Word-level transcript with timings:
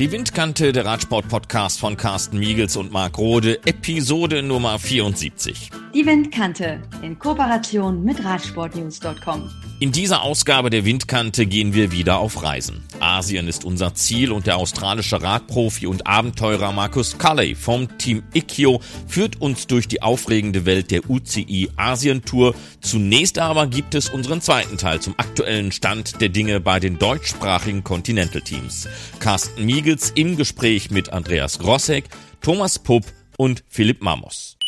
Die 0.00 0.10
Windkante, 0.10 0.72
der 0.72 0.86
Radsport-Podcast 0.86 1.78
von 1.78 1.94
Carsten 1.94 2.38
Miegels 2.38 2.74
und 2.74 2.90
Marc 2.90 3.18
Rode, 3.18 3.58
Episode 3.66 4.42
Nummer 4.42 4.78
74. 4.78 5.68
Die 5.92 6.06
Windkante 6.06 6.80
in 7.02 7.18
Kooperation 7.18 8.02
mit 8.02 8.24
Radsportnews.com. 8.24 9.50
In 9.80 9.92
dieser 9.92 10.20
Ausgabe 10.20 10.68
der 10.68 10.84
Windkante 10.84 11.46
gehen 11.46 11.72
wir 11.72 11.90
wieder 11.90 12.18
auf 12.18 12.42
Reisen. 12.42 12.84
Asien 13.00 13.48
ist 13.48 13.64
unser 13.64 13.94
Ziel 13.94 14.30
und 14.30 14.46
der 14.46 14.58
australische 14.58 15.22
Radprofi 15.22 15.86
und 15.86 16.06
Abenteurer 16.06 16.70
Markus 16.72 17.16
Culley 17.16 17.54
vom 17.54 17.96
Team 17.96 18.22
Ikkyo 18.34 18.82
führt 19.08 19.40
uns 19.40 19.68
durch 19.68 19.88
die 19.88 20.02
aufregende 20.02 20.66
Welt 20.66 20.90
der 20.90 21.08
UCI 21.08 21.70
Asien 21.76 22.26
Tour. 22.26 22.54
Zunächst 22.82 23.38
aber 23.38 23.68
gibt 23.68 23.94
es 23.94 24.10
unseren 24.10 24.42
zweiten 24.42 24.76
Teil 24.76 25.00
zum 25.00 25.14
aktuellen 25.16 25.72
Stand 25.72 26.20
der 26.20 26.28
Dinge 26.28 26.60
bei 26.60 26.78
den 26.78 26.98
deutschsprachigen 26.98 27.82
Continental 27.82 28.42
Teams. 28.42 28.86
Carsten 29.18 29.64
Miegels 29.64 30.12
im 30.14 30.36
Gespräch 30.36 30.90
mit 30.90 31.10
Andreas 31.10 31.58
Grossek, 31.58 32.04
Thomas 32.42 32.78
Pupp 32.78 33.06
und 33.38 33.64
Philipp 33.70 34.02
Mamos. 34.02 34.59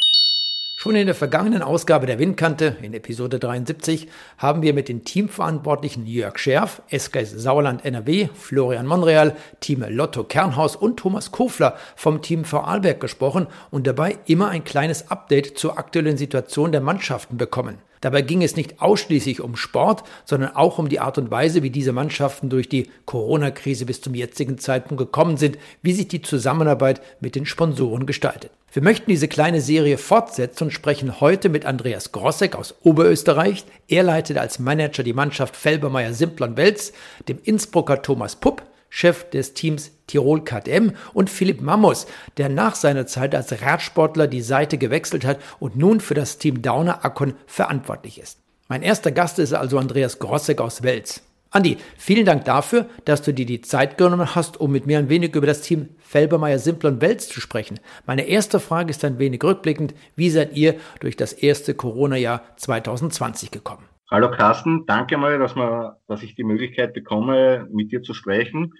Schon 0.82 0.96
in 0.96 1.06
der 1.06 1.14
vergangenen 1.14 1.62
Ausgabe 1.62 2.06
der 2.06 2.18
Windkante, 2.18 2.76
in 2.82 2.92
Episode 2.92 3.38
73, 3.38 4.08
haben 4.36 4.62
wir 4.62 4.74
mit 4.74 4.88
den 4.88 5.04
Teamverantwortlichen 5.04 6.08
Jörg 6.08 6.36
Scherf, 6.40 6.82
SKS 6.92 7.30
Sauerland 7.30 7.84
NRW, 7.84 8.30
Florian 8.34 8.88
Monreal, 8.88 9.36
Team 9.60 9.84
Lotto 9.88 10.24
Kernhaus 10.24 10.74
und 10.74 10.96
Thomas 10.96 11.30
Kofler 11.30 11.76
vom 11.94 12.20
Team 12.20 12.44
Vorarlberg 12.44 12.98
gesprochen 12.98 13.46
und 13.70 13.86
dabei 13.86 14.18
immer 14.26 14.48
ein 14.48 14.64
kleines 14.64 15.08
Update 15.08 15.56
zur 15.56 15.78
aktuellen 15.78 16.16
Situation 16.16 16.72
der 16.72 16.80
Mannschaften 16.80 17.36
bekommen. 17.36 17.78
Dabei 18.02 18.20
ging 18.22 18.42
es 18.42 18.56
nicht 18.56 18.82
ausschließlich 18.82 19.40
um 19.40 19.56
Sport, 19.56 20.02
sondern 20.26 20.54
auch 20.54 20.78
um 20.78 20.88
die 20.88 21.00
Art 21.00 21.18
und 21.18 21.30
Weise, 21.30 21.62
wie 21.62 21.70
diese 21.70 21.92
Mannschaften 21.92 22.50
durch 22.50 22.68
die 22.68 22.90
Corona-Krise 23.06 23.86
bis 23.86 24.02
zum 24.02 24.14
jetzigen 24.14 24.58
Zeitpunkt 24.58 24.98
gekommen 24.98 25.38
sind, 25.38 25.56
wie 25.82 25.92
sich 25.92 26.08
die 26.08 26.20
Zusammenarbeit 26.20 27.00
mit 27.20 27.36
den 27.36 27.46
Sponsoren 27.46 28.04
gestaltet. 28.04 28.50
Wir 28.72 28.82
möchten 28.82 29.10
diese 29.10 29.28
kleine 29.28 29.60
Serie 29.60 29.98
fortsetzen 29.98 30.64
und 30.64 30.70
sprechen 30.72 31.20
heute 31.20 31.48
mit 31.48 31.64
Andreas 31.64 32.10
Grossek 32.10 32.56
aus 32.56 32.74
Oberösterreich. 32.82 33.64
Er 33.86 34.02
leitet 34.02 34.36
als 34.36 34.58
Manager 34.58 35.02
die 35.02 35.12
Mannschaft 35.12 35.54
Felbermeier 35.54 36.12
Simplon 36.12 36.56
Wels, 36.56 36.92
dem 37.28 37.38
Innsbrucker 37.44 38.02
Thomas 38.02 38.34
Pupp, 38.34 38.62
Chef 38.88 39.30
des 39.30 39.54
Teams 39.54 39.92
Tirol 40.12 40.44
KTM 40.44 40.90
und 41.14 41.30
Philipp 41.30 41.62
Mamos, 41.62 42.06
der 42.36 42.50
nach 42.50 42.74
seiner 42.74 43.06
Zeit 43.06 43.34
als 43.34 43.62
Radsportler 43.62 44.26
die 44.26 44.42
Seite 44.42 44.76
gewechselt 44.76 45.24
hat 45.24 45.38
und 45.58 45.76
nun 45.76 46.00
für 46.00 46.12
das 46.12 46.36
Team 46.36 46.60
Downer 46.60 47.02
Akkon 47.02 47.32
verantwortlich 47.46 48.20
ist. 48.20 48.38
Mein 48.68 48.82
erster 48.82 49.10
Gast 49.10 49.38
ist 49.38 49.54
also 49.54 49.78
Andreas 49.78 50.18
Grossek 50.18 50.60
aus 50.60 50.82
Wels. 50.82 51.22
Andi, 51.50 51.78
vielen 51.96 52.26
Dank 52.26 52.44
dafür, 52.44 52.86
dass 53.06 53.22
du 53.22 53.32
dir 53.32 53.46
die 53.46 53.62
Zeit 53.62 53.96
genommen 53.96 54.34
hast, 54.34 54.60
um 54.60 54.70
mit 54.70 54.86
mir 54.86 54.98
ein 54.98 55.08
wenig 55.08 55.34
über 55.34 55.46
das 55.46 55.62
Team 55.62 55.88
Felbermeier 55.98 56.58
Simplon 56.58 57.00
Wels 57.00 57.28
zu 57.28 57.40
sprechen. 57.40 57.80
Meine 58.06 58.26
erste 58.26 58.60
Frage 58.60 58.90
ist 58.90 59.04
ein 59.04 59.18
wenig 59.18 59.42
rückblickend. 59.42 59.94
Wie 60.14 60.28
seid 60.28 60.56
ihr 60.56 60.76
durch 61.00 61.16
das 61.16 61.32
erste 61.32 61.74
Corona-Jahr 61.74 62.42
2020 62.56 63.50
gekommen? 63.50 63.84
Hallo 64.10 64.30
Carsten, 64.30 64.84
danke 64.84 65.16
mal, 65.16 65.38
dass, 65.38 65.56
wir, 65.56 65.96
dass 66.06 66.22
ich 66.22 66.34
die 66.34 66.44
Möglichkeit 66.44 66.92
bekomme, 66.92 67.66
mit 67.70 67.92
dir 67.92 68.02
zu 68.02 68.12
sprechen. 68.12 68.74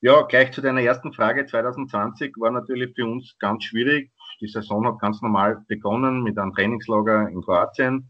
Ja, 0.00 0.22
gleich 0.22 0.52
zu 0.52 0.60
deiner 0.60 0.80
ersten 0.80 1.12
Frage. 1.12 1.44
2020 1.46 2.34
war 2.38 2.52
natürlich 2.52 2.94
für 2.94 3.04
uns 3.04 3.36
ganz 3.40 3.64
schwierig. 3.64 4.12
Die 4.40 4.46
Saison 4.46 4.86
hat 4.86 5.00
ganz 5.00 5.20
normal 5.22 5.64
begonnen 5.66 6.22
mit 6.22 6.38
einem 6.38 6.54
Trainingslager 6.54 7.28
in 7.28 7.42
Kroatien. 7.42 8.08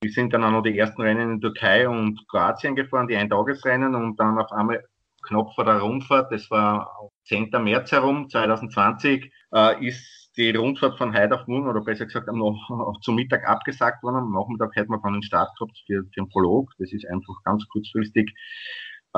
Wir 0.00 0.10
sind 0.10 0.32
dann 0.32 0.42
auch 0.42 0.50
noch 0.50 0.62
die 0.62 0.76
ersten 0.76 1.00
Rennen 1.00 1.34
in 1.34 1.40
Türkei 1.40 1.88
und 1.88 2.26
Kroatien 2.28 2.74
gefahren, 2.74 3.06
die 3.06 3.16
Eintagesrennen 3.16 3.94
und 3.94 4.18
dann 4.18 4.36
auf 4.36 4.50
einmal 4.50 4.82
knapp 5.22 5.54
vor 5.54 5.64
der 5.64 5.78
Rundfahrt, 5.78 6.32
das 6.32 6.50
war 6.50 7.10
10. 7.26 7.50
März 7.62 7.92
herum, 7.92 8.28
2020, 8.28 9.32
äh, 9.54 9.86
ist 9.86 10.32
die 10.36 10.50
Rundfahrt 10.50 10.98
von 10.98 11.16
heute 11.16 11.34
auf 11.34 11.46
morgen, 11.46 11.68
oder 11.68 11.82
besser 11.82 12.06
gesagt 12.06 12.26
noch 12.32 12.98
zum 13.02 13.14
Mittag 13.14 13.46
abgesagt 13.46 14.02
worden. 14.02 14.16
Am 14.16 14.32
Nachmittag 14.32 14.74
hätten 14.74 14.90
wir 14.90 15.00
dann 15.02 15.14
den 15.14 15.22
Start 15.22 15.50
gehabt 15.56 15.76
für, 15.86 16.02
für 16.02 16.20
den 16.20 16.28
Prolog. 16.28 16.72
Das 16.78 16.92
ist 16.92 17.06
einfach 17.08 17.34
ganz 17.44 17.66
kurzfristig 17.68 18.32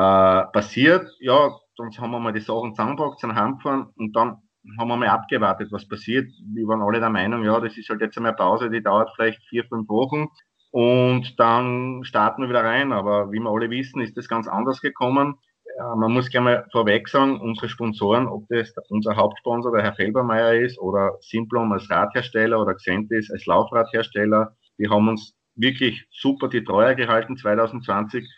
äh, 0.01 0.47
passiert. 0.53 1.11
Ja, 1.21 1.51
dann 1.77 1.91
haben 1.99 2.11
wir 2.13 2.21
mal 2.21 2.33
die 2.33 2.41
Sachen 2.41 2.75
zusammengepackt, 2.75 3.21
sind 3.21 3.35
heimgefahren 3.35 3.89
und 3.97 4.17
dann 4.17 4.39
haben 4.79 4.89
wir 4.89 4.97
mal 4.97 5.09
abgewartet, 5.09 5.73
was 5.73 5.89
passiert. 5.89 6.31
Wir 6.55 6.67
waren 6.69 6.83
alle 6.83 7.01
der 7.01 7.11
Meinung, 7.11 7.45
ja, 7.45 7.59
das 7.61 7.77
ist 7.77 7.89
halt 7.89 8.01
jetzt 8.01 8.17
einmal 8.17 8.35
Pause, 8.35 8.71
die 8.71 8.83
dauert 8.83 9.11
vielleicht 9.15 9.43
vier, 9.49 9.65
fünf 9.65 9.89
Wochen. 9.89 10.29
Und 10.71 11.39
dann 11.41 12.05
starten 12.05 12.43
wir 12.43 12.49
wieder 12.49 12.65
rein. 12.65 12.93
Aber 12.93 13.33
wie 13.33 13.41
wir 13.41 13.51
alle 13.51 13.71
wissen, 13.71 14.01
ist 14.01 14.17
das 14.17 14.29
ganz 14.29 14.47
anders 14.47 14.81
gekommen. 14.81 15.35
Ja, 15.79 15.97
man 15.97 16.13
muss 16.13 16.31
gerne 16.31 16.45
mal 16.45 16.67
vorweg 16.73 17.09
sagen, 17.09 17.41
unsere 17.41 17.69
Sponsoren, 17.69 18.29
ob 18.29 18.47
das 18.49 18.73
unser 18.89 19.17
Hauptsponsor, 19.17 19.73
der 19.73 19.83
Herr 19.83 19.95
Felbermeier 19.95 20.55
ist, 20.55 20.79
oder 20.79 21.17
Simplon 21.21 21.73
als 21.73 21.91
Radhersteller 21.91 22.61
oder 22.61 22.75
Xentis 22.75 23.31
als 23.31 23.47
Laufradhersteller, 23.47 24.57
die 24.79 24.89
haben 24.89 25.09
uns 25.09 25.35
wirklich 25.57 26.07
super 26.11 26.49
die 26.49 26.65
Treue 26.65 26.97
gehalten 26.97 27.37
2020. 27.37 28.29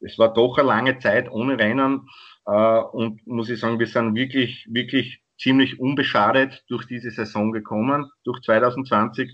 Es 0.00 0.18
war 0.18 0.32
doch 0.32 0.58
eine 0.58 0.68
lange 0.68 0.98
Zeit 0.98 1.30
ohne 1.30 1.58
Rennen 1.58 2.08
äh, 2.46 2.80
und 2.92 3.26
muss 3.26 3.50
ich 3.50 3.60
sagen, 3.60 3.78
wir 3.78 3.86
sind 3.86 4.14
wirklich, 4.14 4.66
wirklich 4.70 5.20
ziemlich 5.38 5.78
unbeschadet 5.80 6.64
durch 6.68 6.86
diese 6.86 7.10
Saison 7.10 7.52
gekommen, 7.52 8.10
durch 8.24 8.40
2020. 8.42 9.30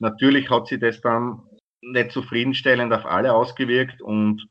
Natürlich 0.00 0.50
hat 0.50 0.66
sich 0.66 0.80
das 0.80 1.00
dann 1.00 1.40
nicht 1.80 2.12
zufriedenstellend 2.12 2.92
auf 2.92 3.06
alle 3.06 3.32
ausgewirkt 3.32 4.02
und 4.02 4.46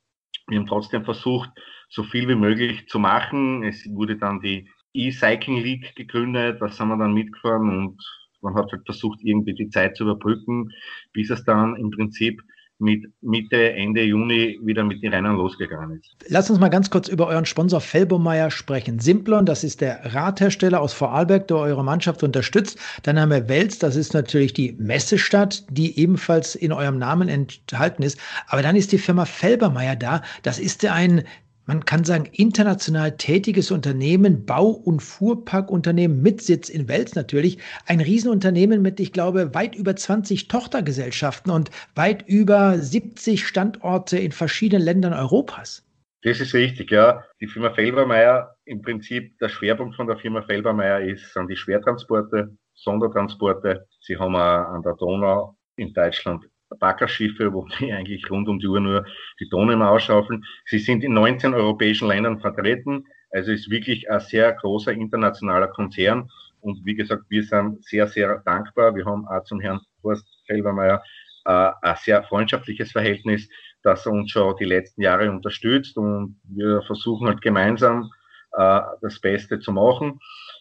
wir 0.47 0.59
haben 0.59 0.67
trotzdem 0.67 1.03
versucht, 1.03 1.49
so 1.89 2.03
viel 2.03 2.27
wie 2.27 2.35
möglich 2.35 2.87
zu 2.87 2.99
machen. 2.99 3.63
Es 3.63 3.85
wurde 3.89 4.17
dann 4.17 4.39
die 4.41 4.69
E-Cycling 4.93 5.61
League 5.61 5.95
gegründet, 5.95 6.61
da 6.61 6.69
sind 6.69 6.87
wir 6.87 6.97
dann 6.97 7.13
mitgefahren 7.13 7.69
und 7.69 8.01
man 8.41 8.55
hat 8.55 8.71
halt 8.71 8.85
versucht, 8.85 9.19
irgendwie 9.21 9.53
die 9.53 9.69
Zeit 9.69 9.97
zu 9.97 10.03
überbrücken, 10.03 10.71
bis 11.13 11.29
es 11.29 11.43
dann 11.43 11.75
im 11.75 11.91
Prinzip 11.91 12.41
mit 12.79 13.05
Mitte, 13.21 13.73
Ende 13.73 14.03
Juni 14.03 14.59
wieder 14.61 14.83
mit 14.83 15.01
den 15.01 15.13
Rennen 15.13 15.37
losgegangen 15.37 15.99
ist. 15.99 16.15
Lass 16.27 16.49
uns 16.49 16.59
mal 16.59 16.69
ganz 16.69 16.89
kurz 16.89 17.07
über 17.07 17.27
euren 17.27 17.45
Sponsor 17.45 17.79
Felbomeyer 17.79 18.51
sprechen. 18.51 18.99
Simplon, 18.99 19.45
das 19.45 19.63
ist 19.63 19.81
der 19.81 20.13
Radhersteller 20.13 20.81
aus 20.81 20.93
Vorarlberg, 20.93 21.47
der 21.47 21.57
eure 21.57 21.83
Mannschaft 21.83 22.21
unterstützt. 22.23 22.77
Dann 23.03 23.19
haben 23.19 23.29
wir 23.29 23.47
Wels, 23.47 23.79
das 23.79 23.95
ist 23.95 24.13
natürlich 24.13 24.53
die 24.53 24.73
Messestadt, 24.73 25.63
die 25.69 25.97
ebenfalls 25.97 26.55
in 26.55 26.73
eurem 26.73 26.97
Namen 26.97 27.29
enthalten 27.29 28.03
ist. 28.03 28.19
Aber 28.47 28.61
dann 28.61 28.75
ist 28.75 28.91
die 28.91 28.97
Firma 28.97 29.25
Felbermeier 29.25 29.95
da. 29.95 30.21
Das 30.43 30.59
ist 30.59 30.83
ja 30.83 30.93
ein 30.93 31.23
man 31.65 31.85
kann 31.85 32.03
sagen, 32.03 32.25
international 32.31 33.17
tätiges 33.17 33.71
Unternehmen, 33.71 34.45
Bau- 34.45 34.69
und 34.69 35.01
Fuhrparkunternehmen 35.01 36.21
mit 36.21 36.41
Sitz 36.41 36.69
in 36.69 36.87
Wels 36.87 37.15
natürlich. 37.15 37.57
Ein 37.87 38.01
Riesenunternehmen 38.01 38.81
mit, 38.81 38.99
ich 38.99 39.13
glaube, 39.13 39.53
weit 39.53 39.75
über 39.75 39.95
20 39.95 40.47
Tochtergesellschaften 40.47 41.51
und 41.51 41.71
weit 41.95 42.27
über 42.27 42.77
70 42.77 43.47
Standorte 43.47 44.17
in 44.17 44.31
verschiedenen 44.31 44.83
Ländern 44.83 45.13
Europas. 45.13 45.83
Das 46.21 46.39
ist 46.39 46.53
richtig, 46.53 46.91
ja. 46.91 47.23
Die 47.39 47.47
Firma 47.47 47.71
Felbermeier, 47.71 48.55
im 48.65 48.81
Prinzip 48.81 49.37
der 49.39 49.49
Schwerpunkt 49.49 49.95
von 49.95 50.07
der 50.07 50.17
Firma 50.17 50.41
Felbermeier 50.41 51.01
ist, 51.01 51.33
sind 51.33 51.49
die 51.49 51.55
Schwertransporte, 51.55 52.55
Sondertransporte. 52.73 53.87
Sie 53.99 54.17
haben 54.17 54.35
auch 54.35 54.39
an 54.39 54.81
der 54.81 54.93
Donau 54.95 55.55
in 55.75 55.93
Deutschland 55.93 56.45
Baggerschiffe, 56.79 57.53
wo 57.53 57.67
die 57.79 57.91
eigentlich 57.91 58.29
rund 58.29 58.47
um 58.47 58.59
die 58.59 58.67
Uhr 58.67 58.79
nur 58.79 59.05
die 59.39 59.49
Tonnen 59.49 59.81
ausschaufeln. 59.81 60.43
Sie 60.65 60.79
sind 60.79 61.03
in 61.03 61.13
19 61.13 61.53
europäischen 61.53 62.07
Ländern 62.07 62.39
vertreten. 62.39 63.05
Also 63.31 63.51
ist 63.51 63.69
wirklich 63.69 64.09
ein 64.09 64.19
sehr 64.19 64.53
großer 64.53 64.93
internationaler 64.93 65.67
Konzern. 65.67 66.29
Und 66.61 66.83
wie 66.85 66.95
gesagt, 66.95 67.23
wir 67.29 67.43
sind 67.43 67.83
sehr, 67.83 68.07
sehr 68.07 68.41
dankbar. 68.45 68.95
Wir 68.95 69.05
haben 69.05 69.27
auch 69.27 69.43
zum 69.43 69.59
Herrn 69.59 69.81
Horst 70.03 70.25
Felbermeier 70.47 71.03
äh, 71.45 71.71
ein 71.81 71.95
sehr 71.97 72.23
freundschaftliches 72.23 72.91
Verhältnis, 72.91 73.47
dass 73.83 74.05
er 74.05 74.13
uns 74.13 74.31
schon 74.31 74.55
die 74.57 74.65
letzten 74.65 75.01
Jahre 75.01 75.29
unterstützt. 75.29 75.97
Und 75.97 76.39
wir 76.43 76.81
versuchen 76.83 77.27
halt 77.27 77.41
gemeinsam 77.41 78.11
äh, 78.53 78.81
das 79.01 79.19
Beste 79.19 79.59
zu 79.59 79.71
machen. 79.71 80.19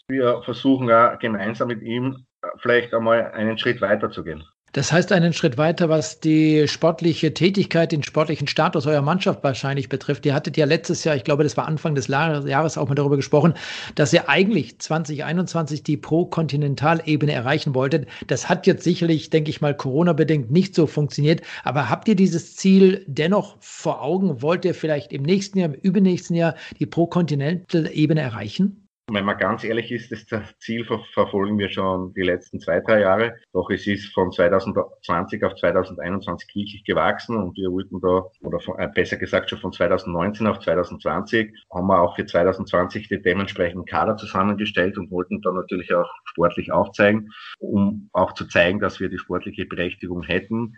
Wir 0.09 0.43
versuchen 0.43 0.91
auch 0.91 1.19
gemeinsam 1.19 1.69
mit 1.69 1.83
ihm 1.83 2.27
vielleicht 2.59 2.93
einmal 2.93 3.33
einen 3.33 3.56
Schritt 3.56 3.81
weiter 3.81 4.11
zu 4.11 4.23
gehen. 4.25 4.44
Das 4.75 4.91
heißt 4.91 5.12
einen 5.12 5.32
Schritt 5.32 5.56
weiter, 5.56 5.88
was 5.88 6.19
die 6.19 6.67
sportliche 6.67 7.32
Tätigkeit, 7.32 7.93
den 7.93 8.03
sportlichen 8.03 8.49
Status 8.49 8.88
eurer 8.88 9.03
Mannschaft 9.03 9.44
wahrscheinlich 9.44 9.88
betrifft. 9.88 10.26
Ihr 10.26 10.35
hattet 10.35 10.56
ja 10.56 10.67
letztes 10.67 11.05
Jahr, 11.05 11.15
ich 11.15 11.23
glaube, 11.23 11.44
das 11.44 11.56
war 11.56 11.69
Anfang 11.69 11.94
des 11.94 12.09
Jahres 12.09 12.76
auch 12.76 12.88
mal 12.88 12.97
darüber 12.97 13.15
gesprochen, 13.15 13.55
dass 13.94 14.12
ihr 14.12 14.29
eigentlich 14.29 14.81
2021 14.81 15.85
die 15.85 15.97
Pro-Kontinentalebene 15.97 17.31
erreichen 17.31 17.73
wolltet. 17.76 18.09
Das 18.26 18.49
hat 18.49 18.67
jetzt 18.67 18.82
sicherlich, 18.82 19.31
denke 19.31 19.50
ich 19.50 19.61
mal, 19.61 19.76
Corona-bedingt 19.76 20.50
nicht 20.50 20.75
so 20.75 20.88
funktioniert. 20.88 21.43
Aber 21.62 21.88
habt 21.88 22.09
ihr 22.09 22.17
dieses 22.17 22.56
Ziel 22.56 23.05
dennoch 23.06 23.56
vor 23.61 24.03
Augen? 24.03 24.43
Wollt 24.43 24.65
ihr 24.65 24.75
vielleicht 24.75 25.12
im 25.12 25.23
nächsten 25.23 25.61
Jahr, 25.61 25.73
im 25.73 25.81
übernächsten 25.81 26.35
Jahr 26.35 26.56
die 26.81 26.87
Pro-Kontinental-Ebene 26.87 28.23
erreichen? 28.23 28.84
Wenn 29.11 29.27
man 29.27 29.37
ganz 29.37 29.65
ehrlich 29.65 29.93
ist, 29.93 30.11
das 30.33 30.59
Ziel 30.59 30.87
verfolgen 31.12 31.59
wir 31.59 31.69
schon 31.69 32.15
die 32.15 32.23
letzten 32.23 32.59
zwei, 32.59 32.81
drei 32.81 33.01
Jahre. 33.01 33.35
Doch 33.53 33.69
es 33.69 33.87
ist 33.87 34.15
von 34.15 34.33
2020 34.33 35.45
auf 35.45 35.55
2021 35.56 36.49
wirklich 36.55 36.85
gewachsen 36.85 37.37
und 37.37 37.55
wir 37.55 37.71
wollten 37.71 38.01
da, 38.01 38.25
oder 38.41 38.61
von, 38.61 38.79
äh, 38.79 38.89
besser 38.89 39.19
gesagt 39.19 39.51
schon 39.51 39.59
von 39.59 39.75
2019 39.75 40.47
auf 40.47 40.59
2020, 40.61 41.53
haben 41.71 41.87
wir 41.87 42.01
auch 42.01 42.17
für 42.17 42.25
2020 42.25 43.09
die 43.09 43.21
dementsprechenden 43.21 43.85
Kader 43.85 44.17
zusammengestellt 44.17 44.97
und 44.97 45.11
wollten 45.11 45.43
da 45.43 45.53
natürlich 45.53 45.93
auch 45.95 46.11
sportlich 46.25 46.73
aufzeigen, 46.73 47.31
um 47.59 48.09
auch 48.15 48.33
zu 48.33 48.47
zeigen, 48.49 48.81
dass 48.81 49.00
wir 49.00 49.11
die 49.11 49.19
sportliche 49.19 49.67
Berechtigung 49.67 50.23
hätten, 50.23 50.77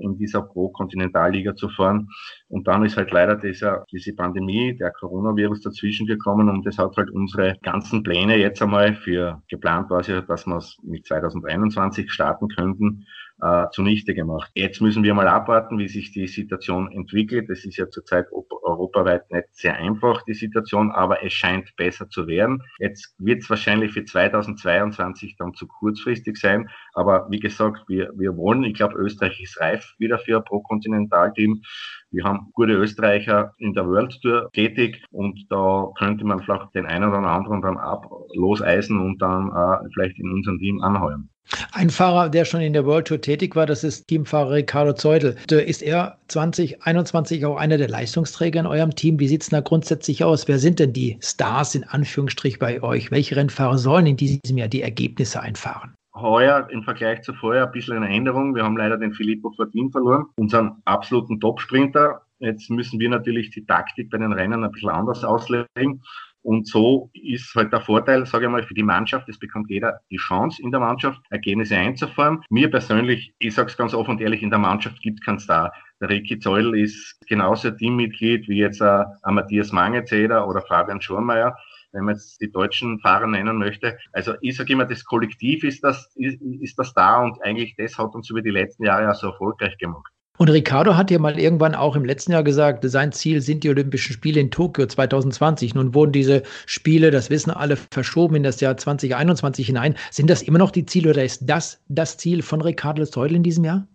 in 0.00 0.16
dieser 0.16 0.42
Pro-Kontinentalliga 0.42 1.54
zu 1.54 1.68
fahren. 1.68 2.08
Und 2.48 2.66
dann 2.68 2.84
ist 2.84 2.96
halt 2.96 3.10
leider 3.10 3.36
dieser, 3.36 3.84
diese 3.92 4.14
Pandemie, 4.14 4.76
der 4.76 4.92
Coronavirus 4.92 5.62
dazwischen 5.62 6.06
gekommen 6.06 6.48
und 6.48 6.64
das 6.64 6.78
hat 6.78 6.96
halt 6.96 7.10
unsere 7.10 7.56
ganzen 7.62 8.02
Pläne 8.02 8.36
jetzt 8.36 8.62
einmal 8.62 8.94
für 8.94 9.42
geplant 9.48 9.90
war 9.90 10.00
es 10.00 10.06
ja, 10.06 10.20
dass 10.20 10.46
wir 10.46 10.56
es 10.56 10.78
mit 10.82 11.06
2021 11.06 12.10
starten 12.10 12.48
könnten 12.48 13.06
äh, 13.40 13.66
zunichte 13.72 14.14
gemacht. 14.14 14.50
Jetzt 14.54 14.80
müssen 14.80 15.02
wir 15.02 15.14
mal 15.14 15.28
abwarten, 15.28 15.78
wie 15.78 15.88
sich 15.88 16.12
die 16.12 16.26
Situation 16.26 16.90
entwickelt. 16.90 17.48
Es 17.50 17.64
ist 17.64 17.76
ja 17.76 17.88
zurzeit 17.88 18.26
europaweit 18.32 19.30
nicht 19.30 19.48
sehr 19.52 19.76
einfach, 19.76 20.22
die 20.22 20.34
Situation, 20.34 20.90
aber 20.90 21.24
es 21.24 21.32
scheint 21.32 21.74
besser 21.76 22.08
zu 22.08 22.26
werden. 22.26 22.62
Jetzt 22.78 23.14
wird 23.18 23.42
es 23.42 23.50
wahrscheinlich 23.50 23.92
für 23.92 24.04
2022 24.04 25.36
dann 25.36 25.54
zu 25.54 25.66
kurzfristig 25.66 26.36
sein, 26.36 26.68
aber 26.94 27.28
wie 27.30 27.38
gesagt, 27.38 27.88
wir, 27.88 28.10
wir 28.16 28.36
wollen, 28.36 28.64
ich 28.64 28.74
glaube, 28.74 28.98
Österreich 28.98 29.40
ist 29.40 29.60
reif 29.60 29.94
wieder 29.98 30.18
für 30.18 30.38
ein 30.38 30.44
Pro-Kontinental-Team. 30.44 31.62
Wir 32.10 32.24
haben 32.24 32.50
gute 32.54 32.72
Österreicher 32.72 33.54
in 33.58 33.74
der 33.74 33.86
World 33.86 34.18
Tour 34.22 34.50
tätig 34.52 35.04
und 35.10 35.46
da 35.50 35.88
könnte 35.98 36.24
man 36.24 36.40
vielleicht 36.40 36.74
den 36.74 36.86
einen 36.86 37.08
oder 37.08 37.18
anderen 37.18 37.60
dann 37.60 37.76
ab 37.76 38.06
loseisen 38.34 38.98
und 38.98 39.20
dann 39.20 39.50
äh, 39.50 39.88
vielleicht 39.94 40.18
in 40.18 40.32
unserem 40.32 40.58
Team 40.58 40.80
anheuern. 40.80 41.28
Ein 41.72 41.90
Fahrer, 41.90 42.28
der 42.28 42.44
schon 42.44 42.60
in 42.60 42.72
der 42.72 42.84
World 42.84 43.08
Tour 43.08 43.20
tätig 43.20 43.56
war, 43.56 43.66
das 43.66 43.84
ist 43.84 44.06
Teamfahrer 44.08 44.52
Ricardo 44.52 44.92
Zeudel. 44.92 45.36
Ist 45.50 45.82
er 45.82 46.18
2021 46.28 47.44
auch 47.46 47.56
einer 47.56 47.78
der 47.78 47.88
Leistungsträger 47.88 48.60
in 48.60 48.66
eurem 48.66 48.94
Team? 48.94 49.18
Wie 49.18 49.28
sieht 49.28 49.42
es 49.42 49.48
da 49.48 49.60
grundsätzlich 49.60 50.24
aus? 50.24 50.46
Wer 50.48 50.58
sind 50.58 50.78
denn 50.78 50.92
die 50.92 51.18
Stars 51.22 51.74
in 51.74 51.84
Anführungsstrich 51.84 52.58
bei 52.58 52.82
euch? 52.82 53.10
Welche 53.10 53.36
Rennfahrer 53.36 53.78
sollen 53.78 54.06
in 54.06 54.16
diesem 54.16 54.58
Jahr 54.58 54.68
die 54.68 54.82
Ergebnisse 54.82 55.40
einfahren? 55.40 55.94
heuer 56.20 56.68
im 56.70 56.82
Vergleich 56.82 57.22
zu 57.22 57.32
vorher 57.32 57.66
ein 57.66 57.72
bisschen 57.72 57.96
eine 57.96 58.08
Änderung. 58.08 58.54
Wir 58.54 58.64
haben 58.64 58.76
leider 58.76 58.96
den 58.96 59.12
Filippo 59.12 59.52
Fortin 59.52 59.90
verloren, 59.90 60.26
unseren 60.36 60.82
absoluten 60.84 61.40
Top-Sprinter. 61.40 62.22
Jetzt 62.40 62.70
müssen 62.70 63.00
wir 63.00 63.08
natürlich 63.08 63.50
die 63.50 63.64
Taktik 63.64 64.10
bei 64.10 64.18
den 64.18 64.32
Rennen 64.32 64.64
ein 64.64 64.72
bisschen 64.72 64.90
anders 64.90 65.24
auslegen. 65.24 66.02
Und 66.42 66.66
so 66.66 67.10
ist 67.14 67.54
halt 67.54 67.72
der 67.72 67.80
Vorteil, 67.80 68.24
sage 68.26 68.46
ich 68.46 68.50
mal, 68.50 68.62
für 68.62 68.74
die 68.74 68.82
Mannschaft, 68.82 69.28
es 69.28 69.38
bekommt 69.38 69.70
jeder 69.70 70.00
die 70.10 70.16
Chance 70.16 70.62
in 70.62 70.70
der 70.70 70.80
Mannschaft, 70.80 71.20
Ergebnisse 71.30 71.76
einzufahren. 71.76 72.42
Mir 72.48 72.70
persönlich, 72.70 73.34
ich 73.38 73.54
sage 73.54 73.70
es 73.70 73.76
ganz 73.76 73.92
offen 73.92 74.12
und 74.12 74.20
ehrlich, 74.20 74.42
in 74.42 74.50
der 74.50 74.58
Mannschaft 74.58 75.02
gibt 75.02 75.20
es 75.20 75.26
keinen 75.26 75.40
Star. 75.40 75.72
Der 76.00 76.08
Ricky 76.08 76.38
Zeudel 76.38 76.78
ist 76.78 77.18
genauso 77.26 77.70
Teammitglied 77.70 78.48
wie 78.48 78.58
jetzt 78.58 78.80
ein, 78.80 79.04
ein 79.22 79.34
Matthias 79.34 79.72
Mangezeder 79.72 80.48
oder 80.48 80.62
Fabian 80.62 81.00
Schormeier 81.00 81.56
wenn 81.92 82.04
man 82.04 82.14
jetzt 82.14 82.40
die 82.40 82.50
deutschen 82.50 83.00
Fahrer 83.00 83.26
nennen 83.26 83.56
möchte. 83.56 83.98
Also 84.12 84.34
ich 84.40 84.56
sage 84.56 84.72
immer, 84.72 84.84
das 84.84 85.04
Kollektiv 85.04 85.64
ist 85.64 85.82
das, 85.82 86.10
ist, 86.16 86.40
ist 86.60 86.78
das 86.78 86.92
da 86.94 87.20
und 87.22 87.42
eigentlich 87.42 87.76
das 87.76 87.96
hat 87.98 88.14
uns 88.14 88.30
über 88.30 88.42
die 88.42 88.50
letzten 88.50 88.84
Jahre 88.84 89.10
auch 89.10 89.14
so 89.14 89.28
erfolgreich 89.28 89.78
gemacht. 89.78 90.12
Und 90.38 90.50
Ricardo 90.50 90.96
hat 90.96 91.10
ja 91.10 91.18
mal 91.18 91.38
irgendwann 91.38 91.74
auch 91.74 91.96
im 91.96 92.04
letzten 92.04 92.30
Jahr 92.30 92.44
gesagt, 92.44 92.88
sein 92.88 93.10
Ziel 93.10 93.40
sind 93.40 93.64
die 93.64 93.70
Olympischen 93.70 94.12
Spiele 94.12 94.40
in 94.40 94.52
Tokio 94.52 94.86
2020. 94.86 95.74
Nun 95.74 95.94
wurden 95.94 96.12
diese 96.12 96.44
Spiele, 96.64 97.10
das 97.10 97.28
wissen 97.28 97.50
alle, 97.50 97.76
verschoben 97.76 98.36
in 98.36 98.44
das 98.44 98.60
Jahr 98.60 98.76
2021 98.76 99.66
hinein. 99.66 99.96
Sind 100.12 100.30
das 100.30 100.42
immer 100.42 100.58
noch 100.58 100.70
die 100.70 100.86
Ziele 100.86 101.10
oder 101.10 101.24
ist 101.24 101.42
das 101.44 101.80
das 101.88 102.18
Ziel 102.18 102.42
von 102.42 102.60
Ricardo 102.60 103.04
Zeudel 103.04 103.36
in 103.36 103.42
diesem 103.42 103.64
Jahr? 103.64 103.88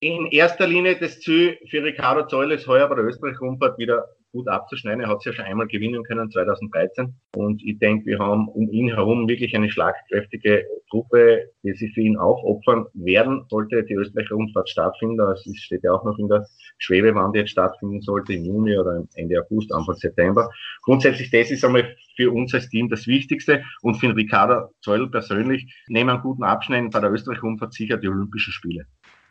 In 0.00 0.26
erster 0.26 0.66
Linie 0.66 0.98
das 0.98 1.20
Ziel 1.20 1.58
für 1.70 1.82
Ricardo 1.82 2.26
Zeudel 2.26 2.58
ist 2.58 2.66
heuer 2.66 2.86
bei 2.86 2.96
der 2.96 3.04
Österreich-Rundfahrt 3.06 3.78
wieder 3.78 4.04
gut 4.30 4.46
abzuschneiden. 4.46 5.00
Er 5.00 5.08
hat 5.08 5.20
es 5.20 5.24
ja 5.24 5.32
schon 5.32 5.46
einmal 5.46 5.68
gewinnen 5.68 6.04
können, 6.04 6.30
2013. 6.30 7.14
Und 7.34 7.62
ich 7.64 7.78
denke, 7.78 8.04
wir 8.04 8.18
haben 8.18 8.46
um 8.48 8.70
ihn 8.70 8.88
herum 8.92 9.26
wirklich 9.26 9.56
eine 9.56 9.70
schlagkräftige 9.70 10.66
Truppe, 10.90 11.50
die 11.62 11.72
sich 11.72 11.94
für 11.94 12.02
ihn 12.02 12.18
auch 12.18 12.44
opfern 12.44 12.84
werden, 12.92 13.46
sollte 13.48 13.84
die 13.84 13.94
österreichische 13.94 14.34
Rundfahrt 14.34 14.68
stattfinden. 14.68 15.16
Das 15.16 15.42
steht 15.54 15.82
ja 15.82 15.92
auch 15.92 16.04
noch 16.04 16.18
in 16.18 16.28
der 16.28 16.46
Schwebe, 16.76 17.14
wann 17.14 17.32
die 17.32 17.38
jetzt 17.38 17.52
stattfinden 17.52 18.02
sollte, 18.02 18.34
im 18.34 18.44
Juni 18.44 18.76
oder 18.76 19.02
Ende 19.14 19.40
August, 19.40 19.72
Anfang 19.72 19.94
September. 19.94 20.50
Grundsätzlich, 20.82 21.30
das 21.30 21.50
ist 21.50 21.64
einmal 21.64 21.96
für 22.16 22.30
uns 22.30 22.52
als 22.52 22.68
Team 22.68 22.90
das 22.90 23.06
Wichtigste. 23.06 23.64
Und 23.80 23.94
für 23.94 24.14
Ricardo 24.14 24.68
Zeudel 24.82 25.08
persönlich 25.08 25.74
nehmen 25.88 26.10
einen 26.10 26.20
guten 26.20 26.44
Abschneiden 26.44 26.90
bei 26.90 27.00
der 27.00 27.10
österreichischen 27.10 27.46
Rundfahrt 27.46 27.72
sicher 27.72 27.96
die 27.96 28.08
Olympischen 28.08 28.52
Spiele. 28.52 28.84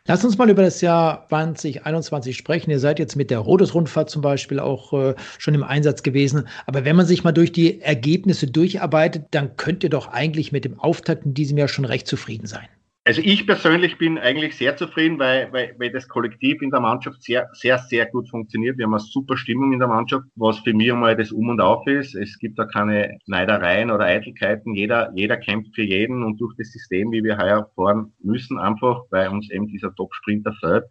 Lass 0.08 0.24
uns 0.24 0.38
mal 0.38 0.48
über 0.48 0.62
das 0.62 0.80
Jahr 0.82 1.26
2021 1.28 2.36
sprechen. 2.36 2.70
Ihr 2.70 2.78
seid 2.78 3.00
jetzt 3.00 3.16
mit 3.16 3.30
der 3.30 3.40
Rhodes-Rundfahrt 3.40 4.08
zum 4.08 4.22
Beispiel 4.22 4.60
auch 4.60 4.92
äh, 4.92 5.14
schon 5.38 5.54
im 5.54 5.64
Einsatz 5.64 6.04
gewesen. 6.04 6.46
Aber 6.66 6.84
wenn 6.84 6.94
man 6.94 7.06
sich 7.06 7.24
mal 7.24 7.32
durch 7.32 7.50
die 7.50 7.80
Ergebnisse 7.80 8.46
durcharbeitet, 8.46 9.24
dann 9.32 9.56
könnt 9.56 9.82
ihr 9.82 9.90
doch 9.90 10.06
eigentlich 10.08 10.52
mit 10.52 10.64
dem 10.64 10.78
Auftakt 10.78 11.26
in 11.26 11.34
diesem 11.34 11.58
Jahr 11.58 11.68
schon 11.68 11.84
recht 11.84 12.06
zufrieden 12.06 12.46
sein. 12.46 12.68
Also 13.06 13.22
ich 13.24 13.46
persönlich 13.46 13.98
bin 13.98 14.18
eigentlich 14.18 14.56
sehr 14.56 14.76
zufrieden, 14.76 15.20
weil, 15.20 15.52
weil, 15.52 15.76
weil 15.78 15.92
das 15.92 16.08
Kollektiv 16.08 16.60
in 16.60 16.72
der 16.72 16.80
Mannschaft 16.80 17.22
sehr, 17.22 17.48
sehr, 17.52 17.78
sehr 17.78 18.06
gut 18.06 18.28
funktioniert. 18.28 18.78
Wir 18.78 18.86
haben 18.86 18.94
eine 18.94 19.00
super 19.00 19.36
Stimmung 19.36 19.72
in 19.72 19.78
der 19.78 19.86
Mannschaft, 19.86 20.24
was 20.34 20.58
für 20.58 20.74
mich 20.74 20.90
einmal 20.90 21.16
das 21.16 21.30
Um 21.30 21.48
und 21.48 21.60
Auf 21.60 21.86
ist. 21.86 22.16
Es 22.16 22.36
gibt 22.40 22.58
da 22.58 22.64
keine 22.64 23.16
Neidereien 23.26 23.92
oder 23.92 24.06
Eitelkeiten. 24.06 24.74
Jeder, 24.74 25.12
jeder 25.14 25.36
kämpft 25.36 25.72
für 25.76 25.84
jeden 25.84 26.24
und 26.24 26.40
durch 26.40 26.56
das 26.58 26.72
System, 26.72 27.12
wie 27.12 27.22
wir 27.22 27.38
heuer 27.38 27.70
fahren 27.76 28.12
müssen, 28.24 28.58
einfach, 28.58 29.02
weil 29.10 29.28
uns 29.28 29.48
eben 29.52 29.68
dieser 29.68 29.94
Top-Sprinter 29.94 30.52
fällt, 30.58 30.86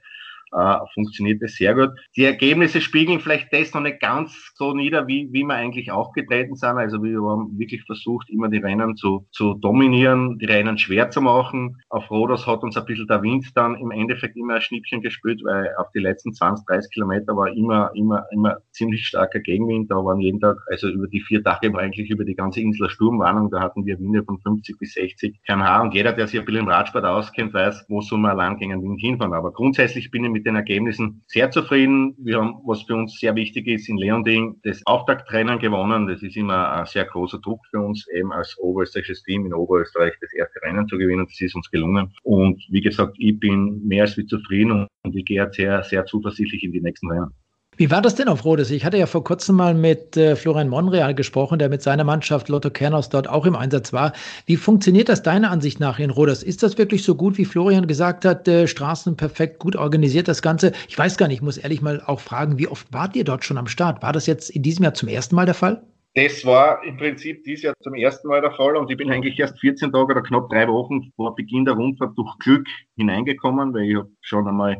äh, 0.51 0.77
funktioniert 0.93 1.41
es 1.41 1.55
sehr 1.55 1.73
gut. 1.75 1.91
Die 2.15 2.25
Ergebnisse 2.25 2.81
spiegeln 2.81 3.19
vielleicht 3.19 3.51
das 3.51 3.73
noch 3.73 3.81
nicht 3.81 3.99
ganz 3.99 4.51
so 4.55 4.73
nieder, 4.73 5.07
wie, 5.07 5.29
wie 5.31 5.43
wir 5.43 5.55
eigentlich 5.55 5.91
aufgetreten 5.91 6.55
sind. 6.55 6.77
Also 6.77 7.03
wir 7.03 7.21
haben 7.21 7.57
wirklich 7.57 7.83
versucht, 7.83 8.29
immer 8.29 8.49
die 8.49 8.57
Rennen 8.57 8.95
zu, 8.95 9.27
zu 9.31 9.55
dominieren, 9.55 10.37
die 10.39 10.45
Rennen 10.45 10.77
schwer 10.77 11.09
zu 11.09 11.21
machen. 11.21 11.77
Auf 11.89 12.09
Rodos 12.09 12.47
hat 12.47 12.63
uns 12.63 12.77
ein 12.77 12.85
bisschen 12.85 13.07
der 13.07 13.21
Wind 13.21 13.45
dann 13.55 13.75
im 13.75 13.91
Endeffekt 13.91 14.35
immer 14.37 14.55
ein 14.55 14.61
Schnippchen 14.61 15.01
gespürt, 15.01 15.41
weil 15.43 15.69
auf 15.77 15.87
die 15.93 15.99
letzten 15.99 16.33
20, 16.33 16.65
30 16.65 16.91
Kilometer 16.91 17.35
war 17.35 17.47
immer, 17.49 17.91
immer, 17.95 18.25
immer 18.31 18.57
ziemlich 18.71 19.07
starker 19.07 19.39
Gegenwind. 19.39 19.91
Da 19.91 19.95
waren 19.95 20.19
jeden 20.19 20.39
Tag, 20.39 20.57
also 20.69 20.87
über 20.89 21.07
die 21.07 21.21
vier 21.21 21.43
Tage 21.43 21.73
war 21.73 21.81
eigentlich 21.81 22.09
über 22.09 22.23
die 22.23 22.35
ganze 22.35 22.61
Insel 22.61 22.89
Sturmwarnung. 22.89 23.49
Da 23.51 23.61
hatten 23.61 23.85
wir 23.85 23.99
Winde 23.99 24.23
von 24.23 24.39
50 24.39 24.77
bis 24.77 24.93
60 24.93 25.41
kmh. 25.45 25.81
Und 25.81 25.93
jeder, 25.93 26.13
der 26.13 26.27
sich 26.27 26.39
ein 26.39 26.45
bisschen 26.45 26.61
im 26.61 26.67
Radsport 26.67 27.05
auskennt, 27.05 27.53
weiß, 27.53 27.85
wo 27.89 28.01
so 28.01 28.17
mal 28.17 28.33
lang 28.33 28.57
gegen 28.57 28.71
den 28.71 28.83
Wind 28.83 28.99
hinfahren. 29.01 29.33
Aber 29.33 29.51
grundsätzlich 29.51 30.11
bin 30.11 30.23
ich 30.25 30.31
mit 30.35 30.45
den 30.45 30.57
Ergebnissen 30.57 31.23
sehr 31.27 31.49
zufrieden. 31.49 32.13
Wir 32.17 32.41
haben, 32.41 32.59
was 32.65 32.83
für 32.83 32.95
uns 32.95 33.17
sehr 33.17 33.35
wichtig 33.35 33.67
ist, 33.67 33.87
in 33.87 33.97
Leonding 33.97 34.59
das 34.63 34.81
Auftaktrennen 34.85 35.59
gewonnen. 35.59 36.07
Das 36.07 36.21
ist 36.21 36.35
immer 36.35 36.73
ein 36.73 36.85
sehr 36.85 37.05
großer 37.05 37.39
Druck 37.39 37.61
für 37.71 37.79
uns, 37.79 38.05
eben 38.13 38.33
als 38.33 38.57
oberösterreichisches 38.59 39.23
Team 39.23 39.45
in 39.45 39.53
Oberösterreich 39.53 40.13
das 40.19 40.33
erste 40.33 40.61
Rennen 40.61 40.87
zu 40.89 40.97
gewinnen. 40.97 41.25
Das 41.25 41.39
ist 41.39 41.55
uns 41.55 41.71
gelungen. 41.71 42.13
Und 42.23 42.61
wie 42.69 42.81
gesagt, 42.81 43.15
ich 43.17 43.39
bin 43.39 43.81
mehr 43.87 44.03
als 44.03 44.17
wie 44.17 44.25
zufrieden 44.25 44.87
und 45.03 45.15
ich 45.15 45.23
gehe 45.23 45.49
sehr, 45.53 45.81
sehr 45.83 46.05
zuversichtlich 46.05 46.63
in 46.63 46.73
die 46.73 46.81
nächsten 46.81 47.09
Rennen. 47.09 47.31
Wie 47.77 47.91
war 47.91 48.01
das 48.01 48.15
denn 48.15 48.29
auf 48.29 48.45
Rodes? 48.45 48.71
Ich 48.71 48.85
hatte 48.85 48.97
ja 48.97 49.05
vor 49.05 49.25
kurzem 49.25 49.57
mal 49.57 49.73
mit 49.73 50.15
äh, 50.15 50.37
Florian 50.37 50.69
Monreal 50.69 51.13
gesprochen, 51.13 51.59
der 51.59 51.67
mit 51.67 51.81
seiner 51.81 52.05
Mannschaft 52.05 52.47
Lotto 52.47 52.69
Kernhaus 52.69 53.09
dort 53.09 53.27
auch 53.27 53.45
im 53.45 53.55
Einsatz 53.55 53.91
war. 53.91 54.13
Wie 54.45 54.55
funktioniert 54.55 55.09
das 55.09 55.23
deiner 55.23 55.51
Ansicht 55.51 55.81
nach 55.81 55.99
in 55.99 56.09
Rodes? 56.09 56.41
Ist 56.41 56.63
das 56.63 56.77
wirklich 56.77 57.03
so 57.03 57.15
gut, 57.15 57.37
wie 57.37 57.43
Florian 57.43 57.85
gesagt 57.85 58.23
hat, 58.23 58.47
äh, 58.47 58.67
Straßen 58.67 59.17
perfekt, 59.17 59.59
gut 59.59 59.75
organisiert 59.75 60.29
das 60.29 60.41
Ganze? 60.41 60.71
Ich 60.87 60.97
weiß 60.97 61.17
gar 61.17 61.27
nicht, 61.27 61.37
ich 61.37 61.41
muss 61.41 61.57
ehrlich 61.57 61.81
mal 61.81 62.01
auch 62.05 62.21
fragen, 62.21 62.57
wie 62.57 62.69
oft 62.69 62.93
wart 62.93 63.13
ihr 63.17 63.25
dort 63.25 63.43
schon 63.43 63.57
am 63.57 63.67
Start? 63.67 64.01
War 64.01 64.13
das 64.13 64.25
jetzt 64.25 64.51
in 64.51 64.63
diesem 64.63 64.83
Jahr 64.83 64.93
zum 64.93 65.09
ersten 65.09 65.35
Mal 65.35 65.45
der 65.45 65.53
Fall? 65.55 65.81
Das 66.13 66.45
war 66.45 66.81
im 66.85 66.95
Prinzip 66.95 67.43
dieses 67.43 67.63
Jahr 67.63 67.73
zum 67.81 67.93
ersten 67.93 68.29
Mal 68.29 68.39
der 68.39 68.51
Fall 68.51 68.77
und 68.77 68.89
ich 68.89 68.95
bin 68.95 69.11
eigentlich 69.11 69.37
erst 69.37 69.59
14 69.59 69.91
Tage 69.91 70.13
oder 70.13 70.23
knapp 70.23 70.49
drei 70.49 70.65
Wochen 70.69 71.11
vor 71.17 71.35
Beginn 71.35 71.65
der 71.65 71.73
Rundfahrt 71.73 72.17
durch 72.17 72.39
Glück 72.39 72.65
hineingekommen, 72.95 73.73
weil 73.73 73.83
ich 73.83 73.95
habe 73.97 74.09
schon 74.21 74.47
einmal 74.47 74.77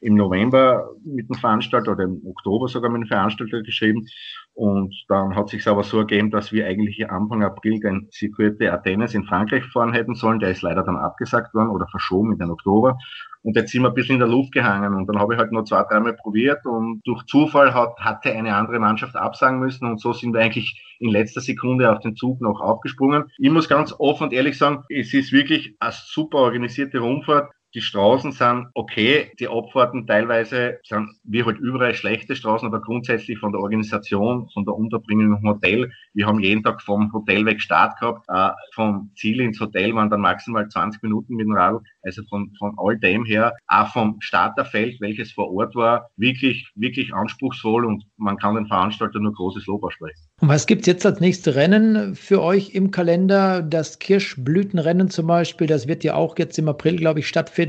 im 0.00 0.14
November 0.14 0.90
mit 1.04 1.28
dem 1.28 1.36
Veranstalter 1.36 1.92
oder 1.92 2.04
im 2.04 2.22
Oktober 2.26 2.68
sogar 2.68 2.90
mit 2.90 3.02
dem 3.02 3.08
Veranstalter 3.08 3.62
geschrieben. 3.62 4.06
Und 4.54 4.94
dann 5.08 5.36
hat 5.36 5.48
sich 5.48 5.66
aber 5.68 5.82
so 5.82 5.98
ergeben, 5.98 6.30
dass 6.30 6.52
wir 6.52 6.66
eigentlich 6.66 7.08
Anfang 7.10 7.42
April 7.42 7.80
den 7.80 8.08
Circuit 8.12 8.60
de 8.60 8.68
Atenes 8.68 9.14
in 9.14 9.24
Frankreich 9.24 9.64
fahren 9.66 9.92
hätten 9.92 10.14
sollen. 10.14 10.38
Der 10.38 10.50
ist 10.50 10.62
leider 10.62 10.82
dann 10.82 10.96
abgesagt 10.96 11.54
worden 11.54 11.70
oder 11.70 11.86
verschoben 11.88 12.32
in 12.32 12.38
den 12.38 12.50
Oktober. 12.50 12.98
Und 13.42 13.56
jetzt 13.56 13.72
sind 13.72 13.82
wir 13.82 13.88
ein 13.88 13.94
bisschen 13.94 14.14
in 14.14 14.20
der 14.20 14.28
Luft 14.28 14.52
gehangen. 14.52 14.94
Und 14.94 15.06
dann 15.06 15.18
habe 15.18 15.34
ich 15.34 15.40
halt 15.40 15.52
noch 15.52 15.64
zwei, 15.64 15.82
dreimal 15.84 16.14
probiert 16.14 16.64
und 16.66 17.00
durch 17.04 17.24
Zufall 17.24 17.72
hat, 17.72 17.96
hatte 17.98 18.32
eine 18.32 18.54
andere 18.54 18.78
Mannschaft 18.78 19.16
absagen 19.16 19.60
müssen. 19.60 19.86
Und 19.86 20.00
so 20.00 20.12
sind 20.12 20.34
wir 20.34 20.40
eigentlich 20.40 20.82
in 20.98 21.10
letzter 21.10 21.40
Sekunde 21.40 21.90
auf 21.90 22.00
den 22.00 22.16
Zug 22.16 22.40
noch 22.40 22.60
aufgesprungen. 22.60 23.24
Ich 23.38 23.50
muss 23.50 23.68
ganz 23.68 23.94
offen 23.98 24.24
und 24.24 24.32
ehrlich 24.32 24.58
sagen, 24.58 24.84
es 24.90 25.14
ist 25.14 25.32
wirklich 25.32 25.74
eine 25.80 25.92
super 25.92 26.38
organisierte 26.38 26.98
Rundfahrt 26.98 27.50
Die 27.74 27.82
Straßen 27.82 28.32
sind 28.32 28.66
okay, 28.74 29.30
die 29.38 29.46
Abfahrten 29.46 30.04
teilweise 30.04 30.80
sind 30.82 31.08
wie 31.22 31.44
halt 31.44 31.58
überall 31.58 31.94
schlechte 31.94 32.34
Straßen, 32.34 32.66
aber 32.66 32.80
grundsätzlich 32.80 33.38
von 33.38 33.52
der 33.52 33.60
Organisation, 33.60 34.48
von 34.52 34.64
der 34.64 34.74
Unterbringung 34.74 35.38
im 35.38 35.48
Hotel. 35.48 35.92
Wir 36.12 36.26
haben 36.26 36.40
jeden 36.40 36.64
Tag 36.64 36.82
vom 36.82 37.12
Hotel 37.12 37.46
weg 37.46 37.60
Start 37.60 38.00
gehabt. 38.00 38.26
Äh, 38.28 38.50
vom 38.74 39.12
Ziel 39.14 39.40
ins 39.40 39.60
Hotel 39.60 39.94
waren 39.94 40.10
dann 40.10 40.20
maximal 40.20 40.68
20 40.68 41.00
Minuten 41.02 41.36
mit 41.36 41.46
dem 41.46 41.52
Radl. 41.52 41.80
Also 42.02 42.22
von, 42.28 42.52
von 42.58 42.74
all 42.78 42.98
dem 42.98 43.24
her, 43.24 43.54
auch 43.68 43.92
vom 43.92 44.16
Starterfeld, 44.20 45.00
welches 45.00 45.32
vor 45.32 45.52
Ort 45.52 45.76
war, 45.76 46.08
wirklich, 46.16 46.66
wirklich 46.74 47.12
anspruchsvoll 47.12 47.84
und 47.84 48.04
man 48.16 48.38
kann 48.38 48.54
den 48.54 48.66
Veranstalter 48.66 49.20
nur 49.20 49.34
großes 49.34 49.66
Lob 49.66 49.84
aussprechen. 49.84 50.18
Und 50.40 50.48
was 50.48 50.66
gibt's 50.66 50.86
jetzt 50.86 51.04
als 51.04 51.20
nächste 51.20 51.54
Rennen 51.54 52.14
für 52.14 52.42
euch 52.42 52.74
im 52.74 52.90
Kalender? 52.90 53.60
Das 53.60 53.98
Kirschblütenrennen 53.98 55.10
zum 55.10 55.26
Beispiel, 55.26 55.66
das 55.66 55.86
wird 55.86 56.02
ja 56.02 56.14
auch 56.14 56.38
jetzt 56.38 56.58
im 56.58 56.68
April, 56.68 56.96
glaube 56.96 57.20
ich, 57.20 57.28
stattfinden. 57.28 57.59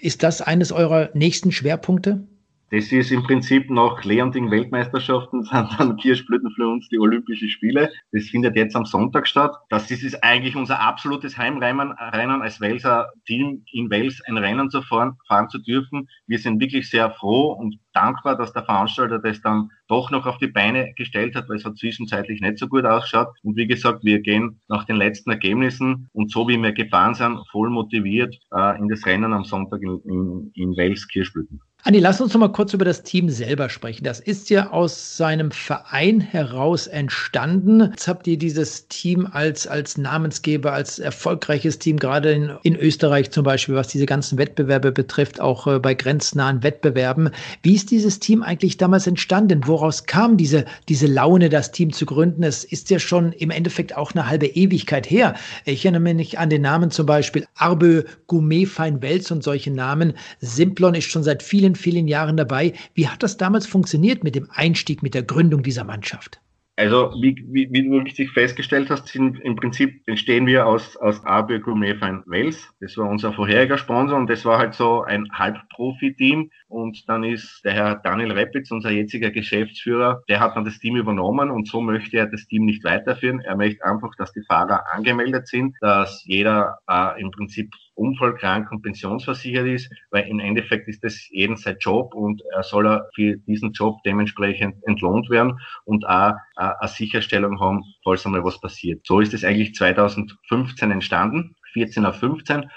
Ist 0.00 0.22
das 0.22 0.42
eines 0.42 0.72
eurer 0.72 1.10
nächsten 1.14 1.52
Schwerpunkte? 1.52 2.26
Das 2.72 2.90
ist 2.90 3.12
im 3.12 3.22
Prinzip 3.22 3.70
nach 3.70 4.02
Leonding-Weltmeisterschaften 4.02 5.44
sind 5.44 5.68
dann 5.78 5.96
Kirschblüten 5.96 6.50
für 6.50 6.66
uns 6.66 6.88
die 6.88 6.98
Olympischen 6.98 7.48
Spiele. 7.48 7.92
Das 8.10 8.24
findet 8.24 8.56
jetzt 8.56 8.74
am 8.74 8.84
Sonntag 8.84 9.28
statt. 9.28 9.54
Das 9.68 9.88
ist 9.88 10.24
eigentlich 10.24 10.56
unser 10.56 10.80
absolutes 10.80 11.38
Heimrennen 11.38 11.92
als 11.96 12.60
Welser 12.60 13.12
Team 13.24 13.64
in 13.70 13.88
Wels 13.88 14.20
ein 14.26 14.36
Rennen 14.36 14.68
zu 14.68 14.82
fahren, 14.82 15.16
fahren 15.28 15.48
zu 15.48 15.58
dürfen. 15.58 16.08
Wir 16.26 16.40
sind 16.40 16.60
wirklich 16.60 16.90
sehr 16.90 17.12
froh 17.12 17.52
und 17.52 17.78
dankbar, 17.96 18.36
dass 18.36 18.52
der 18.52 18.64
Veranstalter 18.64 19.18
das 19.18 19.40
dann 19.40 19.70
doch 19.88 20.10
noch 20.10 20.26
auf 20.26 20.38
die 20.38 20.48
Beine 20.48 20.92
gestellt 20.94 21.34
hat, 21.34 21.48
weil 21.48 21.56
es 21.56 21.64
hat 21.64 21.78
zwischenzeitlich 21.78 22.40
nicht 22.40 22.58
so 22.58 22.68
gut 22.68 22.84
ausschaut. 22.84 23.28
Und 23.42 23.56
wie 23.56 23.66
gesagt, 23.66 24.04
wir 24.04 24.20
gehen 24.20 24.60
nach 24.68 24.84
den 24.84 24.96
letzten 24.96 25.30
Ergebnissen 25.30 26.08
und 26.12 26.30
so 26.30 26.46
wie 26.48 26.58
wir 26.58 26.72
gefahren 26.72 27.14
sind, 27.14 27.38
voll 27.50 27.70
motiviert 27.70 28.36
äh, 28.54 28.78
in 28.78 28.88
das 28.88 29.06
Rennen 29.06 29.32
am 29.32 29.44
Sonntag 29.44 29.80
in, 29.82 30.00
in, 30.04 30.50
in 30.54 30.76
Wels 30.76 31.08
Kirschblüten. 31.08 31.60
Andi, 31.86 32.00
lass 32.00 32.20
uns 32.20 32.34
noch 32.34 32.40
mal 32.40 32.50
kurz 32.50 32.74
über 32.74 32.84
das 32.84 33.04
Team 33.04 33.28
selber 33.28 33.68
sprechen. 33.68 34.02
Das 34.02 34.18
ist 34.18 34.50
ja 34.50 34.72
aus 34.72 35.16
seinem 35.16 35.52
Verein 35.52 36.20
heraus 36.20 36.88
entstanden. 36.88 37.80
Jetzt 37.92 38.08
habt 38.08 38.26
ihr 38.26 38.36
dieses 38.36 38.88
Team 38.88 39.28
als, 39.30 39.68
als 39.68 39.96
Namensgeber, 39.96 40.72
als 40.72 40.98
erfolgreiches 40.98 41.78
Team, 41.78 41.98
gerade 42.00 42.32
in, 42.32 42.50
in 42.64 42.74
Österreich 42.74 43.30
zum 43.30 43.44
Beispiel, 43.44 43.76
was 43.76 43.86
diese 43.86 44.04
ganzen 44.04 44.36
Wettbewerbe 44.36 44.90
betrifft, 44.90 45.40
auch 45.40 45.68
äh, 45.68 45.78
bei 45.78 45.94
grenznahen 45.94 46.64
Wettbewerben. 46.64 47.30
Wie 47.62 47.76
ist 47.76 47.85
dieses 47.86 48.18
Team 48.18 48.42
eigentlich 48.42 48.76
damals 48.76 49.06
entstanden? 49.06 49.66
Woraus 49.66 50.04
kam 50.04 50.36
diese, 50.36 50.64
diese 50.88 51.06
Laune, 51.06 51.48
das 51.48 51.72
Team 51.72 51.92
zu 51.92 52.06
gründen? 52.06 52.42
Es 52.42 52.64
ist 52.64 52.90
ja 52.90 52.98
schon 52.98 53.32
im 53.32 53.50
Endeffekt 53.50 53.96
auch 53.96 54.12
eine 54.12 54.28
halbe 54.28 54.46
Ewigkeit 54.46 55.08
her. 55.10 55.34
Ich 55.64 55.84
erinnere 55.84 56.14
mich 56.14 56.38
an 56.38 56.50
den 56.50 56.62
Namen 56.62 56.90
zum 56.90 57.06
Beispiel 57.06 57.46
Arbö, 57.54 58.04
Gourmet, 58.26 58.66
Fein 58.66 59.02
Wels 59.02 59.30
und 59.30 59.42
solche 59.42 59.70
Namen. 59.70 60.14
Simplon 60.40 60.94
ist 60.94 61.06
schon 61.06 61.22
seit 61.22 61.42
vielen 61.42 61.74
vielen 61.74 62.08
Jahren 62.08 62.36
dabei. 62.36 62.72
Wie 62.94 63.08
hat 63.08 63.22
das 63.22 63.36
damals 63.36 63.66
funktioniert 63.66 64.24
mit 64.24 64.34
dem 64.34 64.48
Einstieg, 64.50 65.02
mit 65.02 65.14
der 65.14 65.22
Gründung 65.22 65.62
dieser 65.62 65.84
Mannschaft? 65.84 66.40
Also, 66.78 67.10
wie, 67.22 67.34
wie, 67.48 67.68
wie 67.72 67.88
du 67.88 67.96
richtig 67.96 68.32
festgestellt 68.32 68.90
hast, 68.90 69.08
sind 69.08 69.40
im 69.40 69.56
Prinzip 69.56 70.02
entstehen 70.06 70.46
wir 70.46 70.66
aus, 70.66 70.94
aus 70.98 71.24
AB 71.24 71.62
Gourmet 71.62 71.94
Fein 71.94 72.22
Wales. 72.26 72.70
Das 72.80 72.98
war 72.98 73.08
unser 73.08 73.32
vorheriger 73.32 73.78
Sponsor 73.78 74.18
und 74.18 74.28
das 74.28 74.44
war 74.44 74.58
halt 74.58 74.74
so 74.74 75.02
ein 75.02 75.26
Halbprofi-Team. 75.32 76.50
Und 76.68 77.08
dann 77.08 77.24
ist 77.24 77.62
der 77.64 77.72
Herr 77.72 77.94
Daniel 77.94 78.32
Reppitz, 78.32 78.70
unser 78.70 78.90
jetziger 78.90 79.30
Geschäftsführer, 79.30 80.22
der 80.28 80.40
hat 80.40 80.54
dann 80.54 80.66
das 80.66 80.78
Team 80.78 80.96
übernommen 80.96 81.50
und 81.50 81.66
so 81.66 81.80
möchte 81.80 82.18
er 82.18 82.26
das 82.26 82.46
Team 82.46 82.66
nicht 82.66 82.84
weiterführen. 82.84 83.40
Er 83.40 83.56
möchte 83.56 83.82
einfach, 83.82 84.14
dass 84.18 84.34
die 84.34 84.44
Fahrer 84.46 84.84
angemeldet 84.92 85.48
sind, 85.48 85.76
dass 85.80 86.24
jeder 86.26 86.80
äh, 86.90 87.18
im 87.18 87.30
Prinzip 87.30 87.72
unfallkrank 87.96 88.70
und 88.70 88.82
pensionsversichert 88.82 89.66
ist, 89.66 89.90
weil 90.10 90.28
im 90.28 90.38
Endeffekt 90.38 90.86
ist 90.88 91.02
das 91.02 91.28
jeden 91.30 91.56
sein 91.56 91.76
Job 91.80 92.14
und 92.14 92.42
er 92.54 92.62
soll 92.62 93.02
für 93.14 93.36
diesen 93.38 93.72
Job 93.72 93.96
dementsprechend 94.04 94.76
entlohnt 94.86 95.28
werden 95.30 95.58
und 95.84 96.06
auch 96.06 96.34
eine 96.54 96.88
Sicherstellung 96.88 97.60
haben, 97.60 97.82
falls 98.04 98.24
einmal 98.24 98.44
was 98.44 98.60
passiert. 98.60 99.04
So 99.06 99.20
ist 99.20 99.34
es 99.34 99.44
eigentlich 99.44 99.74
2015 99.74 100.90
entstanden, 100.90 101.56
14 101.72 102.06
auf 102.06 102.16
15 102.16 102.70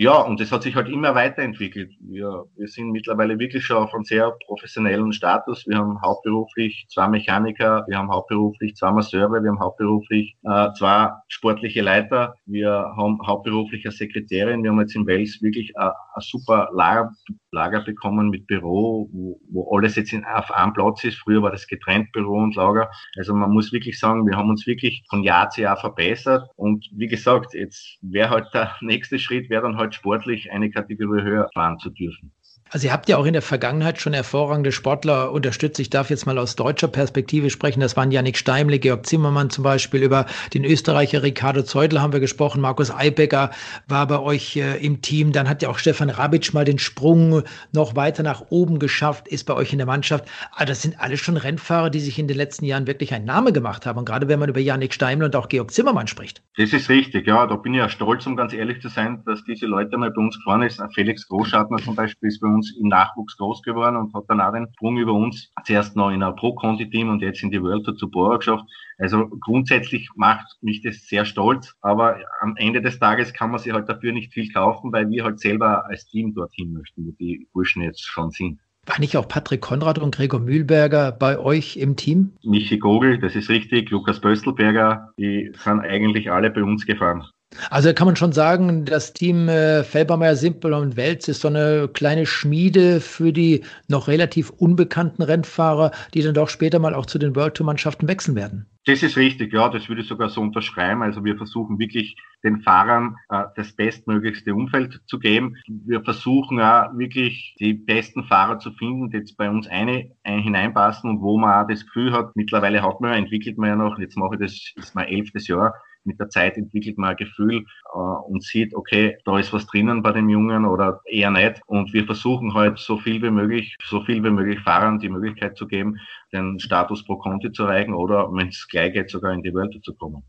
ja, 0.00 0.18
und 0.18 0.40
das 0.40 0.50
hat 0.50 0.62
sich 0.62 0.76
halt 0.76 0.88
immer 0.88 1.14
weiterentwickelt. 1.14 1.92
Wir, 2.00 2.46
wir 2.56 2.68
sind 2.68 2.90
mittlerweile 2.90 3.38
wirklich 3.38 3.66
schon 3.66 3.76
auf 3.76 3.92
einem 3.92 4.04
sehr 4.04 4.32
professionellen 4.46 5.12
Status. 5.12 5.66
Wir 5.66 5.76
haben 5.76 6.00
hauptberuflich 6.00 6.86
zwei 6.88 7.06
Mechaniker, 7.06 7.84
wir 7.86 7.98
haben 7.98 8.10
hauptberuflich 8.10 8.76
zwei 8.76 8.92
Masseure, 8.92 9.42
wir 9.42 9.50
haben 9.50 9.60
hauptberuflich 9.60 10.38
äh, 10.44 10.72
zwei 10.72 11.10
sportliche 11.28 11.82
Leiter, 11.82 12.34
wir 12.46 12.70
haben 12.96 13.18
hauptberuflich 13.26 13.84
eine 13.84 13.92
Sekretärin. 13.92 14.62
Wir 14.62 14.70
haben 14.70 14.80
jetzt 14.80 14.96
in 14.96 15.06
Wels 15.06 15.42
wirklich 15.42 15.76
ein 15.76 15.90
super 16.20 16.70
Lager, 16.72 17.12
Lager 17.52 17.82
bekommen 17.82 18.30
mit 18.30 18.46
Büro, 18.46 19.08
wo, 19.12 19.40
wo 19.50 19.76
alles 19.76 19.96
jetzt 19.96 20.12
in, 20.12 20.24
auf 20.24 20.50
einem 20.52 20.72
Platz 20.72 21.04
ist. 21.04 21.18
Früher 21.18 21.42
war 21.42 21.50
das 21.50 21.66
getrennt 21.66 22.12
Büro 22.12 22.38
und 22.38 22.54
Lager. 22.54 22.90
Also 23.16 23.34
man 23.34 23.50
muss 23.50 23.72
wirklich 23.72 23.98
sagen, 23.98 24.26
wir 24.26 24.36
haben 24.36 24.50
uns 24.50 24.66
wirklich 24.66 25.04
von 25.08 25.22
Jahr 25.22 25.50
zu 25.50 25.62
Jahr 25.62 25.76
verbessert. 25.76 26.48
Und 26.56 26.88
wie 26.92 27.08
gesagt, 27.08 27.54
jetzt 27.54 27.98
wäre 28.02 28.30
halt 28.30 28.48
der 28.54 28.76
nächste 28.80 29.18
Schritt, 29.18 29.50
wäre 29.50 29.62
dann 29.62 29.76
halt 29.76 29.94
sportlich 29.94 30.52
eine 30.52 30.70
Kategorie 30.70 31.22
höher 31.22 31.48
fahren 31.54 31.78
zu 31.78 31.90
dürfen. 31.90 32.32
Also 32.72 32.86
ihr 32.86 32.92
habt 32.92 33.08
ja 33.08 33.16
auch 33.16 33.24
in 33.24 33.32
der 33.32 33.42
Vergangenheit 33.42 34.00
schon 34.00 34.12
hervorragende 34.12 34.70
Sportler 34.70 35.32
unterstützt. 35.32 35.80
Ich 35.80 35.90
darf 35.90 36.08
jetzt 36.08 36.24
mal 36.26 36.38
aus 36.38 36.54
deutscher 36.54 36.86
Perspektive 36.86 37.50
sprechen. 37.50 37.80
Das 37.80 37.96
waren 37.96 38.12
Janik 38.12 38.36
Steimle, 38.36 38.78
Georg 38.78 39.06
Zimmermann 39.06 39.50
zum 39.50 39.64
Beispiel. 39.64 40.04
Über 40.04 40.26
den 40.54 40.64
Österreicher 40.64 41.24
Ricardo 41.24 41.62
Zeudel 41.62 42.00
haben 42.00 42.12
wir 42.12 42.20
gesprochen. 42.20 42.60
Markus 42.60 42.92
Eibecker 42.92 43.50
war 43.88 44.06
bei 44.06 44.20
euch 44.20 44.54
äh, 44.54 44.76
im 44.86 45.02
Team. 45.02 45.32
Dann 45.32 45.48
hat 45.48 45.62
ja 45.62 45.68
auch 45.68 45.78
Stefan 45.78 46.10
Rabitsch 46.10 46.52
mal 46.52 46.64
den 46.64 46.78
Sprung 46.78 47.42
noch 47.72 47.96
weiter 47.96 48.22
nach 48.22 48.44
oben 48.50 48.78
geschafft, 48.78 49.26
ist 49.26 49.46
bei 49.46 49.54
euch 49.54 49.72
in 49.72 49.78
der 49.78 49.88
Mannschaft. 49.88 50.26
Aber 50.52 50.66
das 50.66 50.80
sind 50.80 51.00
alle 51.00 51.16
schon 51.16 51.36
Rennfahrer, 51.36 51.90
die 51.90 51.98
sich 51.98 52.20
in 52.20 52.28
den 52.28 52.36
letzten 52.36 52.66
Jahren 52.66 52.86
wirklich 52.86 53.12
einen 53.12 53.24
Namen 53.24 53.52
gemacht 53.52 53.84
haben. 53.84 53.98
Und 53.98 54.04
gerade 54.04 54.28
wenn 54.28 54.38
man 54.38 54.48
über 54.48 54.60
Janik 54.60 54.94
Steimle 54.94 55.26
und 55.26 55.34
auch 55.34 55.48
Georg 55.48 55.72
Zimmermann 55.72 56.06
spricht. 56.06 56.40
Das 56.56 56.72
ist 56.72 56.88
richtig, 56.88 57.26
ja. 57.26 57.48
Da 57.48 57.56
bin 57.56 57.74
ich 57.74 57.78
ja 57.78 57.88
stolz, 57.88 58.28
um 58.28 58.36
ganz 58.36 58.52
ehrlich 58.52 58.80
zu 58.80 58.86
sein, 58.86 59.24
dass 59.26 59.42
diese 59.42 59.66
Leute 59.66 59.98
mal 59.98 60.12
bei 60.12 60.22
uns 60.22 60.36
gefahren 60.36 60.62
ist. 60.62 60.80
Felix 60.94 61.26
Großschartner 61.26 61.78
zum 61.78 61.96
Beispiel 61.96 62.28
ist 62.28 62.40
bei 62.40 62.46
uns 62.46 62.59
uns 62.60 62.76
im 62.76 62.88
Nachwuchs 62.88 63.36
groß 63.36 63.62
geworden 63.62 63.96
und 63.96 64.14
hat 64.14 64.24
dann 64.28 64.40
auch 64.40 64.52
den 64.52 64.68
Sprung 64.74 64.98
über 64.98 65.12
uns 65.12 65.50
zuerst 65.64 65.96
noch 65.96 66.10
in 66.10 66.22
ein 66.22 66.36
Pro-Conti-Team 66.36 67.08
und 67.08 67.22
jetzt 67.22 67.42
in 67.42 67.50
die 67.50 67.62
World 67.62 67.84
Tour 67.84 67.96
zu 67.96 68.10
Bora 68.10 68.36
geschafft. 68.36 68.64
Also 68.98 69.28
grundsätzlich 69.28 70.08
macht 70.14 70.46
mich 70.60 70.82
das 70.82 71.06
sehr 71.06 71.24
stolz, 71.24 71.74
aber 71.80 72.18
am 72.40 72.56
Ende 72.56 72.82
des 72.82 72.98
Tages 72.98 73.32
kann 73.32 73.50
man 73.50 73.58
sich 73.58 73.72
halt 73.72 73.88
dafür 73.88 74.12
nicht 74.12 74.32
viel 74.32 74.52
kaufen, 74.52 74.92
weil 74.92 75.08
wir 75.08 75.24
halt 75.24 75.40
selber 75.40 75.86
als 75.86 76.06
Team 76.06 76.34
dorthin 76.34 76.72
möchten, 76.72 77.06
wo 77.06 77.12
die 77.12 77.48
Burschen 77.52 77.82
jetzt 77.82 78.04
schon 78.06 78.30
sind. 78.30 78.60
War 78.86 78.98
nicht 78.98 79.16
auch 79.16 79.28
Patrick 79.28 79.60
Konrad 79.60 79.98
und 79.98 80.14
Gregor 80.14 80.40
Mühlberger 80.40 81.12
bei 81.12 81.38
euch 81.38 81.76
im 81.76 81.96
Team? 81.96 82.32
Michi 82.42 82.78
Gogel, 82.78 83.18
das 83.18 83.36
ist 83.36 83.48
richtig, 83.48 83.90
Lukas 83.90 84.20
Böstelberger, 84.20 85.12
die 85.18 85.52
sind 85.54 85.80
eigentlich 85.80 86.30
alle 86.30 86.50
bei 86.50 86.62
uns 86.62 86.86
gefahren. 86.86 87.24
Also 87.68 87.92
kann 87.92 88.06
man 88.06 88.16
schon 88.16 88.32
sagen, 88.32 88.84
das 88.84 89.12
Team 89.12 89.48
äh, 89.48 89.82
Felbermeier, 89.82 90.36
Simpel 90.36 90.72
und 90.72 90.96
Welz 90.96 91.26
ist 91.26 91.40
so 91.40 91.48
eine 91.48 91.88
kleine 91.92 92.24
Schmiede 92.24 93.00
für 93.00 93.32
die 93.32 93.62
noch 93.88 94.06
relativ 94.06 94.50
unbekannten 94.50 95.22
Rennfahrer, 95.22 95.90
die 96.14 96.22
dann 96.22 96.34
doch 96.34 96.48
später 96.48 96.78
mal 96.78 96.94
auch 96.94 97.06
zu 97.06 97.18
den 97.18 97.34
World 97.34 97.54
Tour 97.54 97.66
Mannschaften 97.66 98.06
wechseln 98.06 98.36
werden. 98.36 98.66
Das 98.86 99.02
ist 99.02 99.16
richtig, 99.16 99.52
ja, 99.52 99.68
das 99.68 99.88
würde 99.88 100.00
ich 100.02 100.08
sogar 100.08 100.30
so 100.30 100.40
unterschreiben. 100.40 101.02
Also 101.02 101.24
wir 101.24 101.36
versuchen 101.36 101.78
wirklich 101.78 102.16
den 102.44 102.62
Fahrern 102.62 103.16
äh, 103.28 103.44
das 103.56 103.72
bestmöglichste 103.72 104.54
Umfeld 104.54 105.00
zu 105.06 105.18
geben. 105.18 105.56
Wir 105.66 106.02
versuchen 106.02 106.60
auch 106.60 106.96
wirklich 106.96 107.56
die 107.58 107.74
besten 107.74 108.24
Fahrer 108.24 108.58
zu 108.58 108.72
finden, 108.72 109.10
die 109.10 109.18
jetzt 109.18 109.36
bei 109.36 109.50
uns 109.50 109.66
eine, 109.66 110.12
eine 110.22 110.40
hineinpassen 110.40 111.10
und 111.10 111.20
wo 111.20 111.36
man 111.36 111.64
auch 111.64 111.68
das 111.68 111.84
Gefühl 111.84 112.12
hat, 112.12 112.34
mittlerweile 112.36 112.82
hat 112.82 113.00
man 113.00 113.10
ja, 113.10 113.18
entwickelt 113.18 113.58
man 113.58 113.68
ja 113.70 113.76
noch, 113.76 113.98
jetzt 113.98 114.16
mache 114.16 114.36
ich 114.36 114.40
das, 114.40 114.72
ist 114.76 114.94
mein 114.94 115.08
elftes 115.08 115.48
Jahr, 115.48 115.74
mit 116.04 116.18
der 116.18 116.28
Zeit 116.28 116.56
entwickelt 116.56 116.98
man 116.98 117.10
ein 117.10 117.16
Gefühl 117.16 117.64
äh, 117.94 117.98
und 117.98 118.42
sieht, 118.42 118.74
okay, 118.74 119.18
da 119.24 119.38
ist 119.38 119.52
was 119.52 119.66
drinnen 119.66 120.02
bei 120.02 120.12
dem 120.12 120.28
Jungen 120.28 120.64
oder 120.64 121.00
eher 121.06 121.30
nicht. 121.30 121.60
Und 121.66 121.92
wir 121.92 122.04
versuchen 122.04 122.54
halt 122.54 122.78
so 122.78 122.98
viel 122.98 123.22
wie 123.22 123.30
möglich, 123.30 123.76
so 123.84 124.02
viel 124.02 124.22
wie 124.22 124.30
möglich 124.30 124.60
Fahrern 124.60 124.98
die 124.98 125.08
Möglichkeit 125.08 125.56
zu 125.56 125.66
geben, 125.66 125.98
den 126.32 126.58
Status 126.58 127.04
pro 127.04 127.16
Conti 127.16 127.52
zu 127.52 127.64
erreichen 127.64 127.94
oder 127.94 128.28
wenn 128.32 128.48
es 128.48 128.66
gleich 128.68 128.92
geht, 128.92 129.10
sogar 129.10 129.32
in 129.32 129.42
die 129.42 129.54
Welt 129.54 129.78
zu 129.82 129.94
kommen. 129.94 130.22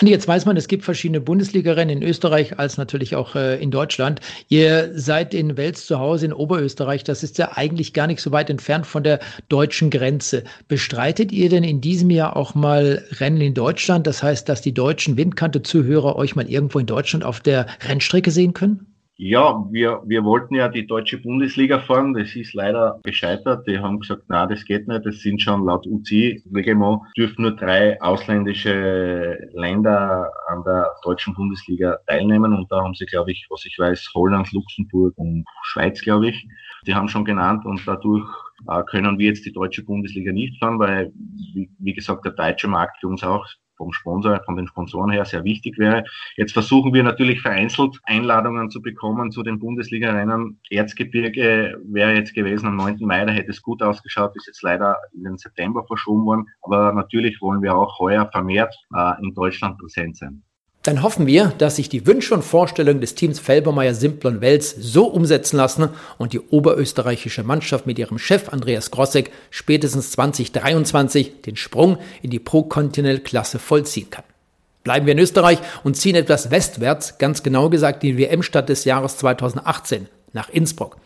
Andi, 0.00 0.12
jetzt 0.12 0.26
weiß 0.26 0.46
man, 0.46 0.56
es 0.56 0.66
gibt 0.66 0.82
verschiedene 0.82 1.20
Bundesligarennen 1.20 1.98
in 1.98 2.02
Österreich 2.02 2.58
als 2.58 2.78
natürlich 2.78 3.16
auch 3.16 3.34
äh, 3.34 3.62
in 3.62 3.70
Deutschland. 3.70 4.20
Ihr 4.48 4.92
seid 4.94 5.34
in 5.34 5.58
Wels 5.58 5.84
zu 5.84 5.98
Hause 5.98 6.24
in 6.24 6.32
Oberösterreich. 6.32 7.04
Das 7.04 7.22
ist 7.22 7.36
ja 7.36 7.50
eigentlich 7.54 7.92
gar 7.92 8.06
nicht 8.06 8.22
so 8.22 8.32
weit 8.32 8.48
entfernt 8.48 8.86
von 8.86 9.04
der 9.04 9.20
deutschen 9.50 9.90
Grenze. 9.90 10.44
Bestreitet 10.68 11.32
ihr 11.32 11.50
denn 11.50 11.64
in 11.64 11.82
diesem 11.82 12.08
Jahr 12.08 12.34
auch 12.34 12.54
mal 12.54 13.04
Rennen 13.18 13.42
in 13.42 13.52
Deutschland? 13.52 14.06
Das 14.06 14.22
heißt, 14.22 14.48
dass 14.48 14.62
die 14.62 14.72
deutschen 14.72 15.18
Windkante-Zuhörer 15.18 16.16
euch 16.16 16.34
mal 16.34 16.48
irgendwo 16.48 16.78
in 16.78 16.86
Deutschland 16.86 17.22
auf 17.22 17.40
der 17.40 17.66
Rennstrecke 17.86 18.30
sehen 18.30 18.54
können? 18.54 18.89
Ja, 19.22 19.66
wir, 19.70 20.00
wir 20.06 20.24
wollten 20.24 20.54
ja 20.54 20.68
die 20.68 20.86
deutsche 20.86 21.18
Bundesliga 21.18 21.78
fahren. 21.80 22.14
Das 22.14 22.34
ist 22.34 22.54
leider 22.54 22.98
gescheitert. 23.02 23.66
Die 23.66 23.78
haben 23.78 24.00
gesagt, 24.00 24.22
na, 24.28 24.46
das 24.46 24.64
geht 24.64 24.88
nicht. 24.88 25.04
Das 25.04 25.18
sind 25.18 25.42
schon 25.42 25.66
laut 25.66 25.86
UCI-Reglement 25.86 27.02
dürfen 27.18 27.42
nur 27.42 27.54
drei 27.54 28.00
ausländische 28.00 29.36
Länder 29.52 30.32
an 30.48 30.62
der 30.64 30.88
deutschen 31.02 31.34
Bundesliga 31.34 31.98
teilnehmen. 32.06 32.54
Und 32.54 32.72
da 32.72 32.82
haben 32.82 32.94
sie, 32.94 33.04
glaube 33.04 33.32
ich, 33.32 33.46
was 33.50 33.66
ich 33.66 33.78
weiß, 33.78 34.10
Holland, 34.14 34.50
Luxemburg 34.52 35.12
und 35.18 35.44
Schweiz, 35.64 36.00
glaube 36.00 36.30
ich. 36.30 36.48
Die 36.86 36.94
haben 36.94 37.08
schon 37.08 37.26
genannt 37.26 37.66
und 37.66 37.86
dadurch 37.86 38.26
äh, 38.68 38.82
können 38.84 39.18
wir 39.18 39.26
jetzt 39.26 39.44
die 39.44 39.52
deutsche 39.52 39.84
Bundesliga 39.84 40.32
nicht 40.32 40.58
fahren, 40.58 40.78
weil, 40.78 41.12
wie, 41.52 41.68
wie 41.78 41.92
gesagt, 41.92 42.24
der 42.24 42.32
deutsche 42.32 42.68
Markt 42.68 42.96
für 43.00 43.08
uns 43.08 43.22
auch 43.22 43.46
vom 43.80 43.92
Sponsor, 43.94 44.42
von 44.44 44.56
den 44.56 44.66
Sponsoren 44.66 45.10
her 45.10 45.24
sehr 45.24 45.42
wichtig 45.42 45.78
wäre. 45.78 46.04
Jetzt 46.36 46.52
versuchen 46.52 46.92
wir 46.92 47.02
natürlich 47.02 47.40
vereinzelt 47.40 47.98
Einladungen 48.04 48.68
zu 48.68 48.82
bekommen 48.82 49.32
zu 49.32 49.42
den 49.42 49.58
Bundesliga-Rennen. 49.58 50.60
Erzgebirge 50.68 51.80
wäre 51.84 52.12
jetzt 52.12 52.34
gewesen 52.34 52.66
am 52.66 52.76
9. 52.76 52.98
Mai, 53.00 53.24
da 53.24 53.32
hätte 53.32 53.50
es 53.50 53.62
gut 53.62 53.82
ausgeschaut, 53.82 54.36
ist 54.36 54.48
jetzt 54.48 54.62
leider 54.62 54.98
in 55.14 55.24
den 55.24 55.38
September 55.38 55.82
verschoben 55.86 56.26
worden. 56.26 56.46
Aber 56.60 56.92
natürlich 56.92 57.40
wollen 57.40 57.62
wir 57.62 57.74
auch 57.74 57.98
heuer 57.98 58.28
vermehrt 58.30 58.74
äh, 58.94 59.22
in 59.22 59.32
Deutschland 59.32 59.78
präsent 59.78 60.18
sein. 60.18 60.42
Dann 60.82 61.02
hoffen 61.02 61.26
wir, 61.26 61.52
dass 61.58 61.76
sich 61.76 61.90
die 61.90 62.06
Wünsche 62.06 62.32
und 62.32 62.42
Vorstellungen 62.42 63.02
des 63.02 63.14
Teams 63.14 63.38
Felbermeier, 63.38 63.92
Simplon 63.92 64.40
Wels 64.40 64.74
so 64.78 65.08
umsetzen 65.08 65.58
lassen 65.58 65.90
und 66.16 66.32
die 66.32 66.40
oberösterreichische 66.40 67.42
Mannschaft 67.42 67.86
mit 67.86 67.98
ihrem 67.98 68.18
Chef 68.18 68.48
Andreas 68.48 68.90
Grossek 68.90 69.30
spätestens 69.50 70.12
2023 70.12 71.42
den 71.42 71.56
Sprung 71.56 71.98
in 72.22 72.30
die 72.30 72.38
Pro-Continental-Klasse 72.38 73.58
vollziehen 73.58 74.08
kann. 74.08 74.24
Bleiben 74.82 75.04
wir 75.04 75.12
in 75.12 75.18
Österreich 75.18 75.58
und 75.84 75.98
ziehen 75.98 76.16
etwas 76.16 76.50
westwärts, 76.50 77.18
ganz 77.18 77.42
genau 77.42 77.68
gesagt 77.68 78.02
die 78.02 78.16
WM-Stadt 78.16 78.70
des 78.70 78.86
Jahres 78.86 79.18
2018 79.18 80.08
nach 80.32 80.48
Innsbruck. 80.48 80.96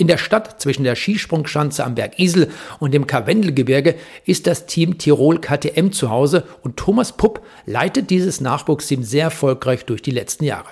In 0.00 0.06
der 0.06 0.16
Stadt 0.16 0.62
zwischen 0.62 0.84
der 0.84 0.96
Skisprungschanze 0.96 1.84
am 1.84 1.94
Berg 1.94 2.18
Isel 2.18 2.48
und 2.78 2.94
dem 2.94 3.06
Karwendelgebirge 3.06 3.96
ist 4.24 4.46
das 4.46 4.64
Team 4.64 4.96
Tirol 4.96 5.42
KTM 5.42 5.90
zu 5.92 6.08
Hause 6.08 6.44
und 6.62 6.78
Thomas 6.78 7.12
Pupp 7.12 7.42
leitet 7.66 8.08
dieses 8.08 8.40
Nachwuchsteam 8.40 9.02
sehr 9.02 9.24
erfolgreich 9.24 9.84
durch 9.84 10.00
die 10.00 10.10
letzten 10.10 10.44
Jahre. 10.44 10.70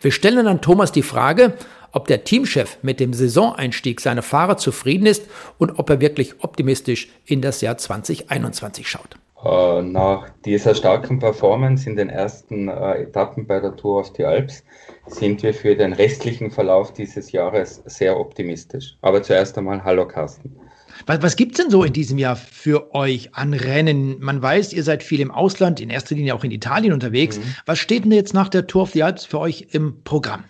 Wir 0.00 0.10
stellen 0.10 0.48
an 0.48 0.60
Thomas 0.60 0.90
die 0.90 1.02
Frage, 1.02 1.52
ob 1.92 2.08
der 2.08 2.24
Teamchef 2.24 2.78
mit 2.82 2.98
dem 2.98 3.12
Saisoneinstieg 3.12 4.00
seiner 4.00 4.22
Fahrer 4.22 4.56
zufrieden 4.56 5.06
ist 5.06 5.22
und 5.58 5.78
ob 5.78 5.88
er 5.88 6.00
wirklich 6.00 6.42
optimistisch 6.42 7.10
in 7.26 7.42
das 7.42 7.60
Jahr 7.60 7.78
2021 7.78 8.88
schaut. 8.88 9.16
Äh, 9.44 9.82
nach 9.82 10.30
dieser 10.44 10.74
starken 10.74 11.20
Performance 11.20 11.88
in 11.88 11.94
den 11.94 12.08
ersten 12.08 12.66
äh, 12.66 13.02
Etappen 13.02 13.46
bei 13.46 13.60
der 13.60 13.76
Tour 13.76 14.00
of 14.00 14.12
the 14.16 14.24
Alps 14.24 14.64
sind 15.06 15.42
wir 15.42 15.54
für 15.54 15.76
den 15.76 15.92
restlichen 15.92 16.50
Verlauf 16.50 16.92
dieses 16.92 17.32
Jahres 17.32 17.82
sehr 17.86 18.18
optimistisch. 18.18 18.96
Aber 19.02 19.22
zuerst 19.22 19.56
einmal 19.58 19.84
Hallo 19.84 20.06
Carsten. 20.06 20.56
Was, 21.06 21.22
was 21.22 21.36
gibt 21.36 21.52
es 21.52 21.58
denn 21.58 21.70
so 21.70 21.84
in 21.84 21.92
diesem 21.92 22.18
Jahr 22.18 22.36
für 22.36 22.94
euch 22.94 23.34
an 23.34 23.52
Rennen? 23.52 24.20
Man 24.20 24.40
weiß, 24.40 24.72
ihr 24.72 24.82
seid 24.82 25.02
viel 25.02 25.20
im 25.20 25.30
Ausland, 25.30 25.80
in 25.80 25.90
erster 25.90 26.14
Linie 26.14 26.34
auch 26.34 26.44
in 26.44 26.50
Italien 26.50 26.92
unterwegs. 26.92 27.38
Mhm. 27.38 27.42
Was 27.66 27.78
steht 27.78 28.04
denn 28.04 28.12
jetzt 28.12 28.34
nach 28.34 28.48
der 28.48 28.66
Tour 28.66 28.82
of 28.82 28.92
the 28.92 29.02
Alps 29.02 29.24
für 29.24 29.40
euch 29.40 29.68
im 29.72 30.02
Programm? 30.04 30.44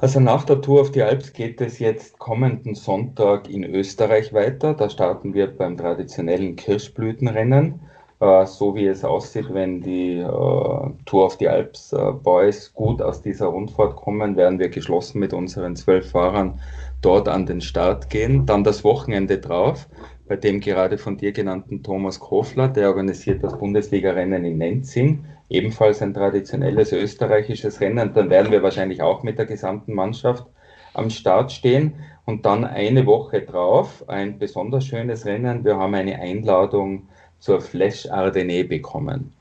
Also 0.00 0.18
nach 0.18 0.44
der 0.44 0.60
Tour 0.62 0.80
of 0.80 0.92
the 0.94 1.02
Alps 1.02 1.32
geht 1.32 1.60
es 1.60 1.78
jetzt 1.78 2.18
kommenden 2.18 2.74
Sonntag 2.74 3.48
in 3.50 3.64
Österreich 3.64 4.32
weiter. 4.32 4.74
Da 4.74 4.88
starten 4.88 5.34
wir 5.34 5.46
beim 5.46 5.76
traditionellen 5.76 6.56
Kirschblütenrennen. 6.56 7.80
Äh, 8.20 8.44
so 8.46 8.74
wie 8.74 8.86
es 8.86 9.02
aussieht, 9.02 9.46
wenn 9.52 9.80
die 9.80 10.18
äh, 10.18 10.24
Tour 10.26 11.24
of 11.24 11.36
the 11.38 11.48
Alps 11.48 11.92
äh, 11.92 12.12
Boys 12.12 12.72
gut 12.74 13.00
aus 13.00 13.22
dieser 13.22 13.46
Rundfahrt 13.46 13.96
kommen, 13.96 14.36
werden 14.36 14.58
wir 14.58 14.68
geschlossen 14.68 15.20
mit 15.20 15.32
unseren 15.32 15.74
zwölf 15.74 16.10
Fahrern 16.10 16.60
dort 17.00 17.28
an 17.28 17.46
den 17.46 17.62
Start 17.62 18.10
gehen. 18.10 18.44
Dann 18.44 18.62
das 18.62 18.84
Wochenende 18.84 19.38
drauf, 19.38 19.88
bei 20.28 20.36
dem 20.36 20.60
gerade 20.60 20.98
von 20.98 21.16
dir 21.16 21.32
genannten 21.32 21.82
Thomas 21.82 22.20
Kofler, 22.20 22.68
der 22.68 22.88
organisiert 22.88 23.42
das 23.42 23.58
Bundesliga-Rennen 23.58 24.44
in 24.44 24.58
Nenzing, 24.58 25.24
ebenfalls 25.48 26.02
ein 26.02 26.12
traditionelles 26.12 26.92
österreichisches 26.92 27.80
Rennen. 27.80 28.12
Dann 28.12 28.28
werden 28.28 28.52
wir 28.52 28.62
wahrscheinlich 28.62 29.00
auch 29.00 29.22
mit 29.22 29.38
der 29.38 29.46
gesamten 29.46 29.94
Mannschaft 29.94 30.46
am 30.92 31.08
Start 31.08 31.52
stehen. 31.52 31.94
Und 32.26 32.44
dann 32.44 32.64
eine 32.64 33.06
Woche 33.06 33.40
drauf 33.40 34.04
ein 34.08 34.38
besonders 34.38 34.84
schönes 34.84 35.24
Rennen. 35.24 35.64
Wir 35.64 35.78
haben 35.78 35.94
eine 35.94 36.20
Einladung 36.20 37.08
zur 37.40 37.60
Flash 37.60 38.06
Ardennais 38.10 38.68
bekommen, 38.68 39.32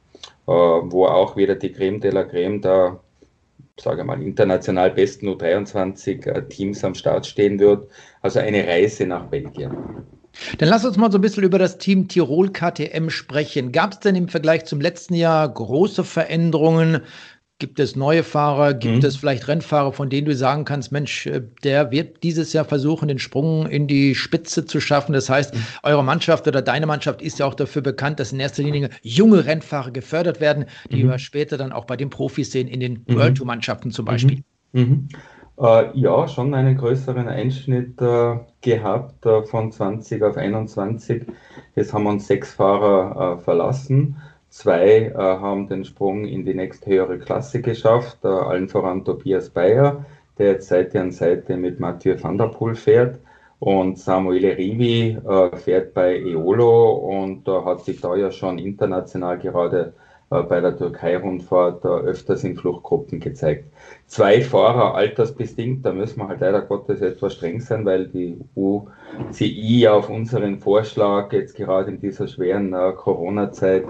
äh, 0.48 0.52
wo 0.52 1.06
auch 1.06 1.36
wieder 1.36 1.56
die 1.56 1.72
Creme 1.72 2.00
de 2.00 2.12
la 2.12 2.24
Creme 2.24 2.62
der, 2.62 3.00
sage 3.80 4.04
mal, 4.04 4.22
international 4.22 4.92
besten 4.92 5.28
U23 5.28 6.26
äh, 6.26 6.48
Teams 6.48 6.84
am 6.84 6.96
Start 6.96 7.26
stehen 7.26 7.60
wird. 7.60 7.88
Also 8.22 8.40
eine 8.40 8.66
Reise 8.66 9.06
nach 9.06 9.26
Belgien. 9.26 9.76
Dann 10.58 10.70
lass 10.70 10.86
uns 10.86 10.98
mal 10.98 11.12
so 11.12 11.18
ein 11.18 11.22
bisschen 11.22 11.44
über 11.44 11.60
das 11.60 11.78
Team 11.78 12.08
Tirol 12.08 12.52
KTM 12.52 13.10
sprechen. 13.10 13.72
Gab 13.72 13.94
es 13.94 14.00
denn 14.00 14.16
im 14.16 14.30
Vergleich 14.30 14.66
zum 14.66 14.80
letzten 14.80 15.16
Jahr 15.16 15.48
große 15.50 16.04
Veränderungen? 16.04 17.02
Gibt 17.60 17.80
es 17.82 17.98
neue 17.98 18.24
Fahrer? 18.24 18.74
Gibt 18.74 19.04
mhm. 19.04 19.06
es 19.06 19.18
vielleicht 19.18 19.50
Rennfahrer, 19.50 19.92
von 19.92 20.10
denen 20.10 20.26
du 20.26 20.34
sagen 20.34 20.64
kannst, 20.64 20.94
Mensch, 20.94 21.28
äh, 21.28 21.42
der 21.64 21.92
wird 21.92 22.24
dieses 22.24 22.54
Jahr 22.54 22.64
versuchen, 22.64 23.10
den 23.10 23.20
Sprung 23.20 23.68
in 23.68 23.86
die 23.86 24.16
Spitze 24.16 24.66
zu 24.66 24.80
schaffen? 24.80 25.12
Das 25.12 25.30
heißt, 25.30 25.54
mhm. 25.54 25.64
eure 25.84 26.04
Mannschaft 26.04 26.48
oder 26.48 26.62
deine 26.62 26.86
Mannschaft 26.86 27.22
ist 27.22 27.40
ja 27.40 27.46
auch 27.46 27.54
dafür 27.54 27.82
bekannt, 27.82 28.22
dass 28.22 28.32
in 28.32 28.40
erster 28.40 28.64
Linie 28.64 28.90
junge 29.02 29.46
Rennfahrer 29.46 29.92
gefördert 29.92 30.40
werden, 30.40 30.66
die 30.90 31.04
mhm. 31.04 31.10
wir 31.10 31.20
später 31.20 31.58
dann 31.58 31.74
auch 31.74 31.84
bei 31.84 31.98
den 31.98 32.10
Profis 32.10 32.52
sehen, 32.52 32.70
in 32.70 32.80
den 32.80 33.04
mhm. 33.06 33.16
World 33.16 33.38
Tour 33.38 33.48
Mannschaften 33.48 33.92
zum 33.92 34.06
Beispiel. 34.06 34.42
Mhm. 34.72 34.82
Mhm. 34.82 35.08
Äh, 35.60 35.90
ja, 36.00 36.26
schon 36.30 36.54
einen 36.54 36.78
größeren 36.78 37.28
Einschnitt 37.28 38.02
äh, 38.02 38.38
gehabt 38.62 39.26
äh, 39.26 39.44
von 39.44 39.74
20 39.74 40.24
auf 40.24 40.38
21. 40.38 41.26
Jetzt 41.76 41.94
haben 41.94 42.06
uns 42.06 42.28
sechs 42.28 42.54
Fahrer 42.54 43.40
äh, 43.40 43.44
verlassen. 43.44 44.16
Zwei 44.50 45.06
äh, 45.06 45.14
haben 45.16 45.68
den 45.68 45.86
Sprung 45.86 46.26
in 46.26 46.44
die 46.44 46.56
nächsthöhere 46.56 47.20
Klasse 47.20 47.62
geschafft, 47.62 48.18
äh, 48.24 48.28
allen 48.28 48.68
voran 48.68 49.06
Tobias 49.06 49.52
Bayer, 49.52 50.06
der 50.40 50.54
jetzt 50.54 50.68
Seite 50.68 51.00
an 51.00 51.12
Seite 51.12 51.56
mit 51.56 51.80
Mathieu 51.80 52.16
van 52.22 52.38
der 52.38 52.48
Poel 52.48 52.76
fährt. 52.76 53.20
Und 53.60 54.00
Samuele 54.00 54.58
Rivi 54.58 55.18
äh, 55.28 55.56
fährt 55.58 55.94
bei 55.94 56.24
Eolo 56.24 56.94
und 56.94 57.48
äh, 57.48 57.62
hat 57.64 57.82
sich 57.86 58.02
da 58.02 58.16
ja 58.16 58.32
schon 58.32 58.58
international 58.58 59.38
gerade 59.38 59.94
äh, 60.32 60.42
bei 60.44 60.62
der 60.62 60.78
Türkei-Rundfahrt 60.78 61.86
äh, 61.86 61.88
öfters 61.88 62.44
in 62.44 62.56
Fluchtgruppen 62.56 63.20
gezeigt. 63.20 63.66
Zwei 64.08 64.42
Fahrer 64.42 64.96
altersbedingt, 64.96 65.86
da 65.86 65.92
müssen 65.92 66.20
wir 66.20 66.30
halt 66.30 66.40
leider 66.40 66.62
Gottes 66.62 67.02
etwas 67.02 67.34
streng 67.34 67.60
sein, 67.60 67.86
weil 67.86 68.08
die 68.08 68.40
UCI 68.56 69.88
auf 69.90 70.10
unseren 70.10 70.60
Vorschlag 70.60 71.34
jetzt 71.34 71.56
gerade 71.56 71.92
in 71.92 72.00
dieser 72.00 72.28
schweren 72.28 72.72
Corona-Zeit 72.96 73.86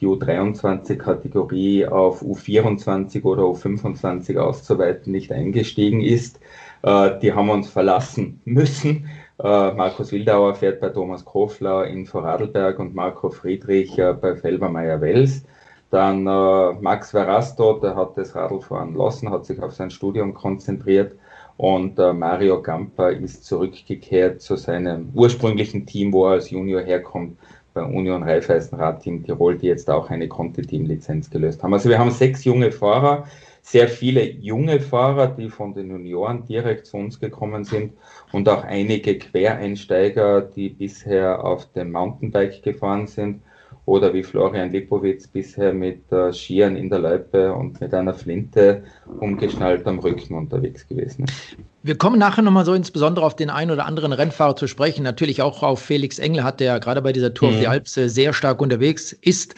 die 0.00 0.06
U23-Kategorie 0.06 1.86
auf 1.86 2.22
U24 2.22 3.22
oder 3.24 3.42
U25 3.42 4.38
auszuweiten, 4.38 5.12
nicht 5.12 5.30
eingestiegen 5.32 6.00
ist. 6.00 6.40
Äh, 6.82 7.18
die 7.20 7.32
haben 7.32 7.50
uns 7.50 7.68
verlassen 7.68 8.40
müssen. 8.44 9.08
Äh, 9.42 9.72
Markus 9.72 10.12
Wildauer 10.12 10.54
fährt 10.54 10.80
bei 10.80 10.88
Thomas 10.88 11.24
Kofler 11.24 11.86
in 11.86 12.06
Vorarlberg 12.06 12.78
und 12.78 12.94
Marco 12.94 13.30
Friedrich 13.30 13.98
äh, 13.98 14.14
bei 14.14 14.36
Felbermeier-Wels. 14.36 15.44
Dann 15.90 16.22
Max 16.22 17.10
Verasto, 17.10 17.80
der 17.80 17.96
hat 17.96 18.16
das 18.16 18.36
Radl 18.36 18.60
fahren 18.60 18.94
lassen, 18.94 19.28
hat 19.28 19.44
sich 19.44 19.60
auf 19.60 19.72
sein 19.72 19.90
Studium 19.90 20.34
konzentriert 20.34 21.16
und 21.56 21.98
Mario 21.98 22.62
Gamper 22.62 23.10
ist 23.10 23.44
zurückgekehrt 23.44 24.40
zu 24.40 24.54
seinem 24.54 25.10
ursprünglichen 25.14 25.86
Team, 25.86 26.12
wo 26.12 26.26
er 26.26 26.34
als 26.34 26.50
Junior 26.50 26.82
herkommt, 26.82 27.36
bei 27.74 27.82
Union 27.82 28.22
Raiffeisen 28.22 28.78
Team 29.00 29.24
Tirol, 29.24 29.56
die 29.56 29.66
jetzt 29.66 29.90
auch 29.90 30.10
eine 30.10 30.28
Conti-Team-Lizenz 30.28 31.30
gelöst 31.30 31.62
haben. 31.62 31.72
Also 31.72 31.88
wir 31.88 31.98
haben 31.98 32.10
sechs 32.10 32.44
junge 32.44 32.72
Fahrer, 32.72 33.26
sehr 33.62 33.88
viele 33.88 34.24
junge 34.24 34.80
Fahrer, 34.80 35.28
die 35.28 35.48
von 35.48 35.74
den 35.74 35.90
Junioren 35.90 36.44
direkt 36.44 36.86
zu 36.86 36.96
uns 36.96 37.20
gekommen 37.20 37.64
sind 37.64 37.92
und 38.32 38.48
auch 38.48 38.64
einige 38.64 39.18
Quereinsteiger, 39.18 40.42
die 40.42 40.70
bisher 40.70 41.44
auf 41.44 41.70
dem 41.72 41.92
Mountainbike 41.92 42.62
gefahren 42.62 43.06
sind 43.06 43.42
oder 43.90 44.14
wie 44.14 44.22
Florian 44.22 44.70
Lipowitz 44.70 45.26
bisher 45.26 45.74
mit 45.74 46.12
äh, 46.12 46.32
Skiern 46.32 46.76
in 46.76 46.88
der 46.90 47.00
Loipe 47.00 47.52
und 47.52 47.80
mit 47.80 47.92
einer 47.92 48.14
Flinte 48.14 48.84
umgeschnallt 49.18 49.84
am 49.84 49.98
Rücken 49.98 50.34
unterwegs 50.34 50.86
gewesen 50.86 51.24
ist. 51.24 51.56
Wir 51.82 51.98
kommen 51.98 52.20
nachher 52.20 52.42
nochmal 52.42 52.64
so 52.64 52.72
insbesondere 52.72 53.26
auf 53.26 53.34
den 53.34 53.50
einen 53.50 53.72
oder 53.72 53.86
anderen 53.86 54.12
Rennfahrer 54.12 54.54
zu 54.54 54.68
sprechen. 54.68 55.02
Natürlich 55.02 55.42
auch 55.42 55.64
auf 55.64 55.80
Felix 55.80 56.20
Engel 56.20 56.44
hat, 56.44 56.60
der 56.60 56.78
gerade 56.78 57.02
bei 57.02 57.12
dieser 57.12 57.34
Tour 57.34 57.48
mhm. 57.48 57.54
auf 57.54 57.60
die 57.60 57.66
Alps 57.66 57.94
sehr 57.94 58.32
stark 58.32 58.62
unterwegs 58.62 59.12
ist. 59.12 59.56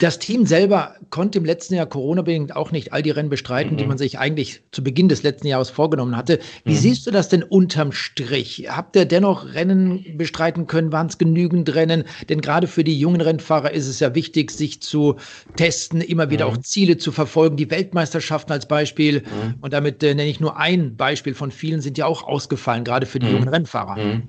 Das 0.00 0.20
Team 0.20 0.46
selber 0.46 0.94
konnte 1.10 1.38
im 1.38 1.44
letzten 1.44 1.74
Jahr 1.74 1.86
Corona-bedingt 1.86 2.54
auch 2.54 2.70
nicht 2.70 2.92
all 2.92 3.02
die 3.02 3.10
Rennen 3.10 3.30
bestreiten, 3.30 3.72
mhm. 3.72 3.78
die 3.78 3.86
man 3.86 3.98
sich 3.98 4.20
eigentlich 4.20 4.62
zu 4.70 4.84
Beginn 4.84 5.08
des 5.08 5.24
letzten 5.24 5.48
Jahres 5.48 5.70
vorgenommen 5.70 6.16
hatte. 6.16 6.38
Wie 6.62 6.74
mhm. 6.74 6.76
siehst 6.76 7.04
du 7.08 7.10
das 7.10 7.28
denn 7.28 7.42
unterm 7.42 7.90
Strich? 7.90 8.68
Habt 8.68 8.94
ihr 8.94 9.06
dennoch 9.06 9.54
Rennen 9.54 10.04
bestreiten 10.16 10.68
können? 10.68 10.92
Waren 10.92 11.08
es 11.08 11.18
genügend 11.18 11.74
Rennen? 11.74 12.04
Denn 12.28 12.40
gerade 12.40 12.68
für 12.68 12.84
die 12.84 12.96
jungen 12.96 13.20
Rennfahrer 13.20 13.72
ist 13.72 13.88
es 13.88 13.98
ja 13.98 14.14
wichtig, 14.14 14.52
sich 14.52 14.80
zu 14.80 15.16
testen, 15.56 16.00
immer 16.00 16.30
wieder 16.30 16.46
mhm. 16.46 16.52
auch 16.52 16.56
Ziele 16.58 16.98
zu 16.98 17.10
verfolgen. 17.10 17.56
Die 17.56 17.68
Weltmeisterschaften 17.68 18.52
als 18.52 18.66
Beispiel. 18.66 19.22
Mhm. 19.22 19.54
Und 19.62 19.72
damit 19.72 20.00
äh, 20.04 20.14
nenne 20.14 20.30
ich 20.30 20.38
nur 20.38 20.56
ein 20.56 20.96
Beispiel 20.96 21.34
von 21.34 21.50
vielen, 21.50 21.80
sind 21.80 21.98
ja 21.98 22.06
auch 22.06 22.22
ausgefallen, 22.22 22.84
gerade 22.84 23.06
für 23.06 23.18
die 23.18 23.26
mhm. 23.26 23.32
jungen 23.32 23.48
Rennfahrer. 23.48 23.96
Mhm. 23.96 24.22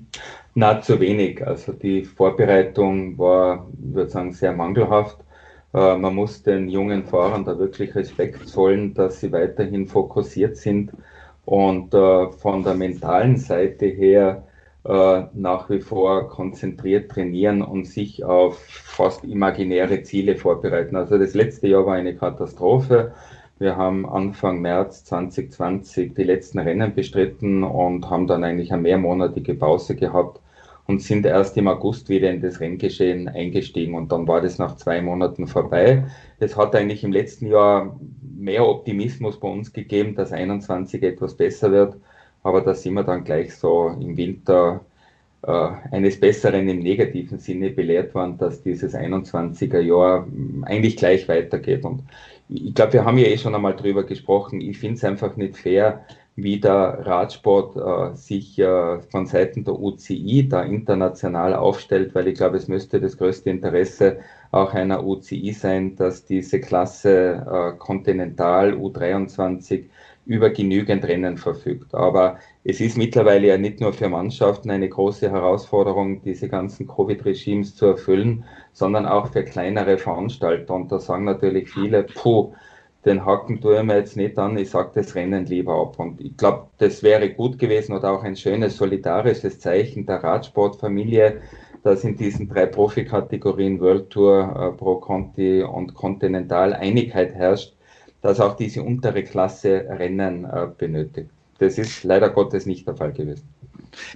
Na, 0.56 0.80
zu 0.80 0.98
wenig. 0.98 1.46
Also 1.46 1.70
die 1.70 2.02
Vorbereitung 2.02 3.16
war, 3.16 3.68
ich 3.80 3.94
würde 3.94 4.10
sagen, 4.10 4.32
sehr 4.32 4.52
mangelhaft. 4.52 5.18
Äh, 5.72 5.96
man 5.96 6.14
muss 6.14 6.42
den 6.42 6.68
jungen 6.68 7.04
Fahrern 7.04 7.44
da 7.44 7.58
wirklich 7.58 7.94
Respekt 7.94 8.48
zollen, 8.48 8.94
dass 8.94 9.20
sie 9.20 9.32
weiterhin 9.32 9.86
fokussiert 9.86 10.56
sind 10.56 10.92
und 11.44 11.94
äh, 11.94 12.30
von 12.32 12.62
der 12.64 12.74
mentalen 12.74 13.36
Seite 13.36 13.86
her 13.86 14.44
äh, 14.84 15.22
nach 15.34 15.68
wie 15.70 15.80
vor 15.80 16.28
konzentriert 16.28 17.10
trainieren 17.10 17.62
und 17.62 17.86
sich 17.86 18.24
auf 18.24 18.58
fast 18.58 19.24
imaginäre 19.24 20.02
Ziele 20.02 20.36
vorbereiten. 20.36 20.96
Also 20.96 21.18
das 21.18 21.34
letzte 21.34 21.68
Jahr 21.68 21.86
war 21.86 21.94
eine 21.94 22.16
Katastrophe. 22.16 23.12
Wir 23.58 23.76
haben 23.76 24.08
Anfang 24.08 24.60
März 24.62 25.04
2020 25.04 26.14
die 26.14 26.24
letzten 26.24 26.60
Rennen 26.60 26.94
bestritten 26.94 27.62
und 27.62 28.08
haben 28.08 28.26
dann 28.26 28.42
eigentlich 28.42 28.72
eine 28.72 28.82
mehrmonatige 28.82 29.54
Pause 29.54 29.96
gehabt 29.96 30.40
und 30.90 31.00
sind 31.00 31.24
erst 31.24 31.56
im 31.56 31.68
August 31.68 32.08
wieder 32.08 32.28
in 32.30 32.40
das 32.40 32.58
Renngeschehen 32.58 33.28
eingestiegen 33.28 33.94
und 33.94 34.10
dann 34.10 34.26
war 34.26 34.40
das 34.40 34.58
nach 34.58 34.74
zwei 34.74 35.00
Monaten 35.00 35.46
vorbei. 35.46 36.04
Es 36.40 36.56
hat 36.56 36.74
eigentlich 36.74 37.04
im 37.04 37.12
letzten 37.12 37.46
Jahr 37.46 37.96
mehr 38.36 38.66
Optimismus 38.66 39.38
bei 39.38 39.46
uns 39.46 39.72
gegeben, 39.72 40.16
dass 40.16 40.32
21 40.32 41.04
etwas 41.04 41.36
besser 41.36 41.70
wird, 41.70 41.94
aber 42.42 42.60
da 42.62 42.74
sind 42.74 42.94
wir 42.94 43.04
dann 43.04 43.22
gleich 43.22 43.54
so 43.54 43.94
im 44.00 44.16
Winter 44.16 44.84
äh, 45.42 45.68
eines 45.92 46.18
Besseren 46.18 46.68
im 46.68 46.80
negativen 46.80 47.38
Sinne 47.38 47.70
belehrt 47.70 48.12
worden, 48.16 48.36
dass 48.38 48.60
dieses 48.64 48.92
21er 48.92 49.80
Jahr 49.80 50.26
eigentlich 50.62 50.96
gleich 50.96 51.28
weitergeht 51.28 51.84
und 51.84 52.02
ich 52.48 52.74
glaube, 52.74 52.94
wir 52.94 53.04
haben 53.04 53.16
ja 53.16 53.26
eh 53.26 53.38
schon 53.38 53.54
einmal 53.54 53.76
drüber 53.76 54.02
gesprochen. 54.02 54.60
Ich 54.60 54.76
finde 54.80 54.96
es 54.96 55.04
einfach 55.04 55.36
nicht 55.36 55.56
fair, 55.56 56.04
wie 56.42 56.60
der 56.60 57.06
Radsport 57.06 57.76
äh, 57.76 58.16
sich 58.16 58.58
äh, 58.58 59.00
von 59.10 59.26
Seiten 59.26 59.64
der 59.64 59.78
UCI 59.78 60.48
da 60.48 60.62
international 60.62 61.54
aufstellt, 61.54 62.14
weil 62.14 62.28
ich 62.28 62.36
glaube, 62.36 62.56
es 62.56 62.68
müsste 62.68 63.00
das 63.00 63.16
größte 63.16 63.50
Interesse 63.50 64.18
auch 64.50 64.74
einer 64.74 65.04
UCI 65.04 65.52
sein, 65.52 65.96
dass 65.96 66.24
diese 66.24 66.60
Klasse 66.60 67.46
äh, 67.74 67.78
Continental 67.78 68.74
U23 68.74 69.84
über 70.26 70.50
genügend 70.50 71.04
Rennen 71.04 71.38
verfügt. 71.38 71.94
Aber 71.94 72.38
es 72.62 72.80
ist 72.80 72.96
mittlerweile 72.96 73.48
ja 73.48 73.58
nicht 73.58 73.80
nur 73.80 73.92
für 73.92 74.08
Mannschaften 74.08 74.70
eine 74.70 74.88
große 74.88 75.30
Herausforderung, 75.30 76.22
diese 76.22 76.48
ganzen 76.48 76.86
Covid-Regimes 76.86 77.74
zu 77.74 77.86
erfüllen, 77.86 78.44
sondern 78.72 79.06
auch 79.06 79.32
für 79.32 79.44
kleinere 79.44 79.98
Veranstalter. 79.98 80.74
Und 80.74 80.92
da 80.92 81.00
sagen 81.00 81.24
natürlich 81.24 81.70
viele, 81.70 82.04
puh, 82.04 82.52
den 83.04 83.24
Haken 83.24 83.60
tue 83.60 83.78
ich 83.78 83.82
mir 83.82 83.96
jetzt 83.96 84.16
nicht 84.16 84.38
an, 84.38 84.58
ich 84.58 84.70
sage 84.70 84.90
das 84.94 85.14
Rennen 85.14 85.46
lieber 85.46 85.80
ab. 85.80 85.98
Und 85.98 86.20
ich 86.20 86.36
glaube, 86.36 86.68
das 86.78 87.02
wäre 87.02 87.30
gut 87.30 87.58
gewesen 87.58 87.94
oder 87.94 88.12
auch 88.12 88.22
ein 88.22 88.36
schönes 88.36 88.76
solidarisches 88.76 89.58
Zeichen 89.58 90.04
der 90.04 90.22
Radsportfamilie, 90.22 91.40
dass 91.82 92.04
in 92.04 92.16
diesen 92.16 92.48
drei 92.48 92.66
Profikategorien 92.66 93.80
World 93.80 94.10
Tour, 94.10 94.72
äh, 94.74 94.76
Pro 94.76 94.96
Conti 94.96 95.62
und 95.62 95.94
Continental 95.94 96.74
Einigkeit 96.74 97.34
herrscht, 97.34 97.74
dass 98.20 98.38
auch 98.38 98.54
diese 98.56 98.82
untere 98.82 99.22
Klasse 99.24 99.86
Rennen 99.88 100.44
äh, 100.44 100.68
benötigt. 100.76 101.30
Das 101.58 101.78
ist 101.78 102.04
leider 102.04 102.28
Gottes 102.28 102.66
nicht 102.66 102.86
der 102.86 102.96
Fall 102.96 103.12
gewesen. 103.12 103.48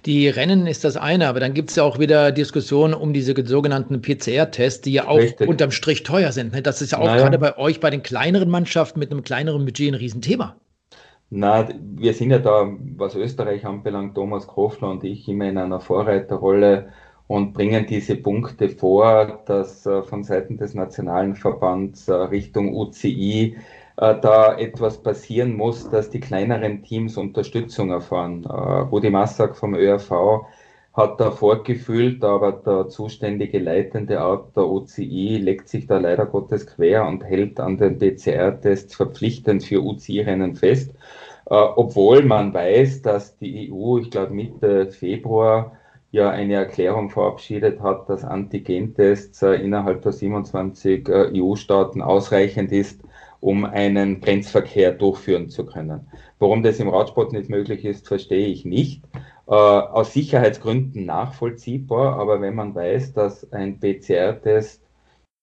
Die 0.07 0.29
Rennen 0.29 0.67
ist 0.67 0.85
das 0.85 0.97
eine, 0.97 1.29
aber 1.29 1.41
dann 1.41 1.55
gibt 1.55 1.71
es 1.71 1.77
ja 1.77 1.83
auch 1.83 1.99
wieder 1.99 2.33
Diskussionen 2.33 2.95
um 2.95 3.13
diese 3.13 3.35
sogenannten 3.47 4.01
PCR-Tests, 4.01 4.83
die 4.83 4.93
ja 4.93 5.09
auch 5.09 5.19
Richtig. 5.19 5.49
unterm 5.49 5.71
Strich 5.71 6.03
teuer 6.03 6.33
sind. 6.33 6.53
Ne? 6.53 6.63
Das 6.63 6.83
ist 6.83 6.93
ja 6.93 6.99
auch 6.99 7.05
naja. 7.05 7.23
gerade 7.23 7.39
bei 7.39 7.57
euch, 7.59 7.81
bei 7.81 7.91
den 7.91 8.03
kleineren 8.03 8.51
Mannschaften 8.51 8.99
mit 8.99 9.11
einem 9.11 9.23
kleineren 9.23 9.65
Budget 9.65 9.93
ein 9.93 9.95
Riesenthema. 9.95 10.57
Na, 11.31 11.69
wir 11.97 12.15
sind 12.15 12.31
ja 12.31 12.39
da, 12.39 12.71
was 12.97 13.17
Österreich 13.17 13.67
anbelangt, 13.67 14.15
Thomas 14.15 14.47
Kofler 14.47 14.91
und 14.91 15.05
ich 15.05 15.29
immer 15.29 15.49
in 15.49 15.59
einer 15.59 15.81
Vorreiterrolle 15.81 16.91
und 17.27 17.55
bringen 17.55 17.87
diese 17.87 18.17
Punkte 18.17 18.69
vor, 18.69 19.43
dass 19.47 19.87
äh, 19.87 20.03
von 20.03 20.23
Seiten 20.23 20.59
des 20.59 20.75
Nationalen 20.75 21.35
Verbands 21.35 22.09
äh, 22.09 22.13
Richtung 22.13 22.75
UCI 22.75 23.57
da 23.96 24.57
etwas 24.59 25.02
passieren 25.02 25.57
muss, 25.57 25.88
dass 25.88 26.11
die 26.11 26.20
kleineren 26.20 26.83
Teams 26.83 27.16
Unterstützung 27.16 27.90
erfahren. 27.90 28.44
Äh, 28.44 28.48
Rudi 28.48 29.11
Massak 29.11 29.57
vom 29.57 29.74
ÖRV 29.74 30.46
hat 30.94 31.20
da 31.20 31.30
fortgefühlt, 31.30 32.24
aber 32.24 32.52
der 32.52 32.88
zuständige 32.88 33.59
leitende 33.59 34.20
Art 34.20 34.57
der 34.57 34.68
OCI 34.68 35.38
legt 35.38 35.68
sich 35.68 35.87
da 35.87 35.98
leider 35.98 36.26
Gottes 36.26 36.66
quer 36.66 37.07
und 37.07 37.24
hält 37.24 37.59
an 37.61 37.76
den 37.78 37.98
PCR-Tests 37.98 38.94
verpflichtend 38.94 39.64
für 39.64 39.83
UCI-Rennen 39.83 40.54
fest, 40.57 40.92
äh, 41.46 41.54
obwohl 41.54 42.22
man 42.24 42.52
weiß, 42.54 43.02
dass 43.02 43.37
die 43.38 43.72
EU, 43.72 43.98
ich 43.98 44.11
glaube 44.11 44.35
Mitte 44.35 44.90
Februar, 44.90 45.72
ja 46.11 46.30
eine 46.30 46.54
Erklärung 46.54 47.11
verabschiedet 47.11 47.80
hat, 47.80 48.09
dass 48.09 48.24
Antigentests 48.24 49.42
äh, 49.42 49.54
innerhalb 49.54 50.02
der 50.02 50.12
27 50.12 51.09
äh, 51.09 51.40
EU-Staaten 51.40 52.02
ausreichend 52.02 52.70
ist, 52.70 53.00
um 53.44 53.66
einen 53.66 54.22
Grenzverkehr 54.22 54.92
durchführen 54.92 55.50
zu 55.50 55.66
können. 55.66 56.09
Warum 56.38 56.62
das 56.62 56.80
im 56.80 56.88
Radsport 56.88 57.33
nicht 57.33 57.50
möglich 57.50 57.85
ist, 57.85 58.09
verstehe 58.09 58.46
ich 58.46 58.64
nicht. 58.64 59.04
Äh, 59.46 59.52
aus 59.52 60.14
Sicherheitsgründen 60.14 61.04
nachvollziehbar, 61.04 62.18
aber 62.18 62.40
wenn 62.40 62.54
man 62.54 62.74
weiß, 62.74 63.12
dass 63.12 63.52
ein 63.52 63.80
PCR-Test 63.80 64.83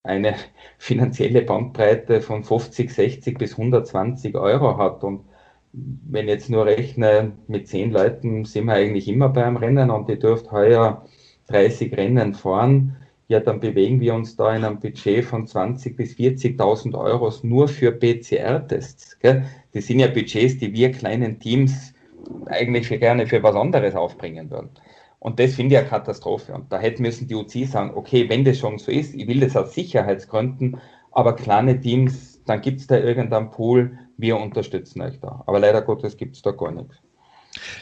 eine 0.01 0.33
finanzielle 0.79 1.43
Bandbreite 1.43 2.21
von 2.21 2.43
50, 2.43 2.91
60 2.91 3.37
bis 3.37 3.51
120 3.51 4.35
Euro 4.35 4.77
hat 4.77 5.03
und 5.03 5.25
wenn 5.71 6.25
ich 6.25 6.33
jetzt 6.33 6.49
nur 6.49 6.65
rechne, 6.65 7.33
mit 7.47 7.67
zehn 7.67 7.91
Leuten 7.91 8.45
sind 8.45 8.65
wir 8.65 8.73
eigentlich 8.73 9.07
immer 9.07 9.29
beim 9.29 9.57
Rennen 9.57 9.91
und 9.91 10.09
die 10.09 10.17
dürft 10.17 10.51
heuer 10.51 11.05
30 11.49 11.95
Rennen 11.95 12.33
fahren, 12.33 12.97
ja, 13.31 13.39
dann 13.39 13.61
bewegen 13.61 14.01
wir 14.01 14.13
uns 14.13 14.35
da 14.35 14.53
in 14.53 14.65
einem 14.65 14.79
Budget 14.79 15.23
von 15.23 15.47
20.000 15.47 15.95
bis 15.95 16.15
40.000 16.15 16.93
Euro 16.99 17.31
nur 17.43 17.69
für 17.69 17.93
PCR-Tests. 17.93 19.17
Die 19.73 19.79
sind 19.79 19.99
ja 19.99 20.07
Budgets, 20.07 20.57
die 20.57 20.73
wir 20.73 20.91
kleinen 20.91 21.39
Teams 21.39 21.93
eigentlich 22.47 22.89
gerne 22.89 23.25
für 23.25 23.41
was 23.41 23.55
anderes 23.55 23.95
aufbringen 23.95 24.51
würden. 24.51 24.71
Und 25.19 25.39
das 25.39 25.53
finde 25.53 25.75
ich 25.75 25.79
eine 25.79 25.87
Katastrophe. 25.87 26.53
Und 26.53 26.73
da 26.73 26.77
hätten 26.77 27.03
müssen 27.03 27.29
die 27.29 27.35
UC 27.35 27.67
sagen, 27.67 27.93
okay, 27.95 28.27
wenn 28.27 28.43
das 28.43 28.59
schon 28.59 28.77
so 28.79 28.91
ist, 28.91 29.15
ich 29.15 29.25
will 29.27 29.39
das 29.39 29.55
aus 29.55 29.73
Sicherheitsgründen, 29.73 30.81
aber 31.11 31.33
kleine 31.33 31.79
Teams, 31.79 32.43
dann 32.45 32.59
gibt 32.59 32.81
es 32.81 32.87
da 32.87 32.97
irgendeinen 32.97 33.49
Pool, 33.49 33.97
wir 34.17 34.35
unterstützen 34.35 35.01
euch 35.01 35.21
da. 35.21 35.41
Aber 35.47 35.59
leider 35.59 35.81
Gottes 35.81 36.17
gibt 36.17 36.35
es 36.35 36.41
da 36.41 36.51
gar 36.51 36.71
nichts. 36.71 36.97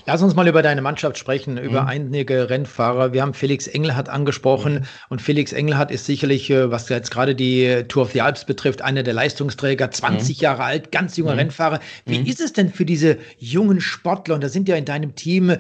Lass 0.06 0.22
uns 0.22 0.36
mal 0.36 0.48
über 0.48 0.62
deine 0.62 0.82
Mannschaft 0.82 1.18
sprechen, 1.18 1.58
über 1.58 1.84
mhm. 1.84 1.88
einige 1.88 2.50
Rennfahrer. 2.50 3.14
Wir 3.14 3.22
haben 3.22 3.34
Felix 3.34 3.68
Engelhardt 3.68 4.10
angesprochen 4.10 4.74
mhm. 4.74 4.86
und 5.10 5.22
Felix 5.22 5.54
Engelhardt 5.54 5.92
ist 5.92 6.06
sicherlich, 6.06 6.50
äh, 6.50 6.72
was 6.72 6.90
jetzt 6.90 7.12
gerade 7.12 7.36
die 7.36 7.84
Tour 7.88 8.04
of 8.04 8.12
the 8.12 8.22
Alps 8.22 8.46
betrifft, 8.46 8.82
einer 8.82 9.04
der 9.04 9.14
Leistungsträger, 9.14 9.92
20 9.92 10.38
mhm. 10.38 10.42
Jahre 10.42 10.64
alt, 10.64 10.92
ganz 10.92 11.18
junger. 11.18 11.38
Rennfahrer. 11.38 11.80
Wie 12.06 12.30
ist 12.30 12.42
es 12.42 12.54
denn 12.54 12.72
für 12.72 12.86
diese 12.86 13.18
jungen 13.38 13.82
Sportler, 13.82 14.36
und 14.36 14.44
da 14.44 14.50
sind 14.50 14.68
ja 14.68 14.76
in 14.76 14.86
deinem 14.86 15.16
Team 15.16 15.56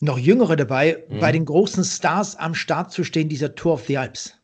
noch 0.00 0.18
Jüngere 0.18 0.56
dabei, 0.56 1.04
bei 1.20 1.30
den 1.30 1.44
großen 1.44 1.84
Stars 1.84 2.36
am 2.36 2.54
Start 2.54 2.90
zu 2.90 3.04
stehen, 3.04 3.28
dieser 3.28 3.54
Tour 3.54 3.74
of 3.74 3.84
the 3.86 3.98
Alps? 3.98 4.34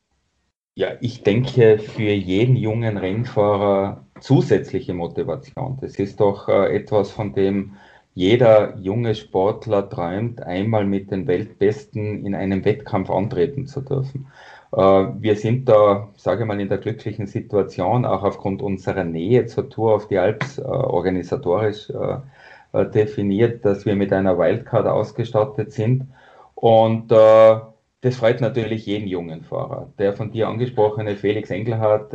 Ja, 0.75 0.89
ich 1.01 1.23
denke 1.23 1.79
für 1.79 2.13
jeden 2.13 2.55
jungen 2.55 2.99
Rennfahrer 2.99 4.07
zusätzliche 4.21 4.93
Motivation. 4.93 5.79
Das 5.81 5.97
ist 5.97 6.21
doch 6.21 6.49
äh, 6.49 6.77
etwas, 6.77 7.11
von 7.11 7.33
dem 7.33 7.77
jeder 8.17 8.79
junge 8.79 9.15
Sportler 9.15 9.91
träumt, 9.91 10.43
einmal 10.43 10.87
mit 10.87 11.11
den 11.11 11.27
Weltbesten 11.27 12.25
in 12.25 12.35
einem 12.35 12.65
Wettkampf 12.65 13.11
antreten 13.11 13.67
zu 13.67 13.83
dürfen. 13.83 14.29
Äh, 14.73 14.81
wir 14.81 15.37
sind 15.37 15.69
da, 15.69 16.09
sage 16.17 16.43
ich 16.43 16.47
mal, 16.49 16.59
in 16.59 16.71
der 16.71 16.79
glücklichen 16.79 17.27
Situation, 17.27 18.07
auch 18.07 18.23
aufgrund 18.23 18.63
unserer 18.63 19.05
Nähe 19.05 19.45
zur 19.45 19.69
Tour 19.69 19.95
auf 19.95 20.09
die 20.09 20.17
Alps 20.17 20.57
äh, 20.57 20.63
organisatorisch 20.63 21.91
äh, 21.91 22.87
definiert, 22.87 23.67
dass 23.67 23.85
wir 23.85 23.97
mit 23.97 24.15
einer 24.15 24.39
Wildcard 24.39 24.87
ausgestattet 24.87 25.73
sind. 25.73 26.09
Und 26.55 27.11
das 27.11 28.17
freut 28.17 28.41
natürlich 28.43 28.87
jeden 28.87 29.09
jungen 29.09 29.43
Fahrer. 29.45 29.91
Der 29.99 30.13
von 30.13 30.31
dir 30.31 30.49
angesprochene 30.49 31.17
Felix 31.17 31.51
Engelhardt 31.51 32.11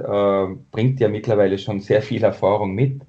bringt 0.71 0.99
ja 0.99 1.09
mittlerweile 1.09 1.57
schon 1.57 1.79
sehr 1.79 2.03
viel 2.03 2.23
Erfahrung 2.23 2.75
mit 2.75 3.01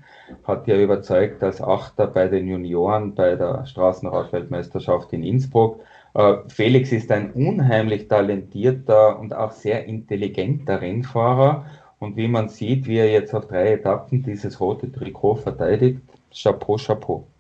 hat 0.45 0.67
ja 0.69 0.77
überzeugt 0.77 1.43
als 1.43 1.61
Achter 1.61 2.07
bei 2.07 2.29
den 2.29 2.49
Junioren 2.49 3.15
bei 3.15 3.37
der 3.37 3.67
Straßenradweltmeisterschaft 3.67 5.13
in 5.13 5.23
Innsbruck. 5.23 5.81
Äh, 6.15 6.37
Felix 6.49 6.93
ist 6.93 7.11
ein 7.13 7.33
unheimlich 7.33 8.09
talentierter 8.09 9.19
und 9.19 9.35
auch 9.35 9.53
sehr 9.53 9.85
intelligenter 9.87 10.81
Rennfahrer 10.81 11.65
Und 11.99 12.17
wie 12.17 12.29
man 12.29 12.49
sieht, 12.49 12.87
wie 12.89 12.99
er 12.99 13.11
jetzt 13.13 13.33
auf 13.35 13.47
drei 13.47 13.75
Etappen 13.75 14.23
dieses 14.25 14.61
rote 14.61 14.91
Trikot 14.91 15.37
verteidigt, 15.37 16.01
Chapeau, 16.33 16.77
Chapeau. 16.77 17.32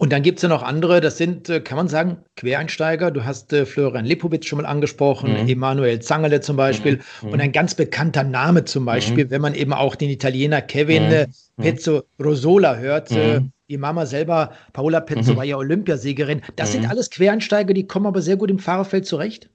Und 0.00 0.12
dann 0.12 0.22
gibt 0.22 0.38
es 0.38 0.44
ja 0.44 0.48
noch 0.48 0.62
andere, 0.62 1.00
das 1.00 1.18
sind, 1.18 1.48
äh, 1.48 1.60
kann 1.60 1.76
man 1.76 1.88
sagen, 1.88 2.18
Quereinsteiger. 2.36 3.10
Du 3.10 3.24
hast 3.24 3.52
äh, 3.52 3.66
Florian 3.66 4.04
Lipowitz 4.04 4.46
schon 4.46 4.62
mal 4.62 4.66
angesprochen, 4.66 5.32
mhm. 5.32 5.48
Emanuel 5.48 5.98
Zangele 6.00 6.40
zum 6.40 6.56
Beispiel 6.56 7.00
mhm. 7.20 7.30
und 7.30 7.40
ein 7.40 7.50
ganz 7.50 7.74
bekannter 7.74 8.22
Name 8.22 8.64
zum 8.64 8.84
Beispiel, 8.84 9.24
mhm. 9.24 9.30
wenn 9.30 9.42
man 9.42 9.54
eben 9.54 9.72
auch 9.72 9.96
den 9.96 10.08
Italiener 10.08 10.62
Kevin 10.62 11.06
mhm. 11.06 11.12
Äh, 11.12 11.26
mhm. 11.56 11.62
Pezzo 11.62 12.02
Rosola 12.22 12.76
hört. 12.76 13.10
Äh, 13.10 13.40
mhm. 13.40 13.52
die 13.68 13.76
Mama 13.76 14.06
selber, 14.06 14.52
Paola 14.72 15.00
Pezzo, 15.00 15.36
war 15.36 15.44
ja 15.44 15.56
Olympiasiegerin. 15.56 16.42
Das 16.54 16.70
sind 16.70 16.88
alles 16.88 17.10
Quereinsteiger, 17.10 17.74
die 17.74 17.88
kommen 17.88 18.06
aber 18.06 18.22
sehr 18.22 18.36
gut 18.36 18.52
im 18.52 18.60
Fahrerfeld 18.60 19.04
zurecht. 19.04 19.50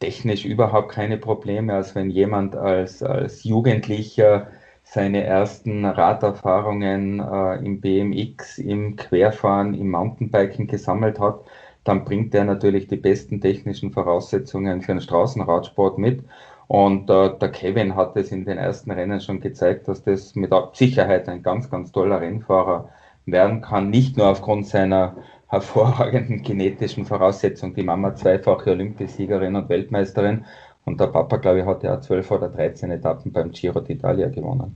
Technisch 0.00 0.44
überhaupt 0.44 0.92
keine 0.92 1.16
Probleme, 1.16 1.72
als 1.72 1.94
wenn 1.94 2.10
jemand 2.10 2.54
als, 2.54 3.02
als 3.02 3.42
Jugendlicher 3.42 4.48
seine 4.90 5.22
ersten 5.22 5.84
Raderfahrungen 5.84 7.20
äh, 7.20 7.56
im 7.56 7.80
BMX, 7.80 8.58
im 8.58 8.96
Querfahren, 8.96 9.74
im 9.74 9.90
Mountainbiken 9.90 10.66
gesammelt 10.66 11.20
hat, 11.20 11.40
dann 11.84 12.04
bringt 12.04 12.34
er 12.34 12.44
natürlich 12.44 12.86
die 12.88 12.96
besten 12.96 13.40
technischen 13.40 13.92
Voraussetzungen 13.92 14.80
für 14.80 14.92
den 14.92 15.02
Straßenradsport 15.02 15.98
mit. 15.98 16.24
Und 16.68 17.10
äh, 17.10 17.36
der 17.38 17.50
Kevin 17.50 17.96
hat 17.96 18.16
es 18.16 18.32
in 18.32 18.46
den 18.46 18.56
ersten 18.56 18.90
Rennen 18.90 19.20
schon 19.20 19.40
gezeigt, 19.40 19.88
dass 19.88 20.02
das 20.04 20.34
mit 20.34 20.52
Sicherheit 20.72 21.28
ein 21.28 21.42
ganz, 21.42 21.70
ganz 21.70 21.92
toller 21.92 22.20
Rennfahrer 22.22 22.88
werden 23.26 23.60
kann. 23.60 23.90
Nicht 23.90 24.16
nur 24.16 24.28
aufgrund 24.28 24.66
seiner 24.66 25.16
hervorragenden 25.48 26.42
genetischen 26.42 27.04
Voraussetzungen. 27.04 27.74
Die 27.74 27.82
Mama 27.82 28.14
zweifache 28.14 28.70
Olympiasiegerin 28.70 29.56
und 29.56 29.68
Weltmeisterin, 29.68 30.44
und 30.88 30.98
der 30.98 31.08
Papa, 31.08 31.36
glaube 31.36 31.60
ich, 31.60 31.66
hat 31.66 31.82
ja 31.82 32.00
12 32.00 32.30
oder 32.30 32.48
13 32.48 32.90
Etappen 32.90 33.30
beim 33.30 33.52
Giro 33.52 33.78
d'Italia 33.80 34.28
gewonnen. 34.30 34.74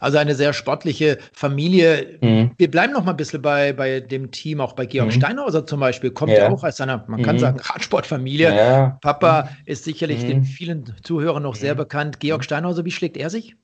Also 0.00 0.18
eine 0.18 0.34
sehr 0.34 0.52
sportliche 0.52 1.18
Familie. 1.32 2.18
Mhm. 2.20 2.50
Wir 2.58 2.70
bleiben 2.70 2.92
noch 2.92 3.04
mal 3.04 3.12
ein 3.12 3.16
bisschen 3.16 3.40
bei, 3.40 3.72
bei 3.72 4.00
dem 4.00 4.30
Team, 4.30 4.60
auch 4.60 4.74
bei 4.74 4.84
Georg 4.84 5.08
mhm. 5.08 5.12
Steinhauser 5.12 5.64
zum 5.64 5.80
Beispiel, 5.80 6.10
kommt 6.10 6.32
ja, 6.32 6.50
auch 6.50 6.62
aus 6.62 6.80
einer, 6.80 7.04
man 7.08 7.22
kann 7.22 7.36
mhm. 7.36 7.40
sagen, 7.40 7.60
Radsportfamilie. 7.60 8.54
Ja. 8.54 8.98
Papa 9.00 9.44
mhm. 9.44 9.48
ist 9.64 9.84
sicherlich 9.84 10.26
den 10.26 10.40
mhm. 10.40 10.44
vielen 10.44 10.94
Zuhörern 11.02 11.42
noch 11.42 11.54
sehr 11.54 11.74
mhm. 11.74 11.78
bekannt. 11.78 12.20
Georg 12.20 12.44
Steinhauser, 12.44 12.84
wie 12.84 12.90
schlägt 12.90 13.16
er 13.16 13.30
sich? 13.30 13.56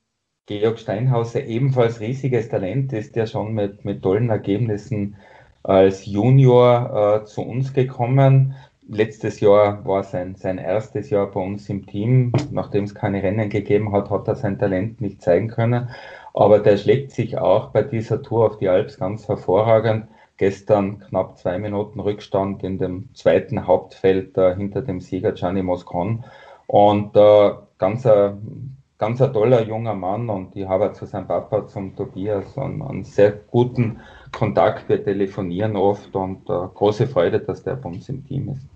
Georg 0.46 0.78
Steinhauser, 0.78 1.44
ebenfalls 1.44 2.00
riesiges 2.00 2.48
Talent, 2.48 2.92
ist 2.92 3.14
ja 3.16 3.26
schon 3.26 3.52
mit, 3.52 3.84
mit 3.84 4.02
tollen 4.02 4.30
Ergebnissen 4.30 5.16
als 5.62 6.06
Junior 6.06 7.22
äh, 7.22 7.24
zu 7.24 7.42
uns 7.42 7.72
gekommen 7.72 8.54
letztes 8.88 9.40
Jahr 9.40 9.84
war 9.84 10.02
sein, 10.02 10.34
sein 10.36 10.58
erstes 10.58 11.10
Jahr 11.10 11.26
bei 11.30 11.40
uns 11.40 11.68
im 11.68 11.86
Team. 11.86 12.32
Nachdem 12.50 12.84
es 12.84 12.94
keine 12.94 13.22
Rennen 13.22 13.48
gegeben 13.48 13.92
hat, 13.92 14.10
hat 14.10 14.28
er 14.28 14.36
sein 14.36 14.58
Talent 14.58 15.00
nicht 15.00 15.22
zeigen 15.22 15.48
können. 15.48 15.88
Aber 16.34 16.58
der 16.58 16.76
schlägt 16.76 17.12
sich 17.12 17.38
auch 17.38 17.70
bei 17.70 17.82
dieser 17.82 18.22
Tour 18.22 18.46
auf 18.46 18.58
die 18.58 18.68
Alps 18.68 18.98
ganz 18.98 19.28
hervorragend. 19.28 20.08
Gestern 20.36 20.98
knapp 20.98 21.38
zwei 21.38 21.58
Minuten 21.58 22.00
Rückstand 22.00 22.64
in 22.64 22.78
dem 22.78 23.14
zweiten 23.14 23.66
Hauptfeld 23.66 24.36
äh, 24.36 24.56
hinter 24.56 24.82
dem 24.82 25.00
Sieger 25.00 25.32
Gianni 25.32 25.62
Moscon. 25.62 26.24
Und 26.66 27.14
äh, 27.16 27.52
ganz, 27.78 28.04
ein, 28.04 28.76
ganz 28.98 29.22
ein 29.22 29.32
toller 29.32 29.62
junger 29.62 29.94
Mann 29.94 30.28
und 30.28 30.56
ich 30.56 30.66
habe 30.66 30.92
zu 30.92 31.06
seinem 31.06 31.28
Papa, 31.28 31.68
zum 31.68 31.94
Tobias, 31.94 32.58
einen, 32.58 32.82
einen 32.82 33.04
sehr 33.04 33.30
guten 33.30 34.00
Kontakt. 34.32 34.88
Wir 34.88 35.04
telefonieren 35.04 35.76
oft 35.76 36.16
und 36.16 36.50
äh, 36.50 36.66
große 36.74 37.06
Freude, 37.06 37.38
dass 37.38 37.62
der 37.62 37.76
bei 37.76 37.90
uns 37.90 38.08
im 38.08 38.26
Team 38.26 38.48
ist. 38.48 38.73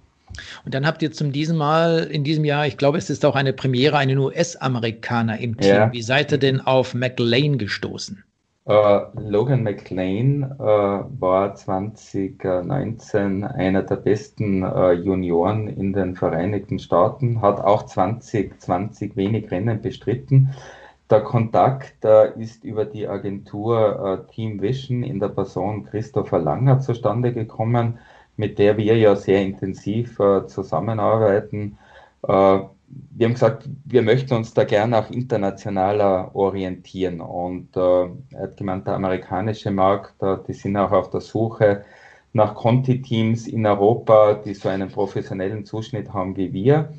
Und 0.64 0.74
dann 0.74 0.86
habt 0.86 1.02
ihr 1.02 1.12
zum 1.12 1.32
diesem 1.32 1.56
Mal, 1.56 2.04
in 2.04 2.24
diesem 2.24 2.44
Jahr, 2.44 2.66
ich 2.66 2.76
glaube, 2.76 2.98
es 2.98 3.10
ist 3.10 3.24
auch 3.24 3.36
eine 3.36 3.52
Premiere, 3.52 3.98
einen 3.98 4.18
US-Amerikaner 4.18 5.38
im 5.38 5.56
Team. 5.56 5.74
Ja. 5.74 5.92
Wie 5.92 6.02
seid 6.02 6.32
ihr 6.32 6.38
denn 6.38 6.60
auf 6.60 6.94
McLean 6.94 7.58
gestoßen? 7.58 8.24
Uh, 8.68 9.06
Logan 9.18 9.62
McLean 9.62 10.44
uh, 10.58 11.06
war 11.18 11.54
2019 11.54 13.42
einer 13.42 13.82
der 13.82 13.96
besten 13.96 14.62
uh, 14.62 14.90
Junioren 14.90 15.68
in 15.68 15.94
den 15.94 16.14
Vereinigten 16.14 16.78
Staaten, 16.78 17.40
hat 17.40 17.62
auch 17.62 17.86
2020 17.86 19.16
wenig 19.16 19.50
Rennen 19.50 19.80
bestritten. 19.80 20.50
Der 21.08 21.22
Kontakt 21.22 22.04
ist 22.36 22.64
über 22.64 22.84
die 22.84 23.08
Agentur 23.08 24.26
Team 24.30 24.60
Vision 24.60 25.02
in 25.02 25.18
der 25.18 25.28
Person 25.28 25.84
Christopher 25.84 26.38
Langer 26.38 26.80
zustande 26.80 27.32
gekommen 27.32 27.98
mit 28.38 28.58
der 28.58 28.78
wir 28.78 28.96
ja 28.96 29.16
sehr 29.16 29.42
intensiv 29.42 30.18
äh, 30.20 30.46
zusammenarbeiten. 30.46 31.76
Äh, 32.22 32.28
wir 32.30 33.26
haben 33.26 33.34
gesagt, 33.34 33.68
wir 33.84 34.02
möchten 34.02 34.34
uns 34.34 34.54
da 34.54 34.64
gerne 34.64 34.98
auch 34.98 35.10
internationaler 35.10 36.34
orientieren. 36.34 37.20
Und 37.20 37.76
äh, 37.76 37.80
er 37.80 38.42
hat 38.42 38.56
gemeint, 38.56 38.86
der 38.86 38.94
amerikanische 38.94 39.70
Markt, 39.72 40.22
äh, 40.22 40.36
die 40.46 40.54
sind 40.54 40.76
auch 40.76 40.92
auf 40.92 41.10
der 41.10 41.20
Suche 41.20 41.84
nach 42.32 42.54
Conti-Teams 42.54 43.48
in 43.48 43.66
Europa, 43.66 44.34
die 44.34 44.54
so 44.54 44.68
einen 44.68 44.88
professionellen 44.88 45.64
Zuschnitt 45.64 46.14
haben 46.14 46.36
wie 46.36 46.52
wir. 46.52 46.92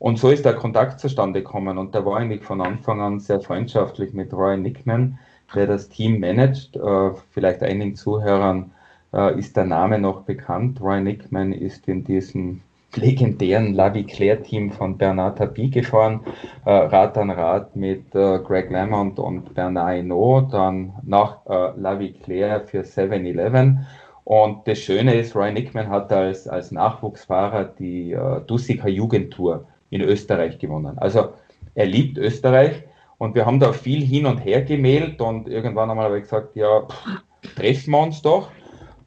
Und 0.00 0.18
so 0.18 0.30
ist 0.30 0.44
der 0.44 0.54
Kontakt 0.54 0.98
zustande 0.98 1.42
gekommen. 1.42 1.78
Und 1.78 1.94
der 1.94 2.04
war 2.04 2.16
eigentlich 2.16 2.42
von 2.42 2.60
Anfang 2.60 3.00
an 3.00 3.20
sehr 3.20 3.40
freundschaftlich 3.40 4.12
mit 4.12 4.32
Roy 4.32 4.56
Nickman, 4.56 5.16
der 5.54 5.68
das 5.68 5.88
Team 5.88 6.18
managt. 6.18 6.74
Äh, 6.74 7.10
vielleicht 7.30 7.62
einigen 7.62 7.94
Zuhörern 7.94 8.72
äh, 9.12 9.38
ist 9.38 9.56
der 9.56 9.64
Name 9.64 9.98
noch 9.98 10.22
bekannt. 10.22 10.80
Roy 10.80 11.00
Nickman 11.00 11.52
ist 11.52 11.88
in 11.88 12.04
diesem 12.04 12.60
legendären 12.96 13.74
Laviclair-Team 13.74 14.72
von 14.72 14.98
Bernard 14.98 15.38
Tapie 15.38 15.70
gefahren, 15.70 16.20
äh, 16.64 16.70
Rad 16.70 17.16
an 17.16 17.30
Rad 17.30 17.74
mit 17.74 18.14
äh, 18.14 18.38
Greg 18.38 18.70
LeMond 18.70 19.18
und 19.18 19.54
Bernard 19.54 19.96
Hinault, 19.96 20.52
dann 20.52 20.92
nach 21.02 21.38
äh, 21.46 21.78
Laviclair 21.78 22.60
für 22.60 22.82
7-Eleven. 22.82 23.86
Und 24.24 24.68
das 24.68 24.78
Schöne 24.78 25.14
ist, 25.14 25.34
Roy 25.34 25.52
Nickman 25.52 25.88
hat 25.88 26.12
als, 26.12 26.46
als 26.46 26.70
Nachwuchsfahrer 26.70 27.64
die 27.64 28.12
äh, 28.12 28.40
Dussiker 28.46 28.88
Jugendtour 28.88 29.66
in 29.90 30.00
Österreich 30.00 30.58
gewonnen. 30.58 30.98
Also 30.98 31.30
er 31.74 31.86
liebt 31.86 32.18
Österreich 32.18 32.84
und 33.18 33.34
wir 33.34 33.46
haben 33.46 33.58
da 33.58 33.72
viel 33.72 34.04
hin 34.04 34.26
und 34.26 34.38
her 34.38 34.62
gemailt 34.62 35.20
und 35.20 35.48
irgendwann 35.48 35.90
einmal 35.90 36.06
habe 36.06 36.18
ich 36.18 36.24
gesagt, 36.24 36.56
ja, 36.56 36.82
pff, 36.82 37.54
treffen 37.56 37.90
wir 37.92 38.00
uns 38.00 38.22
doch. 38.22 38.50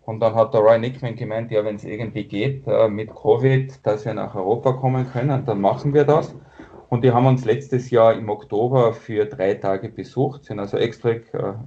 Und 0.05 0.19
dann 0.19 0.35
hat 0.35 0.53
der 0.53 0.61
Roy 0.61 0.77
Nickman 0.77 1.15
gemeint, 1.15 1.51
ja, 1.51 1.65
wenn 1.65 1.77
es 1.77 1.83
irgendwie 1.83 2.25
geht 2.25 2.67
äh, 2.67 2.87
mit 2.87 3.13
Covid, 3.13 3.79
dass 3.83 4.05
wir 4.05 4.13
nach 4.13 4.35
Europa 4.35 4.73
kommen 4.73 5.07
können, 5.11 5.45
dann 5.45 5.59
machen 5.59 5.93
wir 5.93 6.03
das. 6.03 6.35
Und 6.89 7.03
die 7.03 7.11
haben 7.11 7.25
uns 7.25 7.43
letztes 7.43 7.89
Jahr 7.89 8.13
im 8.13 8.29
Oktober 8.29 8.93
für 8.93 9.25
drei 9.25 9.55
Tage 9.55 9.89
besucht, 9.89 10.45
sind 10.45 10.59
also 10.59 10.77
extra 10.77 11.09
äh, 11.09 11.21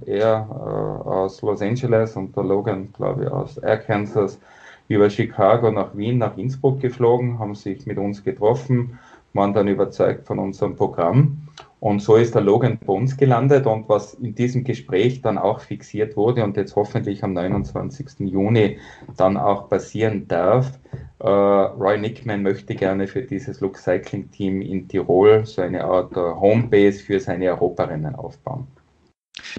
er 0.05 0.47
äh, 0.49 1.09
aus 1.09 1.41
Los 1.41 1.61
Angeles 1.61 2.15
und 2.15 2.35
der 2.35 2.43
Logan, 2.43 2.93
glaube 2.93 3.25
ich, 3.25 3.29
aus 3.29 3.61
Arkansas 3.61 4.39
über 4.87 5.09
Chicago 5.09 5.69
nach 5.69 5.95
Wien, 5.95 6.17
nach 6.17 6.37
Innsbruck 6.37 6.79
geflogen, 6.79 7.39
haben 7.39 7.55
sich 7.55 7.85
mit 7.85 7.97
uns 7.97 8.23
getroffen, 8.23 8.97
waren 9.33 9.53
dann 9.53 9.67
überzeugt 9.67 10.25
von 10.25 10.39
unserem 10.39 10.77
Programm 10.77 11.48
und 11.79 12.01
so 12.01 12.15
ist 12.15 12.35
der 12.35 12.41
Logan 12.41 12.77
bei 12.85 12.93
uns 12.93 13.15
gelandet 13.15 13.65
und 13.65 13.87
was 13.87 14.13
in 14.15 14.35
diesem 14.35 14.63
Gespräch 14.63 15.21
dann 15.21 15.37
auch 15.37 15.61
fixiert 15.61 16.17
wurde 16.17 16.43
und 16.43 16.57
jetzt 16.57 16.75
hoffentlich 16.75 17.23
am 17.23 17.33
29. 17.33 18.19
Juni 18.19 18.77
dann 19.15 19.37
auch 19.37 19.69
passieren 19.69 20.27
darf. 20.27 20.77
Äh, 21.19 21.27
Roy 21.27 21.97
Nickman 21.97 22.43
möchte 22.43 22.75
gerne 22.75 23.07
für 23.07 23.21
dieses 23.21 23.61
Lux 23.61 23.83
Cycling 23.83 24.29
Team 24.31 24.61
in 24.61 24.87
Tirol 24.87 25.45
so 25.45 25.61
eine 25.61 25.85
Art 25.85 26.11
äh, 26.17 26.19
Homebase 26.19 26.99
für 26.99 27.19
seine 27.19 27.49
Europarennen 27.49 28.15
aufbauen. 28.15 28.67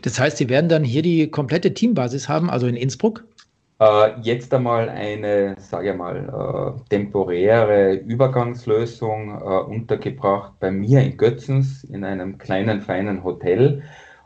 Das 0.03 0.21
heißt, 0.21 0.37
Sie 0.37 0.49
werden 0.51 0.69
dann 0.69 0.85
hier 0.85 1.03
die 1.03 1.31
komplette 1.31 1.73
Teambasis 1.73 2.29
haben, 2.29 2.51
also 2.51 2.67
in 2.67 2.77
Innsbruck? 2.77 3.25
Äh, 3.81 4.21
jetzt 4.21 4.53
einmal 4.53 4.91
eine, 4.91 5.57
sage 5.59 5.91
ich 5.93 5.97
mal, 5.97 6.77
äh, 6.77 6.89
temporäre 6.91 7.95
Übergangslösung 7.95 9.31
äh, 9.31 9.43
untergebracht 9.43 10.53
bei 10.61 10.71
mir 10.71 11.01
in 11.01 11.17
Götzens 11.17 11.85
in 11.85 12.05
einem 12.05 12.37
kleinen, 12.37 12.83
feinen 12.83 13.25
Hotel. 13.25 13.83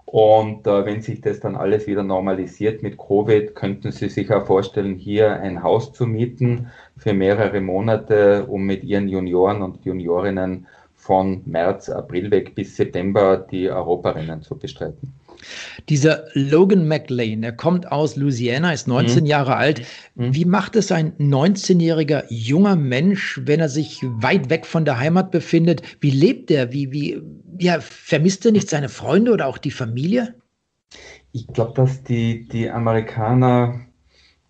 Und 0.07 0.67
äh, 0.67 0.85
wenn 0.85 1.03
sich 1.03 1.21
das 1.21 1.38
dann 1.38 1.55
alles 1.55 1.87
wieder 1.87 2.03
normalisiert 2.03 2.83
mit 2.83 2.99
Covid, 2.99 3.55
könnten 3.55 3.93
Sie 3.93 4.09
sich 4.09 4.33
auch 4.33 4.45
vorstellen, 4.45 4.97
hier 4.97 5.40
ein 5.40 5.62
Haus 5.62 5.93
zu 5.93 6.05
mieten 6.05 6.73
für 6.97 7.12
mehrere 7.12 7.61
Monate, 7.61 8.47
um 8.47 8.64
mit 8.67 8.83
Ihren 8.83 9.09
Junioren 9.09 9.62
und 9.62 9.85
Juniorinnen 9.85 10.67
von 10.97 11.43
März, 11.47 11.90
April 11.90 12.33
weg 12.33 12.57
bis 12.57 12.75
September 12.75 13.37
die 13.37 13.71
Europarennen 13.71 14.43
zu 14.43 14.59
bestreiten. 14.59 15.14
Dieser 15.88 16.24
Logan 16.35 16.87
McLean, 16.88 17.42
der 17.42 17.52
kommt 17.52 17.90
aus 17.90 18.16
Louisiana, 18.16 18.72
ist 18.72 18.88
19 18.88 19.20
mhm. 19.20 19.26
Jahre 19.26 19.57
alt. 19.57 19.83
Mhm. 20.14 20.35
Wie 20.35 20.44
macht 20.44 20.76
es 20.76 20.92
ein 20.92 21.12
19-jähriger 21.18 22.24
junger 22.28 22.76
Mensch, 22.76 23.40
wenn 23.44 23.61
er 23.61 23.68
sich 23.68 24.00
weit 24.02 24.50
weg 24.50 24.66
von 24.66 24.85
der 24.85 24.98
Heimat 24.98 25.30
befindet? 25.30 25.83
Wie 26.00 26.11
lebt 26.11 26.50
er? 26.50 26.72
Wie, 26.72 26.92
wie, 26.92 27.22
ja, 27.59 27.80
vermisst 27.80 28.44
er 28.46 28.52
nicht 28.52 28.68
seine 28.68 28.88
Freunde 28.88 29.33
oder 29.33 29.46
auch 29.46 29.59
die 29.59 29.70
Familie? 29.70 30.35
Ich 31.33 31.46
glaube, 31.48 31.74
dass 31.74 32.02
die, 32.04 32.48
die 32.48 32.70
Amerikaner 32.70 33.80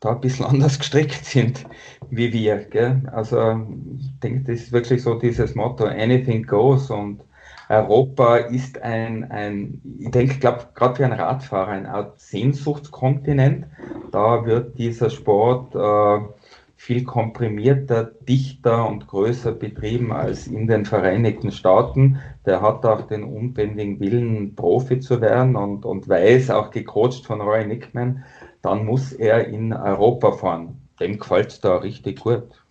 da 0.00 0.10
ein 0.10 0.20
bisschen 0.20 0.44
anders 0.46 0.78
gestrickt 0.78 1.24
sind 1.24 1.64
wie 2.10 2.32
wir. 2.32 2.56
Gell? 2.64 3.02
Also 3.12 3.66
ich 3.98 4.20
denke, 4.20 4.52
das 4.52 4.62
ist 4.62 4.72
wirklich 4.72 5.02
so 5.02 5.14
dieses 5.18 5.54
Motto, 5.54 5.84
anything 5.84 6.44
goes 6.44 6.90
und 6.90 7.22
Europa 7.68 8.36
ist 8.36 8.82
ein, 8.82 9.30
ein 9.30 9.80
ich 9.98 10.10
denke, 10.10 10.38
glaube 10.38 10.68
gerade 10.74 10.96
für 10.96 11.04
einen 11.04 11.18
Radfahrer 11.18 11.68
eine 11.68 11.88
Art 11.88 12.20
Sehnsuchtskontinent. 12.20 13.66
Da 14.12 14.44
wird 14.44 14.78
dieser 14.78 15.10
Sport 15.10 15.74
äh, 15.74 16.24
viel 16.76 17.04
komprimierter, 17.04 18.04
dichter 18.28 18.86
und 18.86 19.06
größer 19.06 19.52
betrieben 19.52 20.12
als 20.12 20.46
in 20.46 20.66
den 20.66 20.84
Vereinigten 20.84 21.50
Staaten. 21.50 22.20
Der 22.44 22.60
hat 22.60 22.84
auch 22.84 23.06
den 23.06 23.24
unbändigen 23.24 24.00
Willen, 24.00 24.54
Profi 24.54 25.00
zu 25.00 25.20
werden 25.20 25.56
und, 25.56 25.86
und 25.86 26.08
weiß, 26.08 26.50
auch 26.50 26.70
gecoacht 26.70 27.24
von 27.24 27.40
Roy 27.40 27.66
Nickman, 27.66 28.24
dann 28.60 28.84
muss 28.84 29.12
er 29.12 29.48
in 29.48 29.72
Europa 29.72 30.32
fahren. 30.32 30.80
Dem 31.00 31.18
gefällt 31.18 31.48
es 31.48 31.60
da 31.60 31.76
richtig 31.76 32.20
gut. 32.20 32.63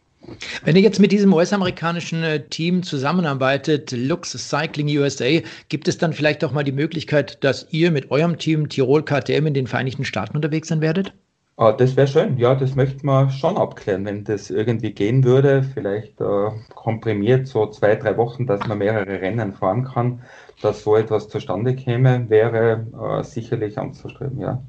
Wenn 0.63 0.75
ihr 0.75 0.81
jetzt 0.81 0.99
mit 0.99 1.11
diesem 1.11 1.33
US-amerikanischen 1.33 2.23
äh, 2.23 2.47
Team 2.47 2.83
zusammenarbeitet, 2.83 3.91
Lux 3.91 4.31
Cycling 4.31 4.87
USA, 4.97 5.41
gibt 5.69 5.87
es 5.87 5.97
dann 5.97 6.13
vielleicht 6.13 6.43
auch 6.43 6.51
mal 6.51 6.63
die 6.63 6.71
Möglichkeit, 6.71 7.43
dass 7.43 7.67
ihr 7.71 7.91
mit 7.91 8.11
eurem 8.11 8.37
Team 8.37 8.69
Tirol 8.69 9.03
KTM 9.03 9.47
in 9.47 9.53
den 9.53 9.67
Vereinigten 9.67 10.05
Staaten 10.05 10.35
unterwegs 10.35 10.67
sein 10.69 10.81
werdet? 10.81 11.13
Ah, 11.55 11.71
das 11.71 11.95
wäre 11.95 12.07
schön, 12.07 12.37
ja, 12.37 12.55
das 12.55 12.73
möchte 12.75 13.05
man 13.05 13.29
schon 13.29 13.57
abklären, 13.57 14.05
wenn 14.05 14.23
das 14.23 14.49
irgendwie 14.49 14.91
gehen 14.91 15.23
würde, 15.23 15.61
vielleicht 15.61 16.19
äh, 16.19 16.49
komprimiert 16.73 17.45
so 17.47 17.67
zwei, 17.67 17.95
drei 17.95 18.17
Wochen, 18.17 18.47
dass 18.47 18.65
man 18.65 18.79
mehrere 18.79 19.21
Rennen 19.21 19.53
fahren 19.53 19.83
kann, 19.83 20.23
dass 20.63 20.83
so 20.83 20.95
etwas 20.95 21.29
zustande 21.29 21.75
käme, 21.75 22.27
wäre 22.29 22.87
äh, 23.19 23.23
sicherlich 23.23 23.77
anzustreben, 23.77 24.39
ja. 24.39 24.63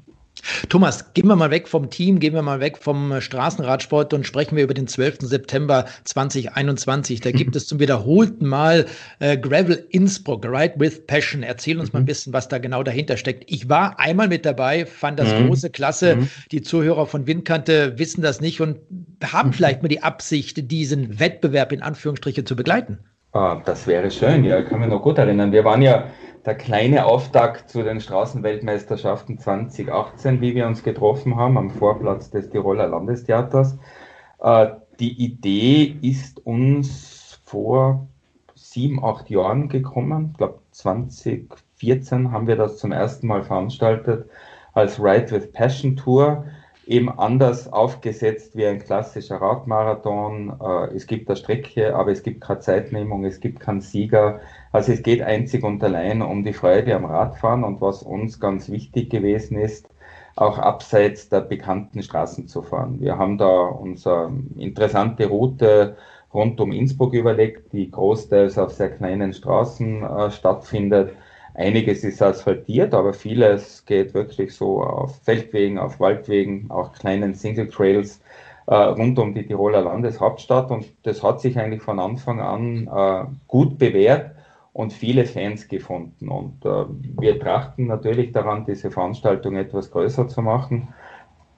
Thomas, 0.69 1.13
gehen 1.13 1.27
wir 1.27 1.35
mal 1.35 1.51
weg 1.51 1.67
vom 1.67 1.89
Team, 1.89 2.19
gehen 2.19 2.33
wir 2.33 2.41
mal 2.41 2.59
weg 2.59 2.77
vom 2.77 3.11
äh, 3.11 3.21
Straßenradsport 3.21 4.13
und 4.13 4.25
sprechen 4.25 4.55
wir 4.55 4.63
über 4.63 4.73
den 4.73 4.87
12. 4.87 5.17
September 5.21 5.85
2021. 6.03 7.21
Da 7.21 7.31
gibt 7.31 7.55
es 7.55 7.67
zum 7.67 7.79
wiederholten 7.79 8.47
Mal 8.47 8.85
äh, 9.19 9.37
Gravel 9.37 9.85
Innsbruck, 9.89 10.45
Ride 10.45 10.75
with 10.77 11.05
Passion. 11.07 11.43
Erzähl 11.43 11.79
uns 11.79 11.89
mhm. 11.89 11.93
mal 11.93 11.99
ein 11.99 12.03
mhm. 12.03 12.07
bisschen, 12.07 12.33
was 12.33 12.47
da 12.47 12.57
genau 12.57 12.83
dahinter 12.83 13.17
steckt. 13.17 13.43
Ich 13.47 13.69
war 13.69 13.99
einmal 13.99 14.27
mit 14.27 14.45
dabei, 14.45 14.85
fand 14.85 15.19
das 15.19 15.33
mhm. 15.33 15.47
große 15.47 15.69
Klasse. 15.69 16.15
Mhm. 16.15 16.29
Die 16.51 16.61
Zuhörer 16.61 17.05
von 17.05 17.27
Windkante 17.27 17.97
wissen 17.97 18.21
das 18.21 18.41
nicht 18.41 18.61
und 18.61 18.77
haben 19.23 19.49
mhm. 19.49 19.53
vielleicht 19.53 19.81
mal 19.81 19.89
die 19.89 20.03
Absicht, 20.03 20.71
diesen 20.71 21.19
Wettbewerb 21.19 21.71
in 21.71 21.81
Anführungsstriche 21.81 22.45
zu 22.45 22.55
begleiten. 22.55 22.99
Ah, 23.33 23.61
das 23.65 23.85
wäre 23.85 24.09
schön, 24.11 24.45
ja, 24.45 24.59
ich 24.59 24.69
kann 24.69 24.79
mich 24.79 24.87
noch 24.87 25.01
gut 25.01 25.17
erinnern. 25.17 25.51
Wir 25.51 25.65
waren 25.65 25.81
ja 25.81 26.05
der 26.45 26.55
kleine 26.55 27.05
Auftakt 27.05 27.69
zu 27.69 27.83
den 27.83 27.99
Straßenweltmeisterschaften 27.99 29.39
2018, 29.39 30.41
wie 30.41 30.53
wir 30.53 30.67
uns 30.67 30.83
getroffen 30.83 31.35
haben 31.35 31.57
am 31.57 31.71
Vorplatz 31.71 32.29
des 32.29 32.49
Tiroler 32.49 32.87
Landestheaters. 32.87 33.77
Äh, 34.39 34.67
die 34.99 35.23
Idee 35.23 35.97
ist 36.01 36.45
uns 36.45 37.39
vor 37.43 38.07
sieben, 38.53 39.03
acht 39.03 39.29
Jahren 39.29 39.69
gekommen. 39.69 40.29
Ich 40.31 40.37
glaube, 40.37 40.59
2014 40.71 42.31
haben 42.31 42.47
wir 42.47 42.55
das 42.55 42.77
zum 42.77 42.91
ersten 42.91 43.27
Mal 43.27 43.43
veranstaltet 43.43 44.29
als 44.73 44.99
Ride 44.99 45.31
with 45.31 45.51
Passion 45.51 45.95
Tour 45.95 46.45
eben 46.87 47.09
anders 47.09 47.71
aufgesetzt 47.71 48.55
wie 48.55 48.65
ein 48.65 48.79
klassischer 48.79 49.37
Radmarathon. 49.37 50.59
Äh, 50.61 50.95
es 50.95 51.07
gibt 51.07 51.27
eine 51.27 51.35
Strecke, 51.35 51.95
aber 51.95 52.11
es 52.11 52.23
gibt 52.23 52.41
keine 52.41 52.59
Zeitnehmung, 52.59 53.25
es 53.25 53.39
gibt 53.39 53.59
keinen 53.59 53.81
Sieger. 53.81 54.39
Also 54.75 54.91
es 54.91 55.03
geht 55.03 55.21
einzig 55.21 55.63
und 55.63 55.81
allein 55.85 56.21
um 56.21 56.43
die 56.43 56.51
Freude 56.51 56.95
am 56.95 57.05
Radfahren 57.05 57.63
und 57.63 57.79
was 57.79 58.03
uns 58.03 58.41
ganz 58.41 58.69
wichtig 58.69 59.09
gewesen 59.09 59.57
ist, 59.57 59.87
auch 60.35 60.57
abseits 60.57 61.29
der 61.29 61.39
bekannten 61.39 62.03
Straßen 62.03 62.49
zu 62.49 62.61
fahren. 62.61 62.99
Wir 62.99 63.17
haben 63.17 63.37
da 63.37 63.67
unsere 63.67 64.33
interessante 64.57 65.27
Route 65.27 65.95
rund 66.33 66.59
um 66.59 66.73
Innsbruck 66.73 67.13
überlegt, 67.13 67.71
die 67.71 67.89
großteils 67.89 68.57
auf 68.57 68.73
sehr 68.73 68.89
kleinen 68.89 69.31
Straßen 69.31 70.03
äh, 70.03 70.29
stattfindet 70.29 71.13
Einiges 71.53 72.03
ist 72.03 72.21
asphaltiert, 72.21 72.93
aber 72.93 73.13
vieles 73.13 73.85
geht 73.85 74.13
wirklich 74.13 74.53
so 74.53 74.83
auf 74.83 75.21
Feldwegen, 75.23 75.79
auf 75.79 76.01
Waldwegen, 76.01 76.69
auch 76.69 76.91
kleinen 76.91 77.33
Single 77.33 77.69
Trails 77.69 78.19
äh, 78.67 78.75
rund 78.75 79.17
um 79.19 79.33
die 79.33 79.47
Tiroler 79.47 79.83
Landeshauptstadt. 79.83 80.69
Und 80.69 80.87
das 81.03 81.23
hat 81.23 81.39
sich 81.39 81.57
eigentlich 81.57 81.81
von 81.81 81.97
Anfang 81.97 82.41
an 82.41 82.89
äh, 82.93 83.25
gut 83.47 83.77
bewährt 83.77 84.34
und 84.75 84.91
viele 84.91 85.23
Fans 85.23 85.69
gefunden. 85.69 86.27
Und 86.27 86.65
äh, 86.65 86.83
wir 87.17 87.39
trachten 87.39 87.87
natürlich 87.87 88.33
daran, 88.33 88.65
diese 88.65 88.91
Veranstaltung 88.91 89.55
etwas 89.55 89.89
größer 89.89 90.27
zu 90.27 90.41
machen. 90.41 90.89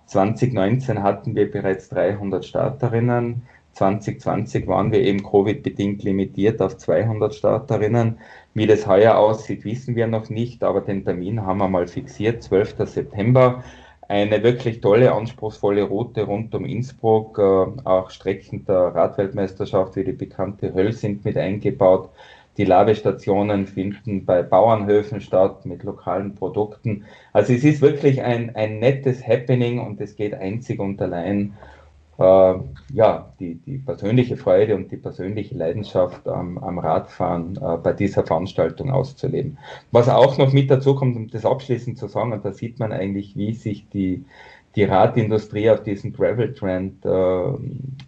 2019 0.06 1.02
hatten 1.02 1.36
wir 1.36 1.50
bereits 1.50 1.90
300 1.90 2.46
Starterinnen. 2.46 3.42
2020 3.74 4.68
waren 4.68 4.92
wir 4.92 5.02
eben 5.02 5.24
Covid-bedingt 5.24 6.04
limitiert 6.04 6.62
auf 6.62 6.78
200 6.78 7.34
Starterinnen. 7.34 8.20
Wie 8.54 8.68
das 8.68 8.86
heuer 8.86 9.18
aussieht, 9.18 9.66
wissen 9.66 9.96
wir 9.96 10.06
noch 10.06 10.30
nicht, 10.30 10.64
aber 10.64 10.82
den 10.82 11.04
Termin 11.04 11.44
haben 11.44 11.58
wir 11.58 11.70
mal 11.70 11.88
fixiert, 11.88 12.44
12. 12.44 12.76
September. 12.86 13.64
Eine 14.08 14.44
wirklich 14.44 14.80
tolle, 14.80 15.12
anspruchsvolle 15.12 15.82
Route 15.82 16.22
rund 16.22 16.54
um 16.54 16.66
Innsbruck. 16.66 17.40
Äh, 17.40 17.82
auch 17.84 18.12
Strecken 18.12 18.64
der 18.66 18.94
Radweltmeisterschaft 18.94 19.96
wie 19.96 20.04
die 20.04 20.12
bekannte 20.12 20.76
Höll 20.76 20.94
sind 20.94 21.26
mit 21.26 21.36
eingebaut. 21.36 22.12
Die 22.58 22.66
Labestationen 22.66 23.68
finden 23.68 24.26
bei 24.26 24.42
Bauernhöfen 24.42 25.22
statt 25.22 25.66
mit 25.66 25.84
lokalen 25.84 26.34
Produkten. 26.34 27.06
Also 27.32 27.54
es 27.54 27.64
ist 27.64 27.82
wirklich 27.82 28.24
ein, 28.24 28.56
ein 28.56 28.80
nettes 28.80 29.26
Happening 29.26 29.80
und 29.80 30.02
es 30.02 30.16
geht 30.16 30.34
einzig 30.34 30.80
und 30.80 31.02
allein 31.02 31.54
äh, 32.18 32.56
ja, 32.94 33.32
die, 33.40 33.56
die 33.56 33.78
persönliche 33.78 34.38
Freude 34.38 34.76
und 34.76 34.92
die 34.92 34.98
persönliche 34.98 35.56
Leidenschaft 35.56 36.28
am, 36.28 36.58
am 36.58 36.80
Radfahren 36.80 37.58
äh, 37.58 37.78
bei 37.78 37.94
dieser 37.94 38.26
Veranstaltung 38.26 38.90
auszuleben. 38.90 39.60
Was 39.92 40.10
auch 40.10 40.38
noch 40.40 40.52
mit 40.52 40.72
dazu 40.72 40.96
kommt, 40.96 41.16
um 41.16 41.28
das 41.28 41.46
abschließend 41.46 41.98
zu 41.98 42.08
sagen, 42.08 42.34
und 42.34 42.44
da 42.44 42.54
sieht 42.54 42.80
man 42.80 42.92
eigentlich, 42.92 43.38
wie 43.38 43.54
sich 43.54 43.88
die, 43.90 44.26
die 44.76 44.86
Radindustrie 44.86 45.70
auf 45.70 45.84
diesen 45.84 46.12
Gravel-Trend, 46.12 47.06
äh, 47.06 47.54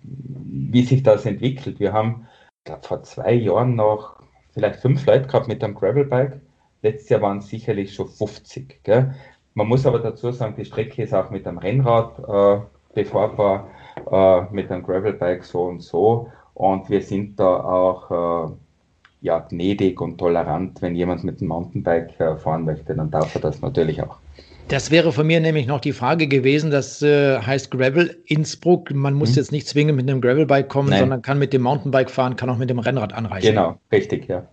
wie 0.02 0.84
sich 0.84 1.04
das 1.04 1.28
entwickelt. 1.28 1.80
Wir 1.80 1.94
haben, 1.94 2.26
ich 2.60 2.66
glaube, 2.66 2.88
vor 2.88 3.04
zwei 3.04 3.34
Jahren 3.34 3.76
noch 3.76 4.19
vielleicht 4.52 4.80
fünf 4.80 5.06
Leute 5.06 5.28
gehabt 5.28 5.48
mit 5.48 5.64
einem 5.64 5.76
Gravelbike. 5.76 6.42
Letztes 6.82 7.10
Jahr 7.10 7.22
waren 7.22 7.40
es 7.40 7.48
sicherlich 7.48 7.94
schon 7.94 8.08
50. 8.08 8.84
Gell? 8.84 9.14
Man 9.54 9.68
muss 9.68 9.86
aber 9.86 10.00
dazu 10.00 10.32
sagen, 10.32 10.56
die 10.58 10.66
Strecke 10.66 11.04
ist 11.04 11.14
auch 11.14 11.30
mit 11.30 11.48
einem 11.48 11.58
Rennrad 11.58 12.20
äh, 12.20 12.62
befahrbar 12.94 13.68
äh, 14.12 14.54
mit 14.54 14.72
einem 14.72 14.84
Gravelbike 14.84 15.44
so 15.44 15.64
und 15.64 15.82
so. 15.82 16.32
Und 16.54 16.90
wir 16.90 17.02
sind 17.02 17.40
da 17.40 17.64
auch 17.64 18.50
äh, 18.50 18.54
ja, 19.22 19.40
gnädig 19.40 20.00
und 20.02 20.18
tolerant. 20.18 20.82
Wenn 20.82 20.96
jemand 20.96 21.24
mit 21.24 21.40
einem 21.40 21.50
Mountainbike 21.50 22.20
äh, 22.20 22.38
fahren 22.38 22.66
möchte, 22.66 22.96
dann 22.96 23.12
darf 23.12 23.36
er 23.36 23.42
das 23.42 23.62
natürlich 23.62 24.02
auch. 24.02 24.18
Das 24.70 24.92
wäre 24.92 25.12
von 25.12 25.26
mir 25.26 25.40
nämlich 25.40 25.66
noch 25.66 25.82
die 25.82 25.94
Frage 25.94 26.28
gewesen. 26.28 26.70
Das 26.70 27.02
äh, 27.02 27.40
heißt 27.42 27.72
Gravel 27.72 28.22
Innsbruck. 28.26 28.94
Man 28.94 29.16
muss 29.16 29.30
hm. 29.30 29.36
jetzt 29.38 29.52
nicht 29.52 29.68
zwingend 29.68 29.98
mit 29.98 30.08
einem 30.08 30.22
Gravelbike 30.22 30.70
kommen, 30.70 30.90
Nein. 30.90 31.00
sondern 31.00 31.22
kann 31.24 31.40
mit 31.40 31.54
dem 31.54 31.64
Mountainbike 31.64 32.12
fahren, 32.12 32.36
kann 32.36 32.52
auch 32.52 32.58
mit 32.58 32.70
dem 32.70 32.78
Rennrad 32.78 33.12
anreichen. 33.12 33.50
Genau, 33.50 33.80
richtig, 33.92 34.28
ja. 34.28 34.48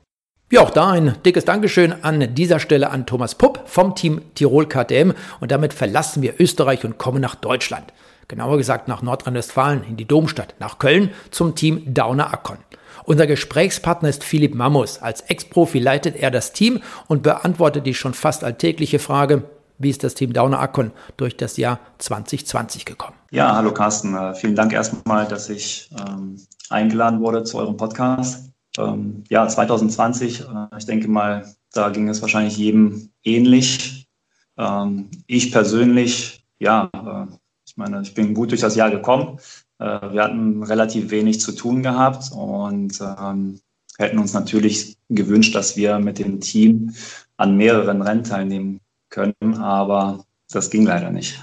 Wie 0.48 0.58
auch 0.58 0.70
da 0.70 0.90
ein 0.90 1.16
dickes 1.26 1.44
Dankeschön 1.44 1.92
an 2.02 2.34
dieser 2.34 2.60
Stelle 2.60 2.90
an 2.90 3.04
Thomas 3.04 3.34
Pupp 3.34 3.64
vom 3.66 3.94
Team 3.94 4.22
Tirol 4.34 4.66
KTM. 4.66 5.12
Und 5.40 5.50
damit 5.50 5.74
verlassen 5.74 6.22
wir 6.22 6.34
Österreich 6.38 6.84
und 6.86 6.96
kommen 6.96 7.20
nach 7.20 7.34
Deutschland 7.34 7.92
genauer 8.28 8.56
gesagt 8.56 8.88
nach 8.88 9.02
Nordrhein-Westfalen, 9.02 9.84
in 9.88 9.96
die 9.96 10.04
Domstadt, 10.04 10.54
nach 10.58 10.78
Köln 10.78 11.10
zum 11.30 11.54
Team 11.54 11.94
Dauner 11.94 12.32
Akkon. 12.32 12.58
Unser 13.04 13.28
Gesprächspartner 13.28 14.08
ist 14.08 14.24
Philipp 14.24 14.54
Mammus. 14.54 15.00
Als 15.00 15.20
Ex-Profi 15.20 15.78
leitet 15.78 16.16
er 16.16 16.32
das 16.32 16.52
Team 16.52 16.80
und 17.06 17.22
beantwortet 17.22 17.86
die 17.86 17.94
schon 17.94 18.14
fast 18.14 18.42
alltägliche 18.42 18.98
Frage, 18.98 19.44
wie 19.78 19.90
ist 19.90 20.04
das 20.04 20.14
Team 20.14 20.32
Dauner 20.32 20.60
Akkon 20.60 20.92
durch 21.16 21.36
das 21.36 21.56
Jahr 21.56 21.80
2020 21.98 22.84
gekommen? 22.84 23.16
Ja, 23.30 23.54
hallo 23.54 23.72
Carsten. 23.72 24.14
Äh, 24.14 24.34
vielen 24.34 24.56
Dank 24.56 24.72
erstmal, 24.72 25.26
dass 25.26 25.48
ich 25.50 25.90
ähm, 25.98 26.40
eingeladen 26.70 27.20
wurde 27.20 27.44
zu 27.44 27.58
eurem 27.58 27.76
Podcast. 27.76 28.50
Ähm, 28.78 29.24
ja, 29.28 29.46
2020, 29.46 30.40
äh, 30.40 30.44
ich 30.78 30.86
denke 30.86 31.08
mal, 31.08 31.46
da 31.72 31.90
ging 31.90 32.08
es 32.08 32.22
wahrscheinlich 32.22 32.56
jedem 32.56 33.10
ähnlich. 33.24 34.08
Ähm, 34.56 35.10
ich 35.26 35.52
persönlich, 35.52 36.44
ja, 36.58 36.90
äh, 36.94 37.32
ich 37.66 37.76
meine, 37.76 38.00
ich 38.02 38.14
bin 38.14 38.34
gut 38.34 38.50
durch 38.50 38.60
das 38.60 38.76
Jahr 38.76 38.90
gekommen. 38.90 39.38
Äh, 39.78 40.12
wir 40.12 40.22
hatten 40.22 40.62
relativ 40.62 41.10
wenig 41.10 41.40
zu 41.40 41.52
tun 41.52 41.82
gehabt 41.82 42.30
und 42.32 43.00
ähm, 43.00 43.60
hätten 43.98 44.18
uns 44.18 44.32
natürlich 44.32 44.96
gewünscht, 45.08 45.54
dass 45.54 45.76
wir 45.76 45.98
mit 45.98 46.18
dem 46.18 46.40
Team 46.40 46.94
an 47.36 47.56
mehreren 47.56 48.02
Rennen 48.02 48.24
teilnehmen 48.24 48.80
können, 49.10 49.58
aber 49.58 50.24
das 50.50 50.70
ging 50.70 50.86
leider 50.86 51.10
nicht. 51.10 51.40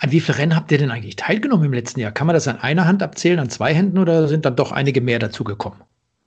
An 0.00 0.10
wie 0.10 0.20
viele 0.20 0.38
Rennen 0.38 0.56
habt 0.56 0.72
ihr 0.72 0.78
denn 0.78 0.90
eigentlich 0.90 1.16
teilgenommen 1.16 1.66
im 1.66 1.72
letzten 1.72 2.00
Jahr? 2.00 2.10
Kann 2.10 2.26
man 2.26 2.34
das 2.34 2.48
an 2.48 2.58
einer 2.58 2.86
Hand 2.86 3.02
abzählen, 3.02 3.38
an 3.38 3.50
zwei 3.50 3.72
Händen 3.72 3.98
oder 3.98 4.26
sind 4.26 4.44
dann 4.44 4.56
doch 4.56 4.72
einige 4.72 5.00
mehr 5.00 5.18
dazugekommen? 5.18 5.80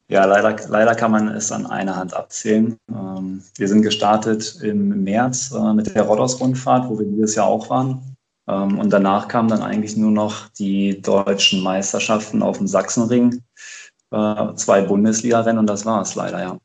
Ja, 0.09 0.25
leider, 0.25 0.55
leider 0.67 0.95
kann 0.95 1.11
man 1.11 1.27
es 1.29 1.51
an 1.51 1.65
einer 1.65 1.95
Hand 1.95 2.13
abzählen. 2.13 2.77
Ähm, 2.89 3.41
wir 3.57 3.67
sind 3.67 3.81
gestartet 3.81 4.59
im 4.61 5.03
März 5.03 5.51
äh, 5.51 5.73
mit 5.73 5.93
der 5.93 6.03
Rodos-Rundfahrt, 6.03 6.89
wo 6.89 6.99
wir 6.99 7.05
dieses 7.05 7.35
Jahr 7.35 7.47
auch 7.47 7.69
waren. 7.69 8.15
Ähm, 8.47 8.79
und 8.79 8.91
danach 8.91 9.27
kamen 9.27 9.49
dann 9.49 9.61
eigentlich 9.61 9.95
nur 9.95 10.11
noch 10.11 10.49
die 10.49 11.01
deutschen 11.01 11.63
Meisterschaften 11.63 12.43
auf 12.43 12.57
dem 12.57 12.67
Sachsenring, 12.67 13.41
äh, 14.11 14.53
zwei 14.55 14.81
Bundesliga-Rennen 14.81 15.59
und 15.59 15.67
das 15.67 15.85
war 15.85 16.01
es 16.01 16.15
leider, 16.15 16.41
ja. 16.41 16.57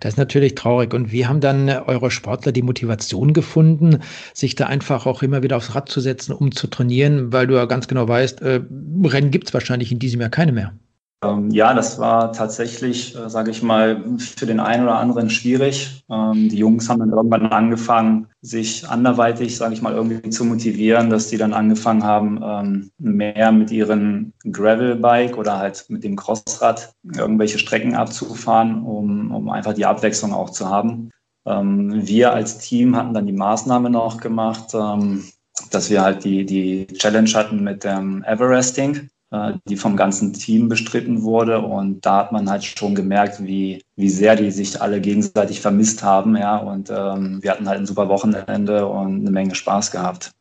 Das 0.00 0.14
ist 0.14 0.18
natürlich 0.18 0.54
traurig. 0.54 0.92
Und 0.92 1.10
wie 1.10 1.26
haben 1.26 1.40
dann 1.40 1.68
eure 1.68 2.10
Sportler 2.10 2.52
die 2.52 2.62
Motivation 2.62 3.32
gefunden, 3.32 4.00
sich 4.34 4.54
da 4.54 4.66
einfach 4.66 5.06
auch 5.06 5.22
immer 5.22 5.42
wieder 5.42 5.56
aufs 5.56 5.74
Rad 5.74 5.88
zu 5.88 6.00
setzen, 6.00 6.32
um 6.32 6.52
zu 6.52 6.66
trainieren, 6.66 7.32
weil 7.32 7.46
du 7.46 7.54
ja 7.54 7.64
ganz 7.64 7.88
genau 7.88 8.06
weißt, 8.06 8.42
äh, 8.42 8.60
Rennen 9.04 9.30
gibt 9.30 9.48
es 9.48 9.54
wahrscheinlich 9.54 9.90
in 9.90 9.98
diesem 9.98 10.20
Jahr 10.20 10.30
keine 10.30 10.52
mehr. 10.52 10.74
Ähm, 11.22 11.50
ja, 11.50 11.74
das 11.74 11.98
war 11.98 12.32
tatsächlich, 12.32 13.14
äh, 13.14 13.28
sage 13.28 13.50
ich 13.50 13.62
mal, 13.62 14.02
für 14.18 14.46
den 14.46 14.58
einen 14.58 14.84
oder 14.84 14.98
anderen 14.98 15.28
schwierig. 15.28 16.02
Ähm, 16.08 16.48
die 16.48 16.56
Jungs 16.56 16.88
haben 16.88 17.00
dann 17.00 17.12
irgendwann 17.12 17.46
angefangen, 17.46 18.28
sich 18.40 18.88
anderweitig, 18.88 19.56
sage 19.56 19.74
ich 19.74 19.82
mal, 19.82 19.92
irgendwie 19.92 20.30
zu 20.30 20.46
motivieren, 20.46 21.10
dass 21.10 21.28
die 21.28 21.36
dann 21.36 21.52
angefangen 21.52 22.04
haben, 22.04 22.40
ähm, 22.42 22.90
mehr 22.98 23.52
mit 23.52 23.70
ihren 23.70 24.32
Gravelbike 24.50 25.36
oder 25.36 25.58
halt 25.58 25.84
mit 25.88 26.04
dem 26.04 26.16
Crossrad 26.16 26.94
irgendwelche 27.14 27.58
Strecken 27.58 27.94
abzufahren, 27.94 28.82
um, 28.82 29.30
um 29.30 29.50
einfach 29.50 29.74
die 29.74 29.84
Abwechslung 29.84 30.32
auch 30.32 30.50
zu 30.50 30.70
haben. 30.70 31.10
Ähm, 31.44 32.06
wir 32.06 32.32
als 32.32 32.58
Team 32.58 32.96
hatten 32.96 33.12
dann 33.12 33.26
die 33.26 33.34
Maßnahme 33.34 33.90
noch 33.90 34.20
gemacht, 34.22 34.72
ähm, 34.72 35.24
dass 35.70 35.90
wir 35.90 36.00
halt 36.00 36.24
die, 36.24 36.46
die 36.46 36.86
Challenge 36.86 37.30
hatten 37.34 37.62
mit 37.62 37.84
dem 37.84 38.24
Everesting. 38.24 39.10
Äh, 39.32 39.52
die 39.68 39.76
vom 39.76 39.96
ganzen 39.96 40.32
Team 40.32 40.68
bestritten 40.68 41.22
wurde. 41.22 41.60
Und 41.60 42.04
da 42.04 42.18
hat 42.18 42.32
man 42.32 42.50
halt 42.50 42.64
schon 42.64 42.96
gemerkt, 42.96 43.44
wie, 43.44 43.84
wie 43.94 44.08
sehr 44.10 44.34
die 44.34 44.50
sich 44.50 44.82
alle 44.82 45.00
gegenseitig 45.00 45.60
vermisst 45.60 46.02
haben. 46.02 46.36
Ja, 46.36 46.56
und 46.56 46.90
ähm, 46.90 47.38
wir 47.40 47.52
hatten 47.52 47.68
halt 47.68 47.78
ein 47.78 47.86
super 47.86 48.08
Wochenende 48.08 48.88
und 48.88 49.20
eine 49.20 49.30
Menge 49.30 49.54
Spaß 49.54 49.92
gehabt. 49.92 50.32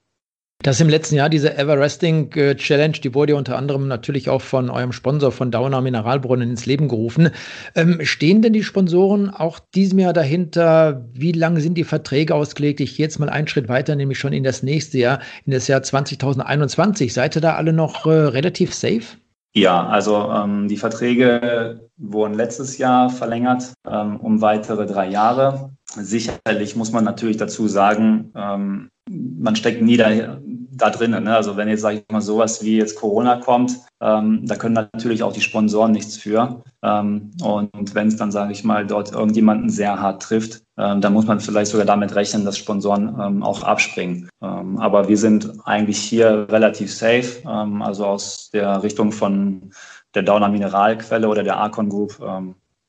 Das 0.62 0.82
im 0.82 0.90
letzten 0.90 1.16
Jahr, 1.16 1.30
diese 1.30 1.58
Everesting 1.58 2.34
äh, 2.34 2.54
Challenge, 2.54 2.92
die 2.92 3.16
wurde 3.16 3.38
unter 3.38 3.58
anderem 3.58 3.88
natürlich 3.88 4.28
auch 4.28 4.42
von 4.42 4.70
eurem 4.70 4.92
Sponsor 4.92 5.32
von 5.32 5.52
Dauner 5.52 5.80
Mineralbrunnen 5.80 6.50
ins 6.50 6.66
Leben 6.66 6.90
gerufen. 6.90 7.30
Ähm, 7.76 8.00
stehen 8.04 8.42
denn 8.42 8.52
die 8.52 8.66
Sponsoren 8.66 9.30
auch 9.30 9.60
diesem 9.74 10.00
Jahr 10.00 10.12
dahinter? 10.12 11.08
Wie 11.14 11.32
lange 11.32 11.62
sind 11.62 11.76
die 11.76 11.86
Verträge 11.86 12.36
ausgelegt? 12.36 12.82
Ich 12.82 12.98
gehe 12.98 13.06
jetzt 13.06 13.20
mal 13.20 13.30
einen 13.30 13.48
Schritt 13.48 13.70
weiter, 13.70 13.96
nämlich 13.96 14.20
schon 14.20 14.34
in 14.34 14.44
das 14.44 14.62
nächste 14.62 14.98
Jahr, 14.98 15.22
in 15.46 15.54
das 15.54 15.70
Jahr 15.70 15.82
2021. 15.82 17.14
Seid 17.14 17.38
ihr 17.38 17.42
da 17.42 17.56
alle 17.56 17.72
noch 17.72 18.06
äh, 18.06 18.10
relativ 18.10 18.74
safe? 18.74 19.16
Ja, 19.54 19.88
also 19.88 20.32
ähm, 20.32 20.68
die 20.68 20.78
Verträge 20.78 21.90
wurden 21.98 22.36
letztes 22.36 22.78
Jahr 22.78 23.10
verlängert 23.10 23.74
ähm, 23.88 24.18
um 24.18 24.42
weitere 24.42 24.86
drei 24.86 25.10
Jahre. 25.10 25.72
Sicherlich 25.86 26.76
muss 26.76 26.92
man 26.92 27.04
natürlich 27.04 27.38
dazu 27.38 27.68
sagen, 27.68 28.32
ähm, 28.36 28.90
man 29.10 29.56
steckt 29.56 29.82
nie 29.82 29.98
da, 29.98 30.40
da 30.82 30.90
drin. 30.90 31.12
Ne? 31.12 31.36
Also 31.36 31.58
wenn 31.58 31.68
jetzt, 31.68 31.82
sage 31.82 31.98
ich 31.98 32.12
mal, 32.12 32.22
sowas 32.22 32.64
wie 32.64 32.78
jetzt 32.78 32.96
Corona 32.96 33.38
kommt, 33.38 33.78
ähm, 34.02 34.46
da 34.46 34.56
können 34.56 34.74
natürlich 34.74 35.24
auch 35.24 35.34
die 35.34 35.42
Sponsoren 35.42 35.92
nichts 35.92 36.18
für. 36.18 36.64
Ähm, 36.84 37.32
und 37.44 37.94
wenn 37.94 38.08
es 38.08 38.18
dann, 38.18 38.32
sage 38.32 38.52
ich 38.52 38.64
mal, 38.64 38.86
dort 38.86 39.12
irgendjemanden 39.12 39.70
sehr 39.70 40.00
hart 40.00 40.24
trifft, 40.24 40.64
ähm, 40.78 41.02
dann 41.02 41.14
muss 41.14 41.26
man 41.26 41.40
vielleicht 41.40 41.72
sogar 41.72 41.86
damit 41.86 42.16
rechnen, 42.16 42.46
dass 42.46 42.58
Sponsoren 42.58 43.16
ähm, 43.22 43.44
auch 43.44 43.64
abspringen. 43.64 44.30
Ähm, 44.42 44.78
aber 44.78 45.08
wir 45.08 45.18
sind 45.18 45.52
eigentlich 45.66 46.00
hier 46.00 46.48
relativ 46.50 46.94
safe. 46.94 47.44
Ähm, 47.46 47.82
also 47.82 48.06
aus 48.06 48.50
der 48.52 48.82
Richtung 48.84 49.12
von 49.12 49.72
der 50.16 50.24
Downer 50.24 50.50
Mineralquelle 50.50 51.28
oder 51.28 51.44
der 51.44 51.58
Arcon 51.58 51.90
Group 51.90 52.20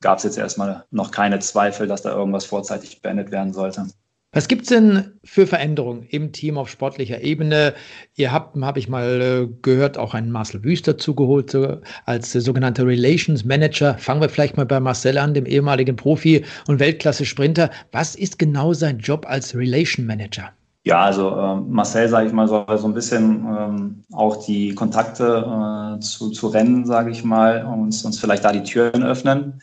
gab 0.01 0.17
es 0.17 0.23
jetzt 0.23 0.39
erstmal 0.39 0.85
noch 0.89 1.11
keine 1.11 1.39
Zweifel, 1.39 1.87
dass 1.87 2.01
da 2.01 2.11
irgendwas 2.11 2.45
vorzeitig 2.45 3.01
beendet 3.01 3.31
werden 3.31 3.53
sollte. 3.53 3.85
Was 4.33 4.47
gibt 4.47 4.61
es 4.61 4.69
denn 4.69 5.19
für 5.25 5.45
Veränderungen 5.45 6.03
im 6.03 6.31
Team 6.31 6.57
auf 6.57 6.69
sportlicher 6.69 7.21
Ebene? 7.21 7.73
Ihr 8.15 8.31
habt, 8.31 8.55
habe 8.61 8.79
ich 8.79 8.87
mal 8.87 9.21
äh, 9.21 9.53
gehört, 9.61 9.97
auch 9.97 10.13
einen 10.13 10.31
Marcel 10.31 10.63
Wüst 10.63 10.87
dazugeholt 10.87 11.51
so, 11.51 11.79
als 12.05 12.33
äh, 12.33 12.39
sogenannter 12.39 12.87
Relations 12.87 13.43
Manager. 13.43 13.97
Fangen 13.97 14.21
wir 14.21 14.29
vielleicht 14.29 14.55
mal 14.55 14.65
bei 14.65 14.79
Marcel 14.79 15.17
an, 15.17 15.33
dem 15.33 15.45
ehemaligen 15.45 15.97
Profi 15.97 16.45
und 16.67 16.79
Weltklasse-Sprinter. 16.79 17.71
Was 17.91 18.15
ist 18.15 18.39
genau 18.39 18.71
sein 18.71 18.99
Job 18.99 19.25
als 19.27 19.53
Relation 19.53 20.05
Manager? 20.05 20.53
Ja, 20.83 21.03
also 21.03 21.29
äh, 21.29 21.55
Marcel, 21.69 22.07
sage 22.07 22.27
ich 22.27 22.33
mal, 22.33 22.47
soll 22.47 22.65
so 22.77 22.87
ein 22.87 22.93
bisschen 22.93 23.45
ähm, 23.45 24.03
auch 24.13 24.45
die 24.45 24.73
Kontakte 24.73 25.45
äh, 25.45 25.99
zu, 25.99 26.31
zu 26.31 26.47
Rennen, 26.47 26.85
sage 26.85 27.11
ich 27.11 27.25
mal, 27.25 27.65
uns, 27.65 28.05
uns 28.05 28.17
vielleicht 28.17 28.45
da 28.45 28.53
die 28.53 28.63
Türen 28.63 29.03
öffnen. 29.03 29.61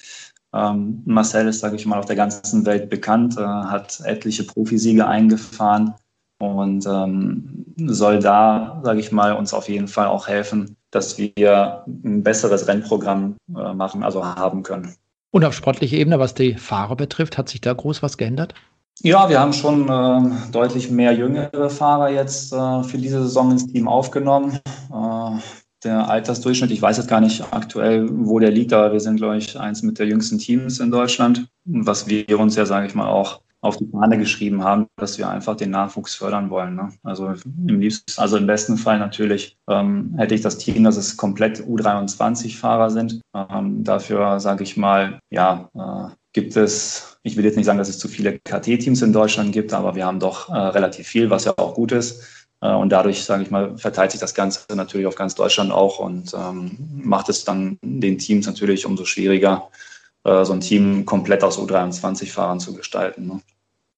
Ähm, 0.55 1.03
Marcel 1.05 1.49
ist, 1.49 1.61
sage 1.61 1.77
ich 1.77 1.87
mal, 1.87 1.99
auf 1.99 2.07
der 2.07 2.17
ganzen 2.17 2.65
Welt 2.65 2.89
bekannt, 2.89 3.37
äh, 3.37 3.43
hat 3.43 4.01
etliche 4.05 4.45
Profisiege 4.45 5.07
eingefahren 5.07 5.95
und 6.39 6.87
ähm, 6.87 7.67
soll 7.87 8.21
da, 8.21 8.81
sage 8.85 9.01
ich 9.01 9.13
mal, 9.13 9.33
uns 9.33 9.53
auf 9.53 9.69
jeden 9.69 9.89
Fall 9.89 10.07
auch 10.07 10.29
helfen, 10.29 10.77
dass 10.91 11.19
wir 11.19 11.85
ein 11.87 12.23
besseres 12.23 12.67
Rennprogramm 12.67 13.37
äh, 13.49 13.75
machen, 13.75 14.03
also 14.03 14.25
haben 14.25 14.63
können. 14.63 14.95
Und 15.31 15.45
auf 15.45 15.53
sportlicher 15.53 15.97
Ebene, 15.97 16.19
was 16.19 16.35
die 16.35 16.55
Fahrer 16.55 16.97
betrifft, 16.97 17.37
hat 17.37 17.49
sich 17.49 17.61
da 17.61 17.73
groß 17.73 18.03
was 18.03 18.17
geändert? 18.17 18.55
Ja, 19.01 19.29
wir 19.29 19.39
haben 19.39 19.53
schon 19.53 19.89
äh, 19.89 20.51
deutlich 20.51 20.91
mehr 20.91 21.13
jüngere 21.13 21.71
Fahrer 21.71 22.11
jetzt 22.11 22.53
äh, 22.53 22.83
für 22.83 22.99
diese 22.99 23.23
Saison 23.23 23.53
ins 23.53 23.67
Team 23.67 23.87
aufgenommen. 23.87 24.59
Äh, 24.91 25.39
der 25.85 26.09
Altersdurchschnitt, 26.09 26.71
ich 26.71 26.83
weiß 26.83 26.97
jetzt 26.97 27.09
gar 27.09 27.21
nicht 27.21 27.45
aktuell, 27.53 28.09
wo 28.11 28.39
der 28.39 28.51
liegt, 28.51 28.73
aber 28.73 28.93
wir 28.93 29.01
sind, 29.01 29.17
glaube 29.17 29.39
ich, 29.39 29.59
eins 29.59 29.83
mit 29.83 29.99
der 29.99 30.07
jüngsten 30.07 30.39
Teams 30.39 30.81
in 30.81 30.91
Deutschland, 30.91 31.49
was 31.65 32.09
wir 32.09 32.39
uns 32.39 32.57
ja, 32.57 32.67
sage 32.67 32.87
ich 32.87 32.95
mal, 32.95 33.09
auch 33.09 33.41
auf 33.61 33.77
die 33.77 33.89
Fahne 33.91 34.19
geschrieben 34.19 34.63
haben, 34.63 34.87
dass 34.97 35.19
wir 35.19 35.29
einfach 35.29 35.57
den 35.57 35.71
Nachwuchs 35.71 36.15
fördern 36.15 36.51
wollen. 36.51 36.77
Ne? 36.77 36.91
Also 37.03 37.35
im 37.67 37.81
liebsten, 37.81 38.21
also 38.21 38.37
im 38.37 38.47
besten 38.47 38.77
Fall 38.77 38.99
natürlich 38.99 39.57
ähm, 39.69 40.15
hätte 40.17 40.35
ich 40.35 40.43
das 40.43 40.59
Team, 40.59 40.85
dass 40.85 40.97
es 40.97 41.17
komplett 41.17 41.61
U23-Fahrer 41.61 42.91
sind. 42.91 43.21
Ähm, 43.35 43.83
dafür 43.83 44.39
sage 44.39 44.63
ich 44.63 44.77
mal, 44.77 45.19
ja, 45.31 45.69
äh, 45.75 46.15
gibt 46.33 46.57
es, 46.57 47.19
ich 47.25 47.37
will 47.37 47.45
jetzt 47.45 47.57
nicht 47.57 47.67
sagen, 47.67 47.79
dass 47.79 47.89
es 47.89 47.99
zu 47.99 48.07
viele 48.07 48.39
KT-Teams 48.39 49.03
in 49.03 49.13
Deutschland 49.13 49.53
gibt, 49.53 49.73
aber 49.73 49.97
wir 49.97 50.07
haben 50.07 50.21
doch 50.21 50.49
äh, 50.51 50.57
relativ 50.57 51.09
viel, 51.09 51.31
was 51.31 51.45
ja 51.45 51.55
auch 51.57 51.75
gut 51.75 51.91
ist. 51.91 52.38
Äh, 52.61 52.73
und 52.73 52.91
dadurch, 52.91 53.25
sage 53.25 53.43
ich 53.43 53.51
mal, 53.51 53.77
verteilt 53.77 54.13
sich 54.13 54.21
das 54.21 54.35
Ganze 54.35 54.65
natürlich 54.75 55.07
auf 55.07 55.15
ganz 55.15 55.35
Deutschland 55.35 55.73
auch 55.73 55.99
und 55.99 56.33
ähm, 56.35 56.77
macht 57.03 57.29
es 57.29 57.45
dann 57.45 57.79
den 57.83 58.19
Teams 58.19 58.47
natürlich 58.47 58.87
umso 58.87 59.05
schwieriger, 59.05 59.69
äh, 60.25 60.45
so 60.45 60.53
ein 60.53 60.61
Team 60.61 61.05
komplett 61.05 61.45
aus 61.45 61.59
U23-Fahrern 61.59 62.61
zu 62.61 62.75
gestalten. 62.75 63.27
Ne? 63.27 63.41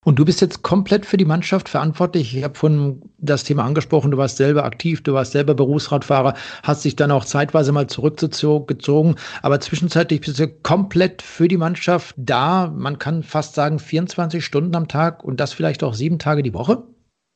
Und 0.02 0.18
du 0.18 0.24
bist 0.24 0.40
jetzt 0.40 0.62
komplett 0.62 1.04
für 1.04 1.18
die 1.18 1.26
Mannschaft 1.26 1.68
verantwortlich. 1.68 2.34
Ich 2.34 2.42
habe 2.42 2.54
von 2.54 3.02
das 3.18 3.44
Thema 3.44 3.64
angesprochen, 3.64 4.11
du 4.11 4.16
warst 4.16 4.38
selber 4.38 4.64
aktiv, 4.64 5.02
du 5.02 5.12
warst 5.12 5.32
selber 5.32 5.54
Berufsradfahrer, 5.54 6.34
hast 6.62 6.86
dich 6.86 6.96
dann 6.96 7.11
auch 7.11 7.26
zeitweise 7.26 7.70
mal 7.72 7.86
zurückgezogen, 7.86 9.16
aber 9.42 9.61
zwischenzeitlich 9.61 10.22
bist 10.22 10.38
du 10.38 10.48
komplett 10.48 11.20
für 11.20 11.48
die 11.48 11.58
Mannschaft 11.58 12.14
da. 12.16 12.72
Man 12.74 12.98
kann 12.98 13.22
fast 13.22 13.54
sagen 13.54 13.78
24 13.78 14.42
Stunden 14.42 14.74
am 14.74 14.88
Tag 14.88 15.22
und 15.22 15.38
das 15.38 15.52
vielleicht 15.52 15.84
auch 15.84 15.92
sieben 15.92 16.18
Tage 16.18 16.42
die 16.42 16.54
Woche? 16.54 16.82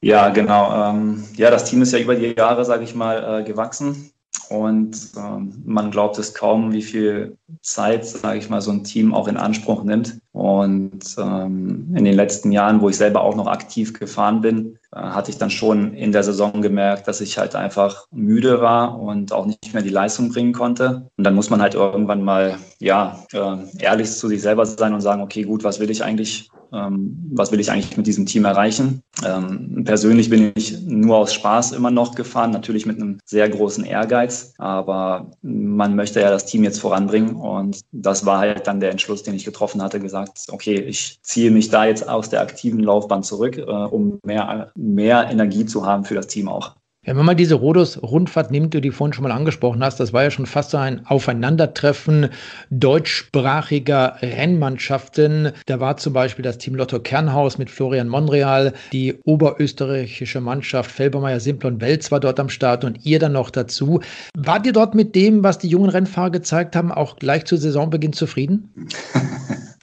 Ja, 0.05 0.29
genau. 0.29 0.91
Ähm, 0.91 1.25
ja, 1.37 1.51
das 1.51 1.65
Team 1.65 1.81
ist 1.81 1.93
ja 1.93 1.99
über 1.99 2.15
die 2.15 2.35
Jahre, 2.37 2.65
sage 2.67 2.85
ich 2.85 2.95
mal, 2.95 3.41
äh, 3.41 3.45
gewachsen. 3.45 4.11
Und 4.51 5.13
ähm, 5.17 5.63
man 5.65 5.91
glaubt 5.91 6.19
es 6.19 6.35
kaum, 6.35 6.73
wie 6.73 6.83
viel 6.83 7.39
Zeit, 7.63 8.05
sage 8.05 8.39
ich 8.39 8.51
mal, 8.51 8.61
so 8.61 8.71
ein 8.71 8.85
Team 8.85 9.15
auch 9.15 9.29
in 9.29 9.39
Anspruch 9.39 9.83
nimmt. 9.83 10.19
Und 10.33 11.17
ähm, 11.17 11.95
in 11.97 12.05
den 12.05 12.15
letzten 12.15 12.53
Jahren, 12.53 12.83
wo 12.83 12.91
ich 12.91 12.99
selber 12.99 13.23
auch 13.23 13.35
noch 13.35 13.47
aktiv 13.47 13.99
gefahren 13.99 14.43
bin, 14.43 14.79
äh, 14.93 14.99
hatte 14.99 15.31
ich 15.31 15.39
dann 15.39 15.49
schon 15.49 15.95
in 15.95 16.13
der 16.13 16.23
Saison 16.23 16.61
gemerkt, 16.61 17.09
dass 17.09 17.23
ich 17.23 17.39
halt 17.39 17.57
einfach 17.57 18.07
müde 18.11 18.61
war 18.61 19.01
und 19.01 19.33
auch 19.33 19.47
nicht 19.47 19.73
mehr 19.73 19.83
die 19.83 19.89
Leistung 19.89 20.29
bringen 20.31 20.53
konnte. 20.53 21.09
Und 21.17 21.25
dann 21.25 21.35
muss 21.35 21.49
man 21.49 21.63
halt 21.63 21.75
irgendwann 21.75 22.23
mal, 22.23 22.59
ja, 22.79 23.25
äh, 23.33 23.57
ehrlich 23.79 24.11
zu 24.11 24.29
sich 24.29 24.43
selber 24.43 24.67
sein 24.67 24.93
und 24.93 25.01
sagen, 25.01 25.23
okay, 25.23 25.45
gut, 25.45 25.65
was 25.65 25.81
will 25.81 25.91
ich 25.91 26.05
eigentlich 26.05 26.51
was 26.75 27.53
will 27.53 27.61
ich 27.61 27.71
eigentlich 27.71 27.97
mit 27.97 28.07
diesem 28.07 28.27
Team 28.27 28.45
erreichen. 28.45 29.03
Ähm, 29.25 29.85
persönlich 29.85 30.31
bin 30.31 30.53
ich 30.57 30.81
nur 30.83 31.17
aus 31.17 31.33
Spaß 31.35 31.73
immer 31.73 31.91
noch 31.91 32.15
gefahren, 32.15 32.51
natürlich 32.51 32.87
mit 32.87 33.01
einem 33.01 33.19
sehr 33.25 33.49
großen 33.49 33.85
Ehrgeiz, 33.85 34.55
aber 34.59 35.31
man 35.43 35.95
möchte 35.95 36.21
ja 36.21 36.31
das 36.31 36.47
Team 36.47 36.65
jetzt 36.65 36.81
voranbringen 36.81 37.37
und 37.37 37.81
das 37.93 38.27
war 38.27 38.39
halt 38.39 38.67
dann 38.67 38.81
der 38.81 38.91
Entschluss, 38.91 39.23
den 39.23 39.35
ich 39.35 39.45
getroffen 39.45 39.83
hatte, 39.83 40.01
gesagt, 40.01 40.47
okay, 40.51 40.75
ich 40.75 41.19
ziehe 41.23 41.51
mich 41.51 41.71
da 41.71 41.87
jetzt 41.87 42.09
aus 42.09 42.29
der 42.31 42.41
aktiven 42.41 42.81
Laufbahn 42.81 43.23
zurück, 43.23 43.59
äh, 43.59 43.63
um 43.63 44.19
mehr, 44.25 44.73
mehr 44.75 45.31
Energie 45.31 45.67
zu 45.67 45.87
haben 45.87 46.05
für 46.05 46.15
das 46.15 46.27
Team 46.27 46.49
auch. 46.49 46.75
Wenn 47.05 47.17
man 47.17 47.27
mal 47.27 47.35
diese 47.35 47.57
Rhodos-Rundfahrt 47.57 48.51
nimmt, 48.51 48.73
die 48.73 48.81
du 48.81 48.91
vorhin 48.91 49.13
schon 49.13 49.25
mal 49.25 49.33
angesprochen 49.33 49.85
hast, 49.85 50.01
das 50.01 50.15
war 50.15 50.23
ja 50.23 50.31
schon 50.31 50.47
fast 50.47 50.71
so 50.71 50.79
ein 50.79 51.05
Aufeinandertreffen 51.07 52.31
deutschsprachiger 52.71 54.17
Rennmannschaften. 54.23 55.53
Da 55.67 55.81
war 55.81 55.99
zum 55.99 56.15
Beispiel 56.15 56.43
das 56.43 56.57
Team 56.57 56.77
Lotto 56.77 57.01
Kernhaus 57.01 57.59
mit 57.59 57.69
Florian 57.69 58.09
Monreal, 58.09 58.73
die 58.93 59.19
oberösterreichische 59.25 60.41
Mannschaft 60.41 60.91
Felbermeier, 60.91 61.41
Simple 61.41 61.69
und 61.69 61.83
Welz 61.83 62.11
war 62.11 62.21
dort 62.21 62.41
am 62.41 62.49
Start 62.49 62.85
und 62.85 63.05
ihr 63.05 63.19
dann 63.19 63.33
noch 63.33 63.51
dazu. 63.51 64.01
Wart 64.35 64.65
ihr 64.65 64.73
dort 64.73 64.95
mit 64.95 65.15
dem, 65.15 65.45
was 65.45 65.59
die 65.59 65.69
jungen 65.69 65.91
Rennfahrer 65.91 66.31
gezeigt 66.31 66.75
haben, 66.75 66.91
auch 66.91 67.17
gleich 67.17 67.45
zu 67.45 67.57
Saisonbeginn 67.59 68.15
zufrieden? 68.15 68.73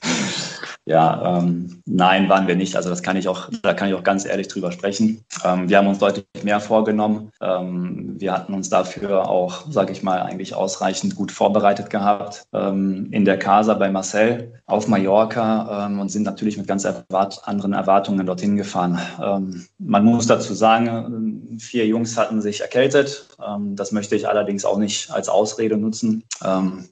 Ja, 0.84 1.38
ähm, 1.38 1.80
nein, 1.86 2.28
waren 2.28 2.48
wir 2.48 2.56
nicht. 2.56 2.74
Also 2.74 2.90
das 2.90 3.02
kann 3.02 3.16
ich 3.16 3.28
auch, 3.28 3.48
da 3.62 3.72
kann 3.72 3.88
ich 3.88 3.94
auch 3.94 4.02
ganz 4.02 4.24
ehrlich 4.24 4.48
drüber 4.48 4.72
sprechen. 4.72 5.24
Ähm, 5.44 5.68
wir 5.68 5.78
haben 5.78 5.86
uns 5.86 5.98
deutlich 5.98 6.26
mehr 6.42 6.58
vorgenommen. 6.58 7.30
Ähm, 7.40 8.16
wir 8.18 8.32
hatten 8.32 8.52
uns 8.52 8.68
dafür 8.68 9.28
auch, 9.28 9.70
sage 9.70 9.92
ich 9.92 10.02
mal, 10.02 10.22
eigentlich 10.22 10.56
ausreichend 10.56 11.14
gut 11.14 11.30
vorbereitet 11.30 11.88
gehabt. 11.88 12.42
Ähm, 12.52 13.08
in 13.12 13.24
der 13.24 13.38
Casa 13.38 13.74
bei 13.74 13.90
Marcel 13.90 14.60
auf 14.66 14.88
Mallorca 14.88 15.86
ähm, 15.86 16.00
und 16.00 16.08
sind 16.08 16.24
natürlich 16.24 16.56
mit 16.56 16.66
ganz 16.66 16.84
erwart 16.84 17.42
anderen 17.44 17.74
Erwartungen 17.74 18.26
dorthin 18.26 18.56
gefahren. 18.56 18.98
Ähm, 19.22 19.66
man 19.78 20.04
muss 20.04 20.26
dazu 20.26 20.52
sagen, 20.52 21.58
vier 21.60 21.86
Jungs 21.86 22.18
hatten 22.18 22.40
sich 22.40 22.60
erkältet. 22.60 23.26
das 23.74 23.92
möchte 23.92 24.16
ich 24.16 24.28
allerdings 24.28 24.64
auch 24.64 24.78
nicht 24.78 25.10
als 25.10 25.28
Ausrede 25.28 25.76
nutzen. 25.76 26.22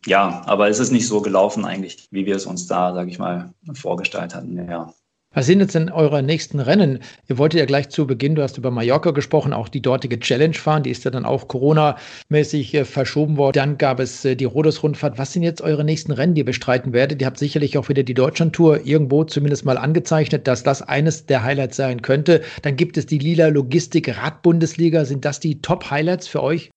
ja, 0.07 0.43
aber 0.47 0.69
es 0.69 0.79
ist 0.79 0.91
nicht 0.91 1.07
so 1.07 1.21
gelaufen 1.21 1.65
eigentlich, 1.65 2.09
wie 2.11 2.27
wir 2.27 2.37
es 2.37 2.47
uns 2.47 2.67
da, 2.67 2.93
sage 2.95 3.11
ich 3.11 3.19
mal, 3.19 3.51
vorgestellt 3.81 4.35
hatten. 4.35 4.69
Ja. 4.69 4.93
Was 5.33 5.47
sind 5.47 5.61
jetzt 5.61 5.77
denn 5.77 5.91
eure 5.91 6.25
nächsten 6.25 6.59
Rennen? 6.59 6.99
Ihr 7.29 7.39
wolltet 7.39 7.61
ja 7.61 7.67
gleich 7.67 7.89
zu 7.89 8.05
Beginn, 8.05 8.35
du 8.35 8.43
hast 8.43 8.59
über 8.59 8.73
Mallorca 8.73 9.13
gesprochen, 9.13 9.53
auch 9.53 9.69
die 9.69 9.81
dortige 9.81 10.19
Challenge 10.19 10.55
fahren. 10.55 10.83
Die 10.83 10.91
ist 10.91 11.05
ja 11.05 11.13
dann 11.13 11.25
auch 11.25 11.47
Corona-mäßig 11.47 12.75
äh, 12.75 12.85
verschoben 12.85 13.37
worden. 13.37 13.55
Dann 13.55 13.79
gab 13.79 14.01
es 14.01 14.25
äh, 14.25 14.35
die 14.35 14.45
Rhodos-Rundfahrt. 14.45 15.19
Was 15.19 15.33
sind 15.33 15.45
jetzt 15.45 15.63
eure 15.63 15.85
nächsten 15.85 16.11
Rennen, 16.11 16.35
die 16.35 16.41
ihr 16.41 16.45
bestreiten 16.45 16.93
werdet? 16.93 17.21
Ihr 17.21 17.29
habt 17.29 17.39
sicherlich 17.39 17.79
auch 17.79 17.89
wieder 17.89 18.03
die 18.03 18.15
Deutschlandtour 18.15 18.85
irgendwo 18.85 19.23
zumindest 19.23 19.65
mal 19.65 19.79
angezeichnet, 19.79 20.49
dass 20.49 20.65
das 20.65 20.83
eines 20.83 21.27
der 21.27 21.45
Highlights 21.45 21.77
sein 21.77 22.03
könnte. 22.03 22.41
Dann 22.63 22.75
gibt 22.75 22.97
es 22.97 23.07
die 23.07 23.19
Lila 23.19 23.47
Logistik 23.47 24.17
Radbundesliga. 24.17 25.05
Sind 25.05 25.25
das 25.25 25.39
die 25.39 25.63
Top-Highlights 25.63 26.27
für 26.27 26.43
euch? 26.43 26.71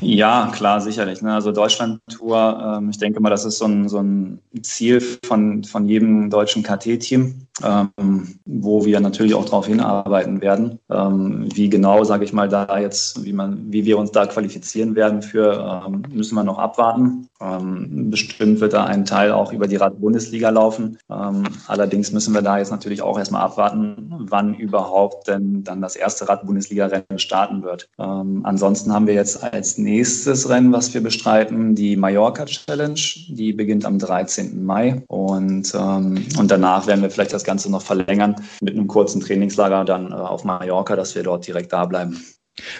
Ja, 0.00 0.52
klar, 0.54 0.80
sicherlich. 0.80 1.20
Ne? 1.20 1.34
Also 1.34 1.50
Deutschland-Tour, 1.50 2.78
ähm, 2.78 2.90
ich 2.90 2.98
denke 2.98 3.20
mal, 3.20 3.30
das 3.30 3.44
ist 3.44 3.58
so 3.58 3.64
ein, 3.64 3.88
so 3.88 3.98
ein 3.98 4.40
Ziel 4.62 5.00
von, 5.24 5.64
von 5.64 5.88
jedem 5.88 6.30
deutschen 6.30 6.62
KT-Team, 6.62 7.47
ähm, 7.62 8.38
wo 8.44 8.84
wir 8.84 9.00
natürlich 9.00 9.34
auch 9.34 9.44
darauf 9.44 9.66
hinarbeiten 9.66 10.40
werden. 10.40 10.78
Ähm, 10.90 11.48
wie 11.54 11.68
genau, 11.68 12.04
sage 12.04 12.24
ich 12.24 12.32
mal, 12.32 12.48
da 12.48 12.78
jetzt, 12.78 13.24
wie, 13.24 13.32
man, 13.32 13.72
wie 13.72 13.84
wir 13.84 13.98
uns 13.98 14.12
da 14.12 14.26
qualifizieren 14.26 14.94
werden 14.94 15.22
für, 15.22 15.84
ähm, 15.86 16.02
müssen 16.12 16.34
wir 16.34 16.44
noch 16.44 16.58
abwarten. 16.58 17.28
Ähm, 17.40 18.10
bestimmt 18.10 18.60
wird 18.60 18.72
da 18.72 18.84
ein 18.84 19.04
Teil 19.04 19.32
auch 19.32 19.52
über 19.52 19.68
die 19.68 19.76
Rad-Bundesliga 19.76 20.50
laufen. 20.50 20.98
Ähm, 21.10 21.44
allerdings 21.66 22.12
müssen 22.12 22.34
wir 22.34 22.42
da 22.42 22.58
jetzt 22.58 22.70
natürlich 22.70 23.02
auch 23.02 23.18
erstmal 23.18 23.42
abwarten, 23.42 24.12
wann 24.18 24.54
überhaupt 24.54 25.28
denn 25.28 25.62
dann 25.64 25.80
das 25.80 25.96
erste 25.96 26.28
Rad-Bundesliga-Rennen 26.28 27.18
starten 27.18 27.62
wird. 27.62 27.88
ansonsten 27.96 28.92
haben 28.92 29.06
wir 29.06 29.14
jetzt 29.14 29.42
als 29.42 29.78
nächstes 29.78 30.48
Rennen, 30.48 30.72
was 30.72 30.92
wir 30.94 31.02
bestreiten, 31.02 31.74
die 31.74 31.96
Mallorca 31.96 32.44
Challenge. 32.44 33.00
Die 33.28 33.52
beginnt 33.52 33.84
am 33.84 33.98
13. 33.98 34.64
Mai 34.64 35.02
und, 35.06 35.72
ähm, 35.74 36.24
und 36.38 36.50
danach 36.50 36.86
werden 36.86 37.02
wir 37.02 37.10
vielleicht 37.10 37.32
das 37.32 37.44
Ganze 37.48 37.70
noch 37.70 37.82
verlängern 37.82 38.36
mit 38.60 38.74
einem 38.74 38.86
kurzen 38.86 39.20
Trainingslager 39.20 39.84
dann 39.86 40.12
äh, 40.12 40.14
auf 40.14 40.44
Mallorca, 40.44 40.96
dass 40.96 41.14
wir 41.14 41.22
dort 41.22 41.46
direkt 41.46 41.72
da 41.72 41.86
bleiben. 41.86 42.22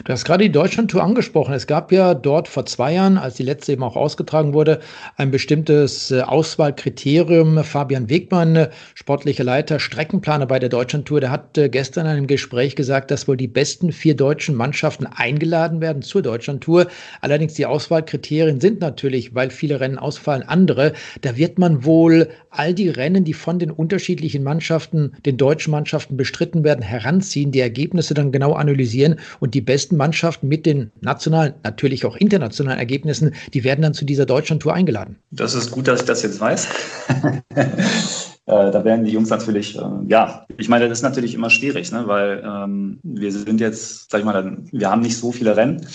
Du 0.04 0.12
hast 0.12 0.24
gerade 0.24 0.44
die 0.44 0.52
Deutschlandtour 0.52 1.02
angesprochen. 1.02 1.54
Es 1.54 1.66
gab 1.66 1.92
ja 1.92 2.14
dort 2.14 2.48
vor 2.48 2.66
zwei 2.66 2.94
Jahren, 2.94 3.18
als 3.18 3.34
die 3.34 3.42
letzte 3.42 3.72
eben 3.72 3.82
auch 3.82 3.96
ausgetragen 3.96 4.52
wurde, 4.52 4.80
ein 5.16 5.30
bestimmtes 5.30 6.10
äh, 6.10 6.22
Auswahlkriterium. 6.22 7.62
Fabian 7.64 8.08
Wegmann, 8.08 8.68
sportlicher 8.94 9.44
Leiter, 9.44 9.78
Streckenplaner 9.78 10.46
bei 10.46 10.58
der 10.58 10.68
Deutschlandtour, 10.68 11.20
der 11.20 11.30
hat 11.30 11.56
äh, 11.58 11.68
gestern 11.68 12.06
in 12.06 12.12
einem 12.12 12.26
Gespräch 12.26 12.76
gesagt, 12.76 13.10
dass 13.10 13.28
wohl 13.28 13.36
die 13.36 13.48
besten 13.48 13.92
vier 13.92 14.16
deutschen 14.16 14.54
Mannschaften 14.54 15.06
eingeladen 15.06 15.80
werden 15.80 16.02
zur 16.02 16.22
Deutschlandtour. 16.22 16.88
Allerdings 17.20 17.54
die 17.54 17.66
Auswahlkriterien 17.66 18.60
sind 18.60 18.80
natürlich, 18.80 19.34
weil 19.34 19.50
viele 19.50 19.80
Rennen 19.80 19.98
ausfallen, 19.98 20.42
andere. 20.42 20.92
Da 21.20 21.36
wird 21.36 21.58
man 21.58 21.84
wohl 21.84 22.28
all 22.50 22.74
die 22.74 22.88
Rennen, 22.88 23.24
die 23.24 23.34
von 23.34 23.58
den 23.58 23.70
unterschiedlichen 23.70 24.42
Mannschaften, 24.42 25.12
den 25.24 25.36
deutschen 25.36 25.70
Mannschaften 25.70 26.16
bestritten 26.16 26.64
werden, 26.64 26.82
heranziehen, 26.82 27.52
die 27.52 27.60
Ergebnisse 27.60 28.14
dann 28.14 28.32
genau 28.32 28.52
analysieren 28.54 29.20
und 29.40 29.54
die 29.54 29.67
besten 29.68 29.98
Mannschaften 29.98 30.48
mit 30.48 30.64
den 30.64 30.90
nationalen, 31.02 31.52
natürlich 31.62 32.06
auch 32.06 32.16
internationalen 32.16 32.78
Ergebnissen, 32.78 33.34
die 33.52 33.64
werden 33.64 33.82
dann 33.82 33.92
zu 33.92 34.06
dieser 34.06 34.24
Deutschlandtour 34.24 34.72
eingeladen. 34.72 35.16
Das 35.30 35.54
ist 35.54 35.70
gut, 35.70 35.86
dass 35.86 36.00
ich 36.00 36.06
das 36.06 36.22
jetzt 36.22 36.40
weiß. 36.40 36.68
Äh, 38.48 38.70
da 38.70 38.82
werden 38.82 39.04
die 39.04 39.12
Jungs 39.12 39.28
natürlich, 39.28 39.76
äh, 39.76 39.82
ja, 40.06 40.46
ich 40.56 40.70
meine, 40.70 40.88
das 40.88 41.00
ist 41.00 41.02
natürlich 41.02 41.34
immer 41.34 41.50
schwierig, 41.50 41.92
ne? 41.92 42.04
weil 42.06 42.42
ähm, 42.42 42.98
wir 43.02 43.30
sind 43.30 43.60
jetzt, 43.60 44.10
sag 44.10 44.20
ich 44.20 44.24
mal, 44.24 44.56
wir 44.72 44.90
haben 44.90 45.02
nicht 45.02 45.18
so 45.18 45.32
viele 45.32 45.54
Rennen. 45.54 45.86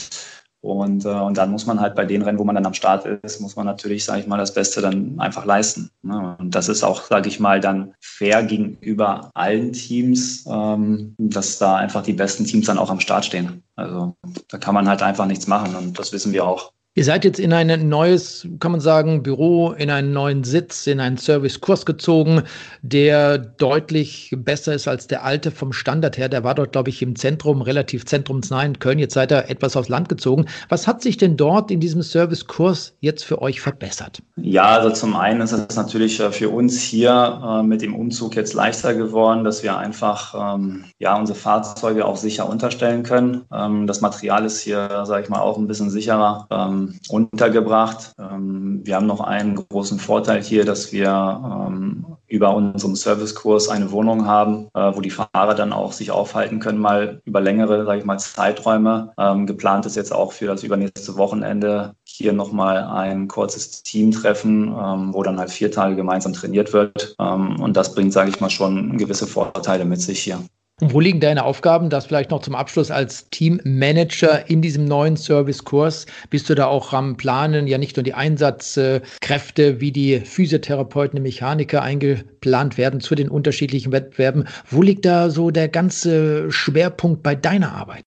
Und, 0.64 1.04
äh, 1.04 1.10
und 1.10 1.38
dann 1.38 1.52
muss 1.52 1.66
man 1.66 1.82
halt 1.82 1.94
bei 1.94 2.06
den 2.06 2.22
Rennen, 2.22 2.40
wo 2.40 2.46
man 2.46 2.56
dann 2.56 2.66
am 2.66 2.74
Start 2.74 3.06
ist, 3.06 3.42
muss 3.42 3.58
man 3.58 3.66
natürlich, 3.66 4.06
sage 4.06 4.22
ich 4.22 4.28
mal, 4.28 4.38
das 4.38 4.54
Beste 4.54 4.80
dann 4.80 5.20
einfach 5.20 5.44
leisten. 5.44 5.90
Ne? 6.04 6.38
Und 6.40 6.56
das 6.56 6.70
ist 6.70 6.84
auch, 6.84 7.04
sage 7.04 7.28
ich 7.28 7.42
mal, 7.42 7.60
dann 7.60 7.94
fair 8.00 8.44
gegenüber 8.44 9.30
allen 9.34 9.74
Teams, 9.74 10.46
ähm, 10.50 11.16
dass 11.18 11.58
da 11.58 11.76
einfach 11.76 12.02
die 12.02 12.14
besten 12.14 12.46
Teams 12.46 12.68
dann 12.68 12.78
auch 12.78 12.90
am 12.90 13.02
Start 13.02 13.26
stehen. 13.26 13.62
Also 13.76 14.16
da 14.48 14.58
kann 14.58 14.74
man 14.74 14.88
halt 14.88 15.04
einfach 15.04 15.26
nichts 15.26 15.48
machen 15.48 15.76
und 15.76 16.00
das 16.00 16.14
wissen 16.14 16.32
wir 16.32 16.46
auch. 16.46 16.72
Ihr 16.96 17.06
seid 17.06 17.26
jetzt 17.26 17.40
in 17.40 17.52
ein 17.54 17.90
neues, 17.90 18.48
kann 18.60 18.72
man 18.72 18.80
sagen, 18.80 19.24
Büro, 19.24 19.72
in 19.72 19.90
einen 19.90 20.14
neuen 20.14 20.44
Sitz, 20.44 20.86
in 20.86 21.00
einen 21.00 21.18
Servicekurs 21.18 21.88
gezogen, 21.88 22.44
der 22.84 23.40
deutlich 23.40 24.32
besser 24.38 24.76
ist 24.76 24.88
als 24.88 25.08
der 25.08 25.24
alte 25.24 25.50
vom 25.50 25.74
Standard 25.74 26.20
her. 26.20 26.30
Der 26.30 26.44
war 26.44 26.54
dort, 26.54 26.74
glaube 26.74 26.92
ich, 26.92 27.02
im 27.02 27.16
Zentrum, 27.16 27.64
relativ 27.64 28.06
zentrumsnah 28.06 28.62
in 28.62 28.78
Köln. 28.78 29.00
Jetzt 29.00 29.16
seid 29.16 29.32
ihr 29.32 29.50
etwas 29.50 29.76
aufs 29.76 29.90
Land 29.90 30.08
gezogen. 30.08 30.46
Was 30.70 30.86
hat 30.86 31.02
sich 31.02 31.18
denn 31.18 31.36
dort 31.36 31.72
in 31.72 31.80
diesem 31.80 32.04
Servicekurs 32.04 32.94
jetzt 33.00 33.26
für 33.26 33.42
euch 33.42 33.60
verbessert? 33.60 34.22
Ja, 34.36 34.78
also 34.78 34.92
zum 34.92 35.16
einen 35.16 35.42
ist 35.42 35.52
es 35.52 35.76
natürlich 35.76 36.20
äh, 36.20 36.32
für 36.32 36.50
uns 36.50 36.80
hier 36.80 37.42
äh, 37.44 37.64
mit 37.64 37.82
dem 37.82 37.96
Umzug 37.96 38.36
jetzt 38.36 38.54
leichter 38.54 38.94
geworden, 38.94 39.44
dass 39.44 39.64
wir 39.64 39.76
einfach 39.76 40.56
ähm, 40.56 40.84
ja, 41.00 41.18
unsere 41.18 41.40
Fahrzeuge 41.40 42.06
auch 42.06 42.18
sicher 42.18 42.48
unterstellen 42.48 43.02
können. 43.02 43.46
Ähm, 43.52 43.88
das 43.88 44.02
Material 44.02 44.46
ist 44.46 44.62
hier, 44.62 45.06
sage 45.06 45.24
ich 45.24 45.30
mal, 45.30 45.40
auch 45.40 45.58
ein 45.58 45.66
bisschen 45.66 45.90
sicherer. 45.90 46.48
Ähm, 46.84 47.00
untergebracht. 47.10 48.14
Ähm, 48.20 48.82
wir 48.84 48.96
haben 48.96 49.08
noch 49.08 49.22
einen 49.22 49.56
großen 49.56 50.00
Vorteil 50.00 50.42
hier, 50.42 50.66
dass 50.66 50.92
wir 50.92 51.08
ähm, 51.10 52.06
über 52.28 52.56
unseren 52.56 52.96
Servicekurs 52.96 53.70
eine 53.70 53.92
Wohnung 53.92 54.26
haben, 54.26 54.68
äh, 54.74 54.96
wo 54.96 55.02
die 55.02 55.10
Fahrer 55.10 55.56
dann 55.56 55.74
auch 55.74 55.92
sich 55.92 56.12
aufhalten 56.12 56.60
können, 56.60 56.80
mal 56.80 57.22
über 57.26 57.42
längere, 57.42 57.86
sage 57.86 58.00
ich 58.00 58.06
mal, 58.06 58.18
Zeiträume. 58.18 59.14
Ähm, 59.18 59.46
geplant 59.46 59.86
ist 59.86 59.96
jetzt 59.96 60.14
auch 60.14 60.32
für 60.32 60.48
das 60.48 60.64
übernächste 60.64 61.18
Wochenende 61.18 61.96
hier 62.06 62.34
nochmal 62.34 62.84
ein 62.84 63.28
kurzes 63.28 63.84
Teamtreffen, 63.84 64.72
wo 65.14 65.24
dann 65.24 65.40
halt 65.40 65.50
vier 65.50 65.72
Tage 65.72 65.96
gemeinsam 65.96 66.34
trainiert 66.34 66.72
wird. 66.72 67.16
und 67.18 67.74
das 67.74 67.96
bringt, 67.96 68.14
sage 68.14 68.30
ich 68.30 68.40
mal, 68.40 68.52
schon 68.52 68.98
gewisse 69.00 69.26
Vorteile 69.26 69.84
mit 69.84 70.00
sich 70.00 70.20
hier. 70.20 70.40
Und 70.84 70.94
wo 70.94 71.00
liegen 71.00 71.22
deine 71.22 71.46
Aufgaben? 71.46 71.90
Das 71.90 72.08
vielleicht 72.08 72.30
noch 72.30 72.42
zum 72.42 72.56
Abschluss 72.56 72.92
als 72.92 73.30
Teammanager 73.30 74.50
in 74.50 74.62
diesem 74.62 74.84
neuen 74.84 75.16
Servicekurs. 75.16 76.08
Bist 76.30 76.50
du 76.50 76.56
da 76.56 76.66
auch 76.66 76.92
am 76.92 77.16
Planen, 77.16 77.68
ja 77.68 77.78
nicht 77.78 77.96
nur 77.96 78.04
die 78.04 78.14
Einsatzkräfte 78.14 79.80
wie 79.80 79.94
die 79.94 80.20
Physiotherapeuten, 80.20 81.16
die 81.16 81.22
Mechaniker 81.22 81.82
eingeplant 81.82 82.78
werden 82.78 83.00
zu 83.00 83.16
den 83.16 83.30
unterschiedlichen 83.30 83.94
Wettbewerben. 83.94 84.46
Wo 84.70 84.82
liegt 84.82 85.06
da 85.06 85.30
so 85.30 85.52
der 85.52 85.70
ganze 85.70 86.52
Schwerpunkt 86.52 87.24
bei 87.24 87.36
deiner 87.36 87.72
Arbeit? 87.72 88.04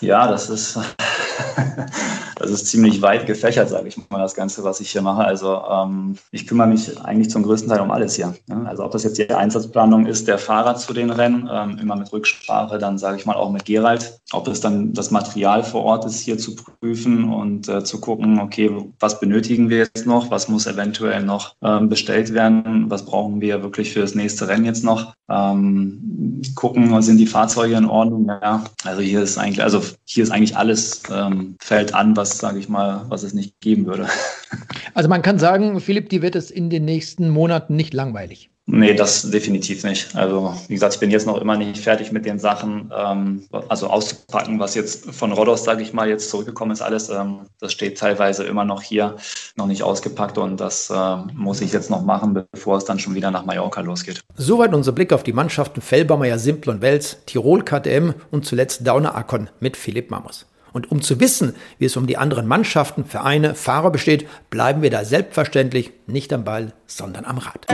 Ja, 0.00 0.26
das 0.26 0.50
ist 0.50 0.80
das 2.42 2.50
ist 2.50 2.66
ziemlich 2.66 3.00
weit 3.02 3.26
gefächert, 3.26 3.68
sage 3.68 3.88
ich 3.88 3.96
mal, 4.10 4.18
das 4.18 4.34
Ganze, 4.34 4.64
was 4.64 4.80
ich 4.80 4.90
hier 4.90 5.02
mache. 5.02 5.24
Also 5.24 5.62
ähm, 5.70 6.16
ich 6.30 6.46
kümmere 6.46 6.66
mich 6.66 7.00
eigentlich 7.00 7.30
zum 7.30 7.42
größten 7.44 7.70
Teil 7.70 7.80
um 7.80 7.90
alles 7.90 8.16
hier. 8.16 8.34
Ne? 8.48 8.64
Also 8.66 8.84
ob 8.84 8.92
das 8.92 9.04
jetzt 9.04 9.18
die 9.18 9.30
Einsatzplanung 9.30 10.06
ist, 10.06 10.28
der 10.28 10.38
Fahrer 10.38 10.76
zu 10.76 10.92
den 10.92 11.10
Rennen, 11.10 11.48
ähm, 11.50 11.78
immer 11.78 11.96
mit 11.96 12.12
Rücksprache, 12.12 12.78
dann 12.78 12.98
sage 12.98 13.16
ich 13.16 13.26
mal 13.26 13.36
auch 13.36 13.50
mit 13.50 13.64
Gerald. 13.64 14.20
Ob 14.32 14.48
es 14.48 14.60
dann 14.60 14.92
das 14.92 15.10
Material 15.10 15.62
vor 15.62 15.84
Ort 15.84 16.04
ist, 16.04 16.20
hier 16.20 16.38
zu 16.38 16.56
prüfen 16.56 17.32
und 17.32 17.68
äh, 17.68 17.84
zu 17.84 18.00
gucken, 18.00 18.40
okay, 18.40 18.70
was 18.98 19.20
benötigen 19.20 19.70
wir 19.70 19.78
jetzt 19.78 20.06
noch, 20.06 20.30
was 20.30 20.48
muss 20.48 20.66
eventuell 20.66 21.22
noch 21.22 21.54
ähm, 21.62 21.88
bestellt 21.88 22.34
werden, 22.34 22.90
was 22.90 23.04
brauchen 23.04 23.40
wir 23.40 23.62
wirklich 23.62 23.92
für 23.92 24.00
das 24.00 24.14
nächste 24.14 24.48
Rennen 24.48 24.64
jetzt 24.64 24.84
noch. 24.84 25.14
Ähm, 25.28 26.40
gucken, 26.54 27.00
sind 27.02 27.18
die 27.18 27.26
Fahrzeuge 27.26 27.76
in 27.76 27.86
Ordnung? 27.86 28.26
Ja, 28.28 28.64
also 28.84 29.00
hier 29.00 29.22
ist 29.22 29.38
eigentlich, 29.38 29.62
also 29.62 29.80
hier 30.04 30.24
ist 30.24 30.30
eigentlich 30.30 30.56
alles 30.56 31.02
ähm, 31.10 31.56
fällt 31.60 31.94
an, 31.94 32.16
was, 32.16 32.31
sage 32.38 32.58
ich 32.58 32.68
mal, 32.68 33.04
was 33.08 33.22
es 33.22 33.34
nicht 33.34 33.60
geben 33.60 33.86
würde. 33.86 34.08
Also 34.94 35.08
man 35.08 35.22
kann 35.22 35.38
sagen, 35.38 35.80
Philipp, 35.80 36.10
die 36.10 36.20
wird 36.20 36.36
es 36.36 36.50
in 36.50 36.68
den 36.68 36.84
nächsten 36.84 37.30
Monaten 37.30 37.76
nicht 37.76 37.94
langweilig. 37.94 38.50
Nee, 38.66 38.94
das 38.94 39.28
definitiv 39.28 39.82
nicht. 39.82 40.14
Also 40.14 40.54
wie 40.68 40.74
gesagt, 40.74 40.94
ich 40.94 41.00
bin 41.00 41.10
jetzt 41.10 41.26
noch 41.26 41.40
immer 41.40 41.56
nicht 41.56 41.82
fertig 41.82 42.12
mit 42.12 42.24
den 42.24 42.38
Sachen, 42.38 42.92
ähm, 42.96 43.44
also 43.68 43.88
auszupacken, 43.88 44.60
was 44.60 44.76
jetzt 44.76 45.10
von 45.10 45.32
Rodos, 45.32 45.64
sage 45.64 45.82
ich 45.82 45.92
mal, 45.92 46.08
jetzt 46.08 46.30
zurückgekommen 46.30 46.70
ist, 46.70 46.80
alles. 46.80 47.08
Ähm, 47.08 47.40
das 47.58 47.72
steht 47.72 47.98
teilweise 47.98 48.44
immer 48.44 48.64
noch 48.64 48.80
hier, 48.80 49.16
noch 49.56 49.66
nicht 49.66 49.82
ausgepackt 49.82 50.38
und 50.38 50.60
das 50.60 50.90
äh, 50.90 51.16
muss 51.34 51.60
ich 51.60 51.72
jetzt 51.72 51.90
noch 51.90 52.02
machen, 52.02 52.46
bevor 52.52 52.76
es 52.76 52.84
dann 52.84 53.00
schon 53.00 53.16
wieder 53.16 53.32
nach 53.32 53.44
Mallorca 53.44 53.80
losgeht. 53.80 54.20
Soweit 54.36 54.72
unser 54.72 54.92
Blick 54.92 55.12
auf 55.12 55.24
die 55.24 55.32
Mannschaften 55.32 55.80
Fellbaumer, 55.80 56.38
Simpel 56.38 56.70
und 56.70 56.82
Wels, 56.82 57.16
Tirol 57.26 57.64
KTM 57.64 58.14
und 58.30 58.46
zuletzt 58.46 58.86
Dauner 58.86 59.16
Akon 59.16 59.50
mit 59.58 59.76
Philipp 59.76 60.10
Mammers. 60.12 60.46
Und 60.72 60.90
um 60.90 61.02
zu 61.02 61.20
wissen, 61.20 61.54
wie 61.78 61.84
es 61.84 61.96
um 61.96 62.06
die 62.06 62.16
anderen 62.16 62.46
Mannschaften, 62.46 63.04
Vereine, 63.04 63.54
Fahrer 63.54 63.90
besteht, 63.90 64.26
bleiben 64.50 64.82
wir 64.82 64.90
da 64.90 65.04
selbstverständlich 65.04 65.92
nicht 66.06 66.32
am 66.32 66.44
Ball, 66.44 66.72
sondern 66.86 67.24
am 67.24 67.38
Rad. 67.38 67.66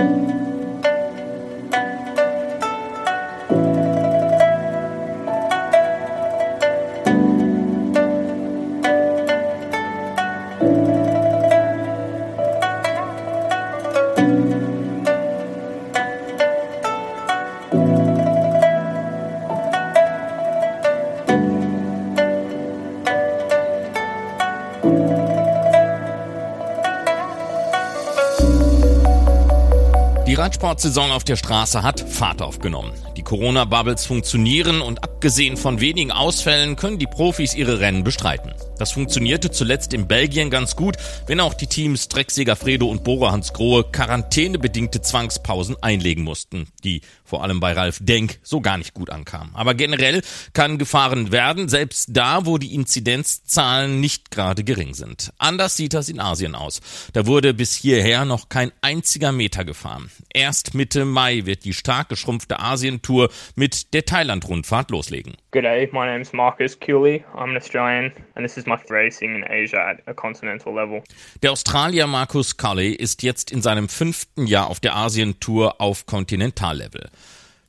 Radsportsaison 30.49 31.11
auf 31.11 31.24
der 31.24 31.36
Straße 31.36 31.82
hat 31.82 32.01
Fahrt 32.01 32.40
aufgenommen. 32.40 32.94
Die 33.18 33.22
Corona-Bubbles 33.22 34.07
funktionieren 34.07 34.80
und 34.80 35.05
abgesehen 35.05 35.59
von 35.59 35.78
wenigen 35.78 36.11
Ausfällen 36.11 36.74
können 36.74 36.99
die 36.99 37.07
Profis 37.07 37.55
ihre 37.55 37.80
Rennen 37.80 38.03
bestreiten. 38.03 38.55
Das 38.78 38.92
funktionierte 38.92 39.50
zuletzt 39.50 39.92
in 39.92 40.06
Belgien 40.06 40.50
ganz 40.50 40.76
gut, 40.76 40.96
wenn 41.26 41.40
auch 41.40 41.54
die 41.54 41.66
Teams 41.66 42.06
Drecksieger 42.06 42.54
Fredo 42.54 42.86
und 42.86 43.02
Bora 43.02 43.32
Hans 43.32 43.52
Grohe 43.52 43.82
quarantänebedingte 43.82 45.02
Zwangspausen 45.02 45.76
einlegen 45.82 46.22
mussten, 46.22 46.68
die 46.84 47.00
vor 47.24 47.42
allem 47.42 47.58
bei 47.58 47.72
Ralf 47.72 47.98
Denk 48.00 48.38
so 48.42 48.60
gar 48.60 48.78
nicht 48.78 48.94
gut 48.94 49.10
ankamen. 49.10 49.54
Aber 49.54 49.74
generell 49.74 50.22
kann 50.52 50.78
gefahren 50.78 51.32
werden, 51.32 51.68
selbst 51.68 52.10
da, 52.12 52.46
wo 52.46 52.56
die 52.56 52.74
Inzidenzzahlen 52.74 54.00
nicht 54.00 54.30
gerade 54.30 54.62
gering 54.62 54.94
sind. 54.94 55.32
Anders 55.38 55.76
sieht 55.76 55.94
das 55.94 56.08
in 56.08 56.20
Asien 56.20 56.54
aus. 56.54 56.80
Da 57.12 57.26
wurde 57.26 57.54
bis 57.54 57.74
hierher 57.74 58.24
noch 58.24 58.48
kein 58.48 58.70
einziger 58.80 59.32
Meter 59.32 59.64
gefahren. 59.64 60.08
Erst 60.32 60.74
Mitte 60.74 61.04
Mai 61.04 61.46
wird 61.46 61.64
die 61.64 61.74
stark 61.74 62.08
geschrumpfte 62.08 62.60
Asientour 62.60 63.28
mit 63.56 63.92
der 63.92 64.04
Thailand-Rundfahrt 64.04 64.92
loslegen. 64.92 65.36
Good 65.50 65.64
my 65.92 66.06
name 66.06 66.20
is 66.20 66.32
Marcus 66.32 66.78
Cooley. 66.78 67.24
I'm 67.34 67.50
an 67.50 67.56
Australian 67.56 68.12
and 68.34 68.46
this 68.46 68.56
is 68.56 68.66
my 68.68 68.76
racing 68.90 69.34
in 69.34 69.44
Asia 69.44 69.78
at 69.78 69.98
a 70.06 70.14
continental 70.14 70.74
level. 70.74 71.02
Der 71.42 71.52
Australier 71.52 72.06
Marcus 72.06 72.56
Culley 72.56 72.92
ist 72.92 73.22
jetzt 73.22 73.50
in 73.50 73.62
seinem 73.62 73.88
fünften 73.88 74.46
Jahr 74.46 74.68
auf 74.68 74.80
der 74.80 74.96
Asientour 74.96 75.80
auf 75.80 76.06
Kontinentallevel. 76.06 77.10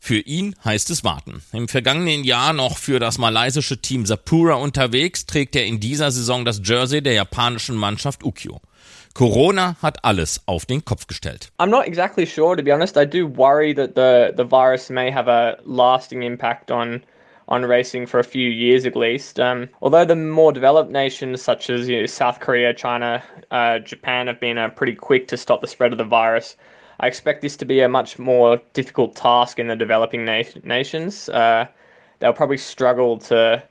Für 0.01 0.19
ihn 0.19 0.55
heißt 0.63 0.89
es 0.91 1.03
warten. 1.03 1.41
Im 1.51 1.67
vergangenen 1.67 2.23
Jahr 2.23 2.53
noch 2.53 2.77
für 2.77 2.99
das 2.99 3.17
malaysische 3.17 3.81
Team 3.81 4.05
Sapura 4.05 4.53
unterwegs, 4.53 5.25
trägt 5.25 5.55
er 5.55 5.65
in 5.65 5.79
dieser 5.79 6.09
Saison 6.11 6.45
das 6.45 6.61
Jersey 6.63 7.01
der 7.01 7.13
japanischen 7.13 7.75
Mannschaft 7.75 8.23
Ukyo. 8.23 8.61
Corona 9.13 9.75
hat 9.81 10.05
alles 10.05 10.41
auf 10.45 10.65
den 10.65 10.85
Kopf 10.85 11.07
gestellt. 11.07 11.51
I'm 11.57 11.67
not 11.67 11.85
exactly 11.85 12.25
sure, 12.25 12.55
to 12.55 12.63
be 12.63 12.73
honest. 12.73 12.95
I 12.95 13.05
do 13.05 13.27
worry 13.27 13.73
that 13.75 13.95
the, 13.95 14.33
the 14.35 14.49
virus 14.49 14.89
may 14.89 15.11
have 15.11 15.29
a 15.29 15.57
lasting 15.65 16.23
impact 16.23 16.71
on 16.71 17.03
on 17.49 17.65
racing 17.65 18.05
for 18.05 18.19
a 18.19 18.23
few 18.23 18.49
years 18.49 18.85
at 18.85 18.95
least. 18.95 19.39
Um, 19.39 19.69
although 19.81 20.05
the 20.05 20.15
more 20.15 20.51
developed 20.51 20.91
nations 20.91 21.41
such 21.41 21.69
as 21.69 21.89
you 21.89 21.99
know, 21.99 22.05
South 22.05 22.39
Korea, 22.39 22.73
China, 22.73 23.21
uh, 23.51 23.79
Japan 23.79 24.27
have 24.27 24.39
been 24.39 24.57
uh, 24.57 24.69
pretty 24.69 24.95
quick 24.95 25.27
to 25.27 25.37
stop 25.37 25.61
the 25.61 25.67
spread 25.67 25.91
of 25.91 25.97
the 25.97 26.03
virus, 26.03 26.55
I 27.01 27.07
expect 27.07 27.41
this 27.41 27.55
to 27.57 27.65
be 27.65 27.79
a 27.79 27.87
much 27.87 28.19
more 28.19 28.59
difficult 28.73 29.15
task 29.15 29.57
in 29.57 29.67
the 29.67 29.75
developing 29.75 30.25
na- 30.25 30.43
nations. 30.63 31.29
Uh, 31.29 31.65
they'll 32.19 32.33
probably 32.33 32.57
struggle 32.57 33.17
to 33.19 33.63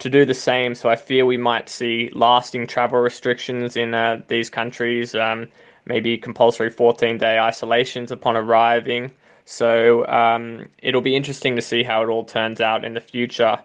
to 0.00 0.10
do 0.10 0.24
the 0.24 0.34
same. 0.34 0.74
So 0.74 0.88
I 0.90 0.96
fear 0.96 1.24
we 1.24 1.36
might 1.36 1.68
see 1.68 2.10
lasting 2.14 2.66
travel 2.66 2.98
restrictions 2.98 3.76
in 3.76 3.94
uh, 3.94 4.20
these 4.28 4.50
countries. 4.50 5.14
Um, 5.14 5.48
maybe 5.86 6.18
compulsory 6.18 6.68
14 6.70 7.16
day 7.16 7.38
isolations 7.38 8.10
upon 8.10 8.36
arriving. 8.36 9.12
So 9.44 10.06
um, 10.06 10.66
it'll 10.78 11.00
be 11.00 11.16
interesting 11.16 11.56
to 11.56 11.62
see 11.62 11.82
how 11.82 12.02
it 12.02 12.08
all 12.08 12.24
turns 12.24 12.60
out 12.60 12.84
in 12.84 12.94
the 12.94 13.00
future. 13.00 13.58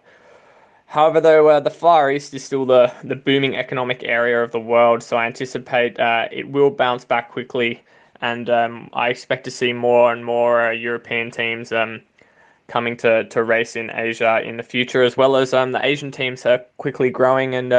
However, 0.87 1.21
though, 1.21 1.47
uh, 1.49 1.59
the 1.59 1.69
Far 1.69 2.11
East 2.11 2.33
is 2.33 2.43
still 2.43 2.65
the, 2.65 2.91
the 3.03 3.15
booming 3.15 3.55
economic 3.55 4.03
area 4.03 4.43
of 4.43 4.51
the 4.51 4.59
world, 4.59 5.03
so 5.03 5.17
I 5.17 5.27
anticipate 5.27 5.99
uh, 5.99 6.27
it 6.31 6.49
will 6.49 6.71
bounce 6.71 7.05
back 7.05 7.31
quickly, 7.31 7.83
and 8.21 8.49
um, 8.49 8.89
I 8.93 9.09
expect 9.09 9.43
to 9.43 9.51
see 9.51 9.71
more 9.71 10.11
and 10.11 10.25
more 10.25 10.67
uh, 10.67 10.71
European 10.71 11.29
teams 11.29 11.71
um, 11.71 12.01
coming 12.67 12.97
to, 12.97 13.25
to 13.25 13.43
race 13.43 13.75
in 13.75 13.91
Asia 13.91 14.41
in 14.43 14.57
the 14.57 14.63
future, 14.63 15.03
as 15.03 15.15
well 15.15 15.35
as 15.35 15.53
um, 15.53 15.73
the 15.73 15.85
Asian 15.85 16.11
teams 16.11 16.43
are 16.47 16.65
quickly 16.77 17.11
growing 17.11 17.53
and 17.53 17.71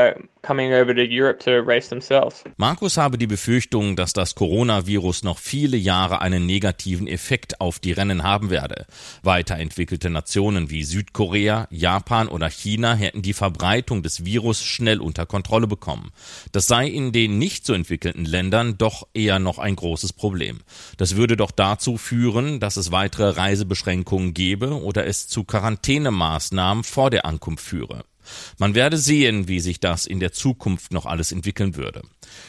Markus 2.57 2.97
habe 2.97 3.19
die 3.19 3.27
Befürchtung, 3.27 3.97
dass 3.97 4.13
das 4.13 4.35
Coronavirus 4.35 5.23
noch 5.23 5.39
viele 5.39 5.77
Jahre 5.77 6.21
einen 6.21 6.47
negativen 6.47 7.07
Effekt 7.07 7.61
auf 7.61 7.79
die 7.79 7.93
Rennen 7.93 8.23
haben 8.23 8.51
werde. 8.51 8.87
Weiterentwickelte 9.23 10.11
Nationen 10.11 10.71
wie 10.71 10.85
Südkorea, 10.85 11.67
Japan 11.71 12.29
oder 12.29 12.49
China 12.49 12.95
hätten 12.95 13.23
die 13.23 13.35
Verbreitung 13.35 14.03
des 14.03 14.25
Virus 14.25 14.63
schnell 14.63 15.01
unter 15.01 15.27
Kontrolle 15.27 15.67
bekommen. 15.67 16.11
Das 16.53 16.67
sei 16.67 16.87
in 16.89 17.13
den 17.13 17.39
nicht 17.39 17.67
so 17.67 17.75
entwickelten 17.75 18.25
Ländern 18.25 18.79
doch 18.79 19.07
eher 19.15 19.39
noch 19.39 19.59
ein 19.59 19.77
großes 19.77 20.13
Problem. 20.13 20.61
Das 20.97 21.17
würde 21.17 21.37
doch 21.37 21.51
dazu 21.51 21.97
führen, 21.99 22.61
dass 22.61 22.77
es 22.77 22.93
weitere 22.93 23.31
Reisebeschränkungen 23.31 24.35
gäbe 24.35 24.81
oder 24.81 25.07
es 25.07 25.29
zu 25.29 25.45
Quarantänemaßnahmen 25.45 26.85
vor 26.85 27.11
der 27.11 27.27
Ankunft 27.27 27.65
führe. 27.65 28.05
Man 28.59 28.75
werde 28.75 28.99
sehen, 28.99 29.49
wie 29.49 29.61
sich 29.61 29.81
das 29.81 30.07
in 30.07 30.21
der 30.21 30.33
Zukunft 30.33 30.93
noch 30.93 31.07
alles 31.07 31.33
entwickeln 31.33 31.77
würde. 31.77 32.03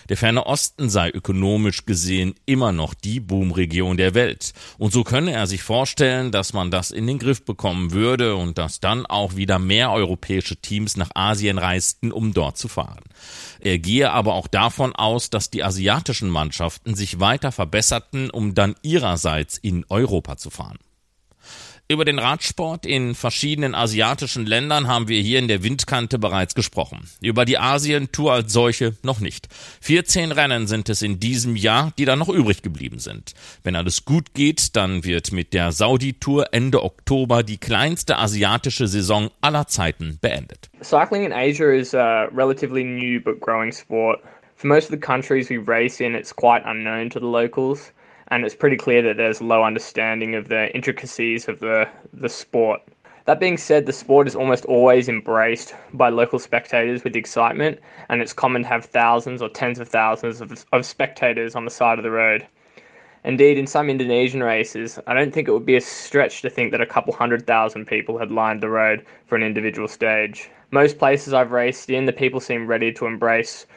Der 0.09 0.17
ferne 0.17 0.45
Osten 0.45 0.89
sei 0.89 1.09
ökonomisch 1.09 1.85
gesehen 1.85 2.35
immer 2.45 2.71
noch 2.71 2.93
die 2.93 3.19
Boomregion 3.19 3.97
der 3.97 4.13
Welt. 4.13 4.53
Und 4.77 4.93
so 4.93 5.03
könne 5.03 5.31
er 5.31 5.47
sich 5.47 5.63
vorstellen, 5.63 6.31
dass 6.31 6.53
man 6.53 6.71
das 6.71 6.91
in 6.91 7.07
den 7.07 7.19
Griff 7.19 7.45
bekommen 7.45 7.91
würde 7.91 8.35
und 8.35 8.57
dass 8.57 8.79
dann 8.79 9.05
auch 9.05 9.35
wieder 9.35 9.59
mehr 9.59 9.91
europäische 9.91 10.57
Teams 10.57 10.97
nach 10.97 11.11
Asien 11.15 11.57
reisten, 11.57 12.11
um 12.11 12.33
dort 12.33 12.57
zu 12.57 12.67
fahren. 12.67 13.03
Er 13.59 13.79
gehe 13.79 14.11
aber 14.11 14.33
auch 14.33 14.47
davon 14.47 14.95
aus, 14.95 15.29
dass 15.29 15.49
die 15.49 15.63
asiatischen 15.63 16.29
Mannschaften 16.29 16.95
sich 16.95 17.19
weiter 17.19 17.51
verbesserten, 17.51 18.29
um 18.29 18.53
dann 18.55 18.75
ihrerseits 18.81 19.57
in 19.57 19.85
Europa 19.89 20.37
zu 20.37 20.49
fahren. 20.49 20.77
Über 21.91 22.05
den 22.05 22.19
Radsport 22.19 22.85
in 22.85 23.15
verschiedenen 23.15 23.75
asiatischen 23.75 24.45
Ländern 24.45 24.87
haben 24.87 25.09
wir 25.09 25.19
hier 25.19 25.39
in 25.39 25.49
der 25.49 25.61
Windkante 25.61 26.19
bereits 26.19 26.55
gesprochen. 26.55 27.01
Über 27.21 27.43
die 27.43 27.57
Asien-Tour 27.57 28.31
als 28.31 28.53
solche 28.53 28.95
noch 29.03 29.19
nicht. 29.19 29.49
14 29.81 30.31
Rennen 30.31 30.67
sind 30.67 30.87
es 30.87 31.01
in 31.01 31.19
diesem 31.19 31.57
Jahr, 31.57 31.91
die 31.97 32.05
da 32.05 32.15
noch 32.15 32.29
übrig 32.29 32.61
geblieben 32.61 32.99
sind. 32.99 33.33
Wenn 33.63 33.75
alles 33.75 34.05
gut 34.05 34.33
geht, 34.33 34.77
dann 34.77 35.03
wird 35.03 35.33
mit 35.33 35.53
der 35.53 35.73
Saudi-Tour 35.73 36.53
Ende 36.53 36.81
Oktober 36.81 37.43
die 37.43 37.57
kleinste 37.57 38.17
asiatische 38.17 38.87
Saison 38.87 39.29
aller 39.41 39.67
Zeiten 39.67 40.17
beendet. 40.21 40.69
Cycling 40.81 41.25
in 41.25 41.33
Asia 41.33 41.73
is 41.73 41.93
a 41.93 42.29
relatively 42.33 42.85
new 42.85 43.19
but 43.21 43.41
growing 43.41 43.73
sport. 43.73 44.21
For 44.55 44.67
most 44.67 44.85
of 44.85 44.91
the 44.91 44.97
countries 44.97 45.49
we 45.49 45.57
race 45.57 45.99
in, 45.99 46.15
it's 46.15 46.33
quite 46.33 46.63
unknown 46.65 47.09
to 47.09 47.19
the 47.19 47.25
locals. 47.25 47.91
And 48.31 48.45
it's 48.45 48.55
pretty 48.55 48.77
clear 48.77 49.01
that 49.01 49.17
there's 49.17 49.41
low 49.41 49.63
understanding 49.63 50.35
of 50.35 50.47
the 50.47 50.73
intricacies 50.73 51.47
of 51.49 51.59
the, 51.59 51.87
the 52.13 52.29
sport. 52.29 52.81
That 53.25 53.39
being 53.39 53.57
said, 53.57 53.85
the 53.85 53.93
sport 53.93 54.25
is 54.25 54.35
almost 54.35 54.65
always 54.65 55.07
embraced 55.07 55.75
by 55.93 56.09
local 56.09 56.39
spectators 56.39 57.03
with 57.03 57.15
excitement, 57.15 57.79
and 58.09 58.21
it's 58.21 58.33
common 58.33 58.63
to 58.63 58.67
have 58.69 58.85
thousands 58.85 59.41
or 59.41 59.49
tens 59.49 59.79
of 59.79 59.89
thousands 59.89 60.41
of, 60.41 60.65
of 60.71 60.85
spectators 60.85 61.55
on 61.55 61.65
the 61.65 61.71
side 61.71 61.99
of 61.99 62.03
the 62.03 62.09
road. 62.09 62.47
Indeed, 63.23 63.59
in 63.59 63.67
some 63.67 63.89
Indonesian 63.89 64.41
races, 64.41 64.97
I 65.05 65.13
don't 65.13 65.31
think 65.31 65.47
it 65.47 65.51
would 65.51 65.65
be 65.65 65.75
a 65.75 65.81
stretch 65.81 66.41
to 66.41 66.49
think 66.49 66.71
that 66.71 66.81
a 66.81 66.87
couple 66.87 67.13
hundred 67.13 67.45
thousand 67.45 67.85
people 67.85 68.17
had 68.17 68.31
lined 68.31 68.61
the 68.61 68.69
road 68.69 69.05
for 69.27 69.35
an 69.35 69.43
individual 69.43 69.87
stage. 69.87 70.49
Most 70.71 70.97
places 70.97 71.33
I've 71.33 71.51
raced 71.51 71.89
in, 71.89 72.05
the 72.05 72.13
people 72.13 72.39
seem 72.39 72.65
ready 72.65 72.91
to 72.93 73.05
embrace 73.05 73.67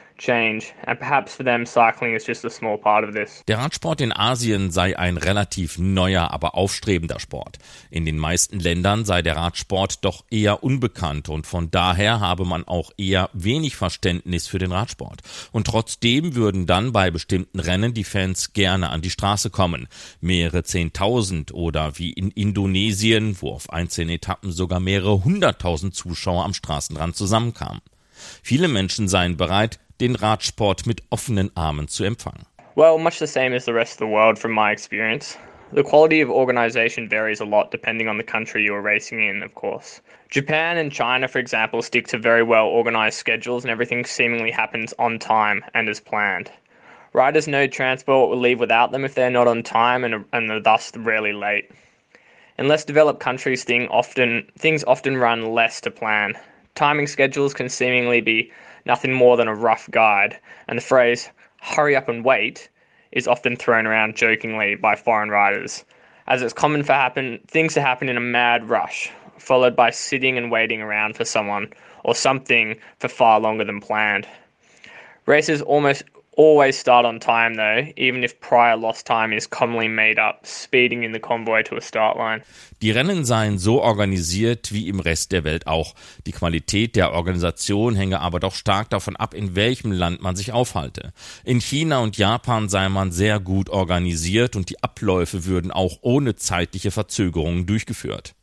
Der 3.48 3.58
Radsport 3.58 4.00
in 4.00 4.12
Asien 4.12 4.70
sei 4.70 4.96
ein 4.96 5.16
relativ 5.16 5.78
neuer, 5.78 6.30
aber 6.30 6.54
aufstrebender 6.54 7.18
Sport. 7.18 7.58
In 7.90 8.04
den 8.04 8.18
meisten 8.18 8.60
Ländern 8.60 9.04
sei 9.04 9.22
der 9.22 9.36
Radsport 9.36 10.04
doch 10.04 10.24
eher 10.30 10.62
unbekannt 10.62 11.28
und 11.28 11.46
von 11.46 11.70
daher 11.70 12.20
habe 12.20 12.44
man 12.44 12.64
auch 12.64 12.92
eher 12.96 13.28
wenig 13.32 13.74
Verständnis 13.74 14.46
für 14.46 14.58
den 14.58 14.70
Radsport. 14.72 15.22
Und 15.50 15.66
trotzdem 15.66 16.36
würden 16.36 16.66
dann 16.66 16.92
bei 16.92 17.10
bestimmten 17.10 17.58
Rennen 17.58 17.92
die 17.92 18.04
Fans 18.04 18.52
gerne 18.52 18.90
an 18.90 19.02
die 19.02 19.10
Straße 19.10 19.50
kommen. 19.50 19.88
Mehrere 20.20 20.62
Zehntausend 20.62 21.52
oder 21.52 21.98
wie 21.98 22.12
in 22.12 22.30
Indonesien, 22.30 23.36
wo 23.40 23.50
auf 23.50 23.70
einzelnen 23.70 24.10
Etappen 24.10 24.52
sogar 24.52 24.78
mehrere 24.78 25.24
hunderttausend 25.24 25.94
Zuschauer 25.94 26.44
am 26.44 26.54
Straßenrand 26.54 27.16
zusammenkamen. 27.16 27.80
Viele 28.42 28.68
Menschen 28.68 29.08
seien 29.08 29.36
bereit, 29.36 29.80
den 30.00 30.14
Radsport 30.16 30.86
mit 30.86 31.02
offenen 31.10 31.50
Armen 31.56 31.88
zu 31.88 32.04
empfangen. 32.04 32.46
Well, 32.76 32.98
much 32.98 33.18
the 33.18 33.26
same 33.26 33.54
as 33.54 33.64
the 33.64 33.72
rest 33.72 33.92
of 33.92 33.98
the 33.98 34.12
world 34.12 34.38
from 34.38 34.52
my 34.52 34.72
experience. 34.72 35.38
The 35.72 35.82
quality 35.82 36.20
of 36.20 36.30
organization 36.30 37.08
varies 37.08 37.40
a 37.40 37.44
lot 37.44 37.70
depending 37.70 38.08
on 38.08 38.16
the 38.16 38.24
country 38.24 38.64
you 38.64 38.74
are 38.74 38.82
racing 38.82 39.20
in, 39.20 39.42
of 39.42 39.54
course. 39.54 40.00
Japan 40.30 40.76
and 40.76 40.92
China, 40.92 41.26
for 41.28 41.38
example, 41.38 41.82
stick 41.82 42.06
to 42.08 42.18
very 42.18 42.42
well 42.42 42.66
organized 42.66 43.18
schedules 43.18 43.64
and 43.64 43.70
everything 43.70 44.04
seemingly 44.04 44.50
happens 44.50 44.94
on 44.98 45.18
time 45.18 45.64
and 45.74 45.88
as 45.88 46.00
planned. 46.00 46.50
Riders 47.12 47.46
know 47.46 47.66
transport 47.66 48.30
will 48.30 48.38
leave 48.38 48.58
without 48.58 48.90
them 48.90 49.04
if 49.04 49.14
they're 49.14 49.30
not 49.30 49.46
on 49.46 49.62
time 49.62 50.04
and, 50.04 50.24
and 50.32 50.50
are 50.50 50.60
thus 50.60 50.90
rarely 50.96 51.32
late. 51.32 51.70
In 52.58 52.68
less 52.68 52.84
developed 52.84 53.20
countries, 53.20 53.64
thing 53.64 53.88
often, 53.88 54.46
things 54.58 54.84
often 54.84 55.16
run 55.16 55.52
less 55.52 55.80
to 55.82 55.90
plan. 55.90 56.34
Timing 56.74 57.06
schedules 57.06 57.54
can 57.54 57.68
seemingly 57.68 58.20
be 58.20 58.50
nothing 58.86 59.12
more 59.12 59.36
than 59.36 59.48
a 59.48 59.54
rough 59.54 59.90
guide, 59.90 60.38
and 60.68 60.78
the 60.78 60.82
phrase, 60.82 61.30
hurry 61.60 61.96
up 61.96 62.08
and 62.08 62.24
wait, 62.24 62.68
is 63.12 63.28
often 63.28 63.56
thrown 63.56 63.86
around 63.86 64.16
jokingly 64.16 64.74
by 64.74 64.96
foreign 64.96 65.30
riders, 65.30 65.84
as 66.26 66.42
it's 66.42 66.52
common 66.52 66.82
for 66.82 66.92
happen 66.92 67.38
things 67.46 67.74
to 67.74 67.80
happen 67.80 68.08
in 68.08 68.16
a 68.16 68.20
mad 68.20 68.68
rush, 68.68 69.10
followed 69.38 69.76
by 69.76 69.90
sitting 69.90 70.36
and 70.36 70.50
waiting 70.50 70.80
around 70.80 71.16
for 71.16 71.24
someone 71.24 71.72
or 72.04 72.14
something 72.14 72.76
for 72.98 73.08
far 73.08 73.40
longer 73.40 73.64
than 73.64 73.80
planned. 73.80 74.26
Races 75.26 75.62
almost 75.62 76.02
always 76.36 76.78
start 76.78 77.06
on 77.06 77.20
time 77.20 77.56
though, 77.56 77.92
even 77.96 78.22
if 78.22 78.40
prior 78.40 78.76
lost 78.76 79.06
time 79.06 79.32
is 79.32 79.48
commonly 79.48 79.88
made 79.88 80.20
up, 80.20 80.46
speeding 80.46 81.02
in 81.02 81.12
the 81.12 81.20
convoy 81.20 81.62
to 81.64 81.76
a 81.76 81.80
start 81.80 82.16
line. 82.16 82.42
Die 82.82 82.90
Rennen 82.90 83.24
seien 83.24 83.58
so 83.58 83.82
organisiert 83.82 84.72
wie 84.72 84.88
im 84.88 85.00
Rest 85.00 85.32
der 85.32 85.44
Welt 85.44 85.66
auch. 85.66 85.94
Die 86.26 86.32
Qualität 86.32 86.96
der 86.96 87.12
Organisation 87.12 87.94
hänge 87.94 88.20
aber 88.20 88.40
doch 88.40 88.54
stark 88.54 88.90
davon 88.90 89.16
ab, 89.16 89.34
in 89.34 89.54
welchem 89.56 89.92
Land 89.92 90.20
man 90.20 90.36
sich 90.36 90.52
aufhalte. 90.52 91.12
In 91.44 91.60
China 91.60 92.00
und 92.00 92.16
Japan 92.16 92.68
sei 92.68 92.88
man 92.88 93.12
sehr 93.12 93.40
gut 93.40 93.70
organisiert 93.70 94.56
und 94.56 94.70
die 94.70 94.82
Abläufe 94.82 95.46
würden 95.46 95.70
auch 95.70 95.98
ohne 96.02 96.36
zeitliche 96.36 96.90
Verzögerungen 96.90 97.66
durchgeführt. 97.66 98.34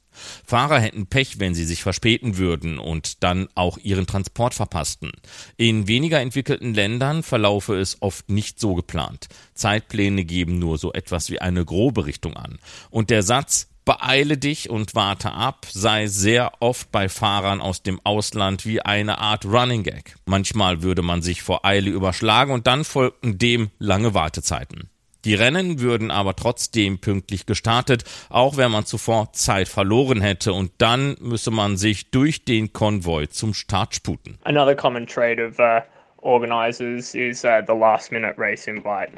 Fahrer 0.45 0.80
hätten 0.80 1.07
Pech, 1.07 1.39
wenn 1.39 1.53
sie 1.53 1.65
sich 1.65 1.84
verspäten 1.84 2.38
würden 2.38 2.80
und 2.80 3.24
dann 3.24 3.47
auch 3.55 3.78
ihren 3.78 4.07
Transport 4.07 4.53
verpassten. 4.53 5.11
In 5.57 5.88
weniger 5.88 6.19
entwickelten 6.19 6.74
Ländern 6.74 7.24
verlaufe 7.24 7.76
es 7.76 8.01
oft 8.01 8.30
nicht 8.30 8.59
so 8.59 8.76
geplant. 8.76 9.28
Zeitpläne 9.53 10.26
geben 10.26 10.59
nur 10.59 10.78
so 10.78 10.93
etwas 10.93 11.30
wie 11.30 11.39
eine 11.39 11.65
grobe 11.65 12.05
Richtung 12.05 12.36
an. 12.36 12.59
Und 12.89 13.09
der 13.09 13.24
Satz 13.24 13.67
Beeile 13.84 14.38
dich 14.38 14.69
und 14.69 14.93
warte 14.93 15.32
ab 15.32 15.65
sei 15.72 16.05
sehr 16.05 16.51
oft 16.59 16.91
bei 16.91 17.09
Fahrern 17.09 17.61
aus 17.61 17.82
dem 17.82 17.99
Ausland 18.03 18.63
wie 18.67 18.82
eine 18.82 19.17
Art 19.17 19.43
Running 19.43 19.82
Gag. 19.82 20.17
Manchmal 20.26 20.84
würde 20.84 21.01
man 21.01 21.24
sich 21.24 21.41
vor 21.41 21.65
Eile 21.65 21.89
überschlagen 21.89 22.53
und 22.53 22.67
dann 22.67 22.84
folgten 22.84 23.39
dem 23.39 23.72
lange 23.80 24.13
Wartezeiten. 24.13 24.91
Die 25.24 25.36
Rennen 25.36 25.80
würden 25.80 26.09
aber 26.09 26.36
trotzdem 26.36 26.99
pünktlich 26.99 27.45
gestartet, 27.45 28.03
auch 28.30 28.57
wenn 28.57 28.72
man 28.72 28.86
zuvor 28.86 29.34
Zeit 29.34 29.67
verloren 29.67 30.22
hätte 30.22 30.51
und 30.53 30.72
dann 30.80 31.15
müsse 31.19 31.51
man 31.51 31.78
sich 31.78 32.09
durch 32.09 32.43
den 32.43 32.74
Konvoi 32.74 33.28
zum 33.28 33.53
Start 33.53 33.93
sputen. 33.93 34.39
Another 34.45 34.76
common 34.76 35.05
trait 35.05 35.39
of 35.39 35.59
uh, 35.59 35.82
organizers 36.22 37.13
is 37.13 37.45
uh, 37.45 37.61
the 37.67 37.74
last 37.74 38.11
minute 38.11 38.36
race 38.38 38.67
invite. 38.67 39.11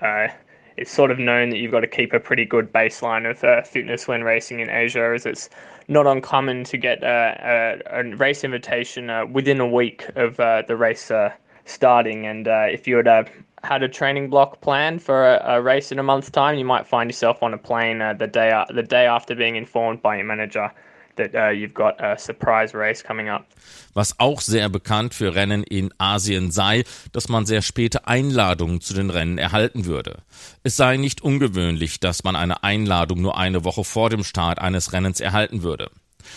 Uh, 0.00 0.28
it's 0.78 0.90
sort 0.90 1.10
of 1.10 1.18
known 1.18 1.50
that 1.50 1.58
you've 1.58 1.72
got 1.72 1.80
to 1.80 1.86
keep 1.86 2.14
a 2.14 2.20
pretty 2.20 2.46
good 2.46 2.72
baseline 2.72 3.30
of 3.30 3.44
uh, 3.44 3.62
fitness 3.62 4.08
when 4.08 4.22
racing 4.22 4.60
in 4.60 4.70
Asia, 4.70 5.12
as 5.14 5.26
it's 5.26 5.50
not 5.88 6.06
uncommon 6.06 6.64
to 6.64 6.78
get 6.78 7.02
uh, 7.04 7.34
a, 7.38 7.80
a, 7.90 8.16
race 8.16 8.44
invitation 8.44 9.10
uh, 9.10 9.26
within 9.26 9.60
a 9.60 9.66
week 9.66 10.08
of 10.16 10.36
the 10.36 10.76
race 10.76 11.10
starting. 11.66 12.26
And 12.26 12.46
if 12.46 12.86
you 12.86 13.02
to 13.02 13.26
had 13.62 13.82
a 13.82 13.88
training 13.88 14.30
block 14.30 14.60
planned 14.60 15.02
for 15.02 15.34
a, 15.34 15.56
a, 15.56 15.62
race 15.62 15.92
in 15.92 15.98
a 15.98 16.02
month's 16.02 16.30
time, 16.30 16.58
you 16.58 16.64
might 16.64 16.86
find 16.86 17.10
yourself 17.10 17.42
on 17.42 17.54
a 17.54 17.58
plane 17.58 18.00
uh, 18.00 18.14
the 18.14 18.26
day 18.26 18.52
uh, 18.52 18.64
the 18.74 18.82
day 18.82 19.06
after 19.06 19.34
being 19.34 19.56
informed 19.56 20.02
by 20.02 20.16
your 20.16 20.24
manager 20.24 20.70
that 21.16 21.34
uh, 21.34 21.50
you've 21.50 21.74
got 21.74 22.00
a 22.02 22.16
surprise 22.18 22.74
race 22.74 23.02
coming 23.02 23.28
up. 23.28 23.44
Was 23.94 24.18
auch 24.18 24.40
sehr 24.40 24.68
bekannt 24.68 25.14
für 25.14 25.34
Rennen 25.34 25.64
in 25.64 25.92
Asien 25.98 26.50
sei, 26.50 26.84
dass 27.12 27.28
man 27.28 27.44
sehr 27.46 27.62
späte 27.62 28.06
Einladungen 28.06 28.80
zu 28.80 28.94
den 28.94 29.10
Rennen 29.10 29.38
erhalten 29.38 29.84
würde. 29.84 30.22
Es 30.62 30.76
sei 30.76 30.96
nicht 30.96 31.20
ungewöhnlich, 31.20 32.00
dass 32.00 32.24
man 32.24 32.36
eine 32.36 32.62
Einladung 32.62 33.20
nur 33.20 33.36
eine 33.36 33.64
Woche 33.64 33.84
vor 33.84 34.10
dem 34.10 34.24
Start 34.24 34.60
eines 34.60 34.92
Rennens 34.92 35.20
erhalten 35.20 35.62
würde. 35.62 35.90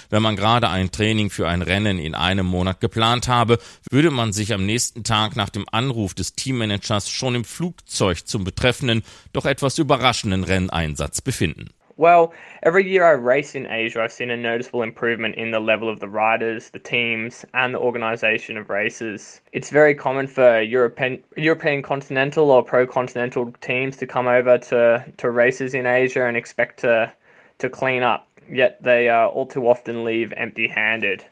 Wenn 0.09 0.21
man 0.21 0.36
gerade 0.36 0.69
ein 0.69 0.91
Training 0.91 1.29
für 1.29 1.47
ein 1.47 1.61
Rennen 1.61 1.99
in 1.99 2.15
einem 2.15 2.45
Monat 2.45 2.79
geplant 2.79 3.27
habe, 3.27 3.59
würde 3.89 4.11
man 4.11 4.34
sich 4.34 4.53
am 4.53 4.65
nächsten 4.65 5.03
Tag 5.03 5.36
nach 5.36 5.49
dem 5.49 5.65
Anruf 5.71 6.13
des 6.13 6.34
Teammanagers 6.34 7.09
schon 7.09 7.36
im 7.36 7.45
Flugzeug 7.45 8.27
zum 8.27 8.43
betreffenden, 8.43 9.03
doch 9.34 9.45
etwas 9.45 9.77
überraschenden 9.77 10.43
Renneinsatz 10.43 11.21
befinden. 11.21 11.69
Well, 11.95 12.34
every 12.63 12.89
year 12.89 13.05
I 13.05 13.11
race 13.11 13.53
in 13.53 13.67
Asia, 13.67 14.01
I've 14.01 14.11
seen 14.11 14.31
a 14.31 14.38
noticeable 14.38 14.81
improvement 14.81 15.36
in 15.36 15.51
the 15.51 15.59
level 15.59 15.89
of 15.89 15.99
the 15.99 16.09
riders, 16.09 16.71
the 16.71 16.79
teams, 16.79 17.45
and 17.53 17.75
the 17.75 17.79
organization 17.79 18.57
of 18.57 18.69
races. 18.69 19.41
It's 19.51 19.69
very 19.69 19.93
common 19.93 20.25
for 20.25 20.59
European, 20.59 21.23
European 21.38 21.84
continental 21.84 22.49
or 22.49 22.63
pro 22.63 22.88
continental 22.88 23.53
teams 23.61 23.97
to 23.97 24.07
come 24.07 24.27
over 24.27 24.57
to, 24.57 25.05
to 25.17 25.29
races 25.29 25.75
in 25.75 25.86
Asia 25.86 26.25
and 26.25 26.36
expect 26.36 26.79
to, 26.79 27.13
to 27.59 27.69
clean 27.69 28.01
up 28.01 28.27
yet 28.50 28.82
they 28.82 29.10
uh, 29.10 29.28
all 29.28 29.46
too 29.46 29.68
often 29.68 30.04
leave 30.04 30.34
empty-handed. 30.36 31.24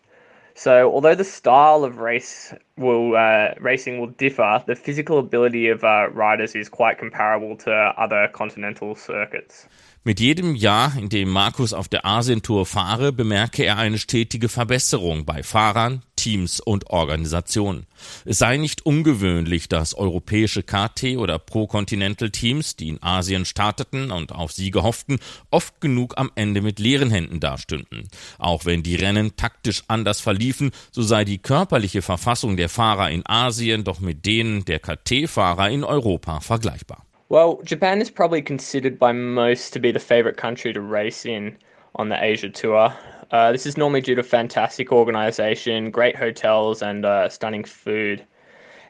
So, 0.54 0.92
although 0.92 1.16
the 1.16 1.24
style 1.24 1.84
of 1.84 2.00
race 2.00 2.54
will 2.78 3.16
uh, 3.16 3.54
racing 3.60 4.00
will 4.00 4.08
differ, 4.08 4.64
the 4.68 4.76
physical 4.76 5.18
ability 5.18 5.70
of 5.70 5.84
uh, 5.84 6.10
riders 6.12 6.56
is 6.56 6.68
quite 6.70 6.98
comparable 6.98 7.56
to 7.58 7.72
other 7.72 8.30
continental 8.34 8.96
circuits. 8.96 9.68
Mit 10.04 10.20
jedem 10.20 10.56
Jahr, 10.56 10.98
in 10.98 11.10
dem 11.10 11.30
Markus 11.30 11.74
auf 11.74 11.88
der 11.88 12.08
Asientour 12.08 12.66
fahre, 12.66 13.14
bemerke 13.14 13.64
er 13.64 13.78
eine 13.78 14.00
stetige 14.00 14.50
Verbesserung 14.50 15.26
bei 15.26 15.44
Fahrern, 15.44 16.02
Teams 16.16 16.60
und 16.60 16.90
Organisationen. 16.90 17.86
Es 18.26 18.40
sei 18.40 18.58
nicht 18.58 18.84
ungewöhnlich, 18.84 19.70
dass 19.70 19.94
europäische 19.94 20.64
KT 20.64 21.18
oder 21.18 21.38
Pro-Continental 21.38 22.32
Teams, 22.32 22.76
die 22.76 22.90
in 22.90 23.04
Asien 23.04 23.46
starteten 23.46 24.10
und 24.10 24.32
auf 24.32 24.52
Siege 24.52 24.82
hofften, 24.82 25.20
oft 25.52 25.80
genug 25.82 26.18
am 26.18 26.32
Ende 26.34 26.64
mit 26.64 26.80
leeren 26.80 27.12
Händen 27.12 27.40
dastünden. 27.40 28.08
Auch 28.40 28.66
wenn 28.66 28.82
die 28.82 28.96
Rennen 28.96 29.36
taktisch 29.36 29.84
anders 29.88 30.20
verliefen, 30.20 30.72
so 30.90 31.04
sei 31.04 31.26
die 31.26 31.38
körperliche 31.38 32.02
Verfassung 32.02 32.58
der 32.58 32.70
Fahrer 32.70 33.12
in 33.12 33.24
Asien 33.28 33.84
doch 33.84 34.00
mit 34.00 34.26
denen 34.26 34.66
der 34.66 34.80
KT-Fahrer 34.80 35.70
in 35.70 35.84
Europa 35.84 36.40
vergleichbar. 36.40 37.06
Well, 37.32 37.62
Japan 37.64 38.02
is 38.02 38.10
probably 38.10 38.42
considered 38.42 39.00
by 39.00 39.14
most 39.14 39.72
to 39.72 39.80
be 39.80 39.94
the 39.94 40.02
favorite 40.02 40.36
country 40.36 40.74
to 40.74 40.82
race 40.82 41.26
in 41.26 41.58
on 41.96 42.10
the 42.10 42.22
Asia 42.22 42.50
tour. 42.50 42.94
Uh, 43.32 43.54
this 43.54 43.66
is 43.66 43.78
normally 43.78 44.02
due 44.02 44.16
to 44.16 44.22
fantastic 44.22 44.92
organization, 44.92 45.92
great 45.92 46.18
hotels, 46.18 46.82
and 46.82 47.06
uh, 47.06 47.30
stunning 47.30 47.64
food. 47.64 48.22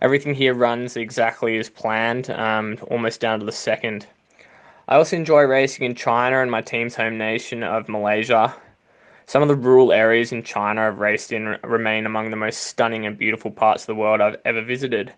Everything 0.02 0.34
here 0.34 0.56
runs 0.56 0.98
exactly 0.98 1.60
as 1.60 1.70
planned, 1.70 2.32
um, 2.32 2.80
almost 2.89 3.22
down 3.22 3.39
to 3.39 3.46
the 3.46 3.52
second. 3.52 4.08
I 4.88 4.96
also 4.96 5.18
enjoy 5.18 5.44
racing 5.44 5.86
in 5.86 5.94
China 5.94 6.42
and 6.42 6.50
my 6.50 6.62
team's 6.62 6.96
home 6.96 7.20
nation 7.20 7.62
of 7.62 7.89
Malaysia. 7.89 8.56
Some 9.28 9.44
of 9.44 9.50
the 9.50 9.56
rural 9.56 9.94
areas 9.94 10.32
in 10.32 10.42
China 10.42 10.88
I've 10.88 10.98
raced 10.98 11.32
in 11.32 11.60
remain 11.64 12.08
among 12.08 12.32
the 12.32 12.38
most 12.38 12.64
stunning 12.64 13.06
and 13.06 13.16
beautiful 13.16 13.52
parts 13.52 13.84
of 13.84 13.88
the 13.88 14.02
world 14.02 14.20
I've 14.20 14.42
ever 14.46 14.64
visited. 14.64 15.14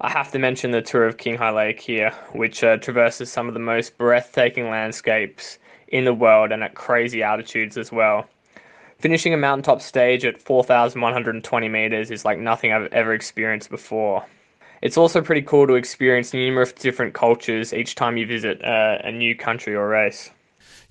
I 0.00 0.10
have 0.10 0.30
to 0.30 0.38
mention 0.38 0.70
the 0.70 0.80
tour 0.80 1.06
of 1.06 1.16
Qinghai 1.16 1.52
Lake 1.52 1.80
here, 1.80 2.12
which 2.30 2.62
uh, 2.62 2.76
traverses 2.76 3.32
some 3.32 3.48
of 3.48 3.54
the 3.54 3.58
most 3.58 3.98
breathtaking 3.98 4.70
landscapes 4.70 5.58
in 5.88 6.04
the 6.04 6.14
world 6.14 6.52
and 6.52 6.62
at 6.62 6.76
crazy 6.76 7.24
altitudes 7.24 7.76
as 7.76 7.90
well. 7.90 8.28
Finishing 9.00 9.34
a 9.34 9.36
mountaintop 9.36 9.82
stage 9.82 10.24
at 10.24 10.40
4,120 10.40 11.68
meters 11.68 12.12
is 12.12 12.24
like 12.24 12.38
nothing 12.38 12.72
I've 12.72 12.92
ever 12.92 13.12
experienced 13.12 13.70
before. 13.70 14.24
It's 14.82 14.96
also 14.96 15.20
pretty 15.20 15.42
cool 15.42 15.66
to 15.66 15.74
experience 15.74 16.32
numerous 16.32 16.72
different 16.72 17.14
cultures 17.14 17.74
each 17.74 17.96
time 17.96 18.16
you 18.16 18.26
visit 18.26 18.64
uh, 18.64 18.98
a 19.02 19.10
new 19.10 19.34
country 19.34 19.74
or 19.74 19.88
race. 19.88 20.30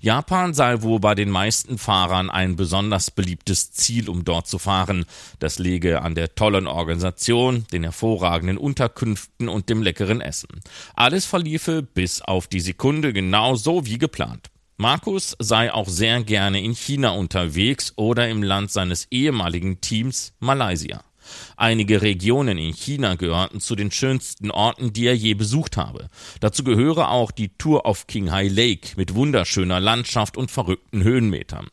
Japan 0.00 0.54
sei 0.54 0.82
wohl 0.82 1.00
bei 1.00 1.16
den 1.16 1.28
meisten 1.28 1.76
Fahrern 1.76 2.30
ein 2.30 2.54
besonders 2.54 3.10
beliebtes 3.10 3.72
Ziel, 3.72 4.08
um 4.08 4.24
dort 4.24 4.46
zu 4.46 4.60
fahren. 4.60 5.06
Das 5.40 5.58
läge 5.58 6.02
an 6.02 6.14
der 6.14 6.36
tollen 6.36 6.68
Organisation, 6.68 7.66
den 7.72 7.82
hervorragenden 7.82 8.58
Unterkünften 8.58 9.48
und 9.48 9.68
dem 9.68 9.82
leckeren 9.82 10.20
Essen. 10.20 10.60
Alles 10.94 11.24
verliefe 11.24 11.82
bis 11.82 12.22
auf 12.22 12.46
die 12.46 12.60
Sekunde 12.60 13.12
genau 13.12 13.56
so 13.56 13.86
wie 13.86 13.98
geplant. 13.98 14.50
Markus 14.76 15.34
sei 15.40 15.72
auch 15.72 15.88
sehr 15.88 16.22
gerne 16.22 16.62
in 16.62 16.76
China 16.76 17.10
unterwegs 17.10 17.92
oder 17.96 18.28
im 18.28 18.44
Land 18.44 18.70
seines 18.70 19.08
ehemaligen 19.10 19.80
Teams 19.80 20.32
Malaysia. 20.38 21.02
Einige 21.56 22.02
Regionen 22.02 22.58
in 22.58 22.72
China 22.72 23.14
gehörten 23.16 23.60
zu 23.60 23.76
den 23.76 23.90
schönsten 23.90 24.50
Orten, 24.50 24.92
die 24.92 25.06
er 25.06 25.16
je 25.16 25.34
besucht 25.34 25.76
habe. 25.76 26.08
Dazu 26.40 26.64
gehöre 26.64 27.10
auch 27.10 27.30
die 27.30 27.50
Tour 27.58 27.86
of 27.86 28.06
Qinghai 28.06 28.48
Lake 28.48 28.90
mit 28.96 29.14
wunderschöner 29.14 29.80
Landschaft 29.80 30.36
und 30.36 30.50
verrückten 30.50 31.02
Höhenmetern. 31.02 31.68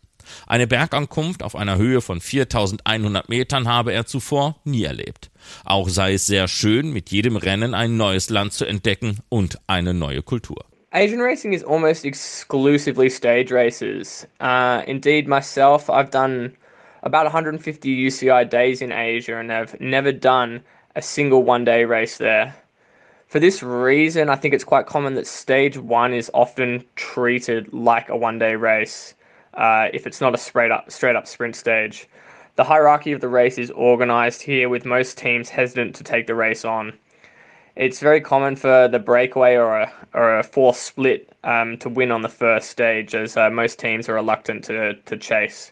Eine 0.48 0.68
Bergankunft 0.68 1.44
auf 1.44 1.56
einer 1.56 1.78
Höhe 1.78 2.02
von 2.02 2.20
4100 2.20 3.30
Metern 3.30 3.68
habe 3.68 3.94
er 3.94 4.06
zuvor 4.06 4.56
nie 4.64 4.84
erlebt. 4.84 5.30
Auch 5.64 5.90
sei 5.90 6.14
es 6.14 6.26
sehr 6.26 6.48
schön, 6.48 6.92
mit 6.92 7.12
jedem 7.12 7.36
Rennen 7.38 7.74
ein 7.74 7.98
neues 7.98 8.30
Land 8.30 8.54
zu 8.54 8.66
entdecken 8.66 9.20
und 9.30 9.60
eine 9.68 9.94
neue 9.94 10.24
Kultur. 10.24 10.66
Asian 10.92 11.20
racing 11.20 11.52
is 11.52 11.64
almost 11.64 12.06
exclusively 12.06 13.10
stage 13.10 13.52
races. 13.52 14.26
Uh, 14.40 14.82
indeed, 14.88 15.28
myself, 15.28 15.90
I've 15.90 16.10
done 16.10 16.54
about 17.06 17.26
150 17.26 18.08
UCI 18.08 18.50
days 18.50 18.82
in 18.82 18.92
Asia 18.92 19.38
and 19.38 19.52
have 19.52 19.80
never 19.80 20.12
done 20.12 20.64
a 20.96 21.02
single 21.02 21.44
one 21.44 21.64
day 21.64 21.86
race 21.86 22.18
there. 22.18 22.56
For 23.28 23.40
this 23.40 23.62
reason, 23.62 24.30
I 24.30 24.36
think 24.36 24.54
it's 24.56 24.64
quite 24.64 24.88
common 24.88 25.14
that 25.14 25.28
stage 25.28 25.78
one 25.78 26.14
is 26.14 26.32
often 26.34 26.84
treated 26.96 27.72
like 27.72 28.10
a 28.10 28.18
one 28.18 28.40
day 28.40 28.56
race 28.56 29.14
uh, 29.54 29.90
if 29.94 30.08
it's 30.08 30.20
not 30.20 30.34
a 30.34 30.38
straight 30.38 30.72
up, 30.72 30.92
straight 30.92 31.16
up 31.16 31.28
sprint 31.28 31.56
stage. 31.56 32.08
The 32.56 32.64
hierarchy 32.64 33.12
of 33.12 33.22
the 33.22 33.28
race 33.28 33.58
is 33.58 33.70
organised 33.72 34.42
here, 34.42 34.70
with 34.70 34.86
most 34.86 35.18
teams 35.18 35.50
hesitant 35.50 35.96
to 35.96 36.04
take 36.04 36.26
the 36.26 36.36
race 36.36 36.66
on. 36.66 36.94
It's 37.76 38.00
very 38.00 38.22
common 38.22 38.56
for 38.56 38.88
the 38.88 39.00
breakaway 39.00 39.56
or 39.56 39.82
a, 39.82 39.94
or 40.14 40.40
a 40.40 40.44
force 40.44 40.80
split 40.80 41.30
um, 41.44 41.78
to 41.80 41.90
win 41.90 42.12
on 42.12 42.22
the 42.22 42.30
first 42.30 42.70
stage, 42.70 43.14
as 43.14 43.36
uh, 43.36 43.50
most 43.50 43.78
teams 43.78 44.08
are 44.08 44.14
reluctant 44.14 44.64
to, 44.66 44.94
to 44.94 45.18
chase. 45.18 45.72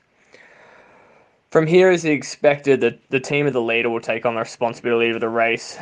From 1.53 1.67
here, 1.67 1.91
as 1.91 2.03
expected, 2.03 2.81
the, 2.81 2.97
the 3.11 3.19
team 3.19 3.45
of 3.45 3.53
the 3.53 3.61
leader 3.61 3.87
will 3.87 3.99
take 3.99 4.25
on 4.25 4.33
the 4.33 4.39
responsibility 4.39 5.11
of 5.11 5.19
the 5.19 5.29
race, 5.29 5.77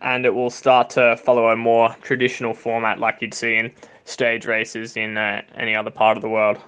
and 0.00 0.26
it 0.26 0.34
will 0.34 0.50
start 0.50 0.90
to 0.90 1.16
follow 1.16 1.50
a 1.50 1.56
more 1.56 1.94
traditional 2.02 2.52
format 2.52 2.98
like 2.98 3.18
you'd 3.20 3.32
see 3.32 3.54
in 3.54 3.70
stage 4.04 4.46
races 4.46 4.96
in 4.96 5.16
uh, 5.16 5.42
any 5.54 5.76
other 5.76 5.92
part 5.92 6.18
of 6.18 6.22
the 6.22 6.28
world. 6.28 6.58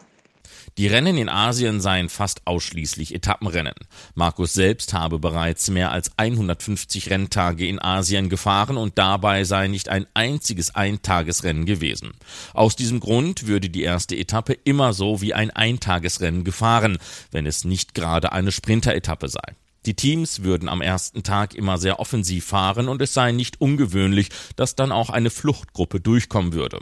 Die 0.76 0.86
Rennen 0.88 1.16
in 1.16 1.28
Asien 1.28 1.80
seien 1.80 2.08
fast 2.08 2.46
ausschließlich 2.46 3.14
Etappenrennen. 3.14 3.74
Markus 4.14 4.52
selbst 4.54 4.92
habe 4.92 5.18
bereits 5.18 5.70
mehr 5.70 5.92
als 5.92 6.12
150 6.16 7.10
Renntage 7.10 7.66
in 7.66 7.80
Asien 7.80 8.28
gefahren 8.28 8.76
und 8.76 8.98
dabei 8.98 9.44
sei 9.44 9.68
nicht 9.68 9.88
ein 9.88 10.06
einziges 10.14 10.74
Eintagesrennen 10.74 11.64
gewesen. 11.64 12.14
Aus 12.54 12.76
diesem 12.76 13.00
Grund 13.00 13.46
würde 13.46 13.70
die 13.70 13.82
erste 13.82 14.16
Etappe 14.16 14.52
immer 14.64 14.92
so 14.92 15.20
wie 15.20 15.34
ein 15.34 15.50
Eintagesrennen 15.50 16.44
gefahren, 16.44 16.98
wenn 17.30 17.46
es 17.46 17.64
nicht 17.64 17.94
gerade 17.94 18.32
eine 18.32 18.50
Sprinteretappe 18.50 19.28
sei. 19.28 19.54
Die 19.86 19.94
Teams 19.94 20.42
würden 20.42 20.68
am 20.68 20.80
ersten 20.80 21.22
Tag 21.22 21.54
immer 21.54 21.78
sehr 21.78 22.00
offensiv 22.00 22.46
fahren 22.46 22.88
und 22.88 23.02
es 23.02 23.12
sei 23.12 23.32
nicht 23.32 23.60
ungewöhnlich, 23.60 24.30
dass 24.56 24.76
dann 24.76 24.92
auch 24.92 25.10
eine 25.10 25.30
Fluchtgruppe 25.30 26.00
durchkommen 26.00 26.54
würde. 26.54 26.80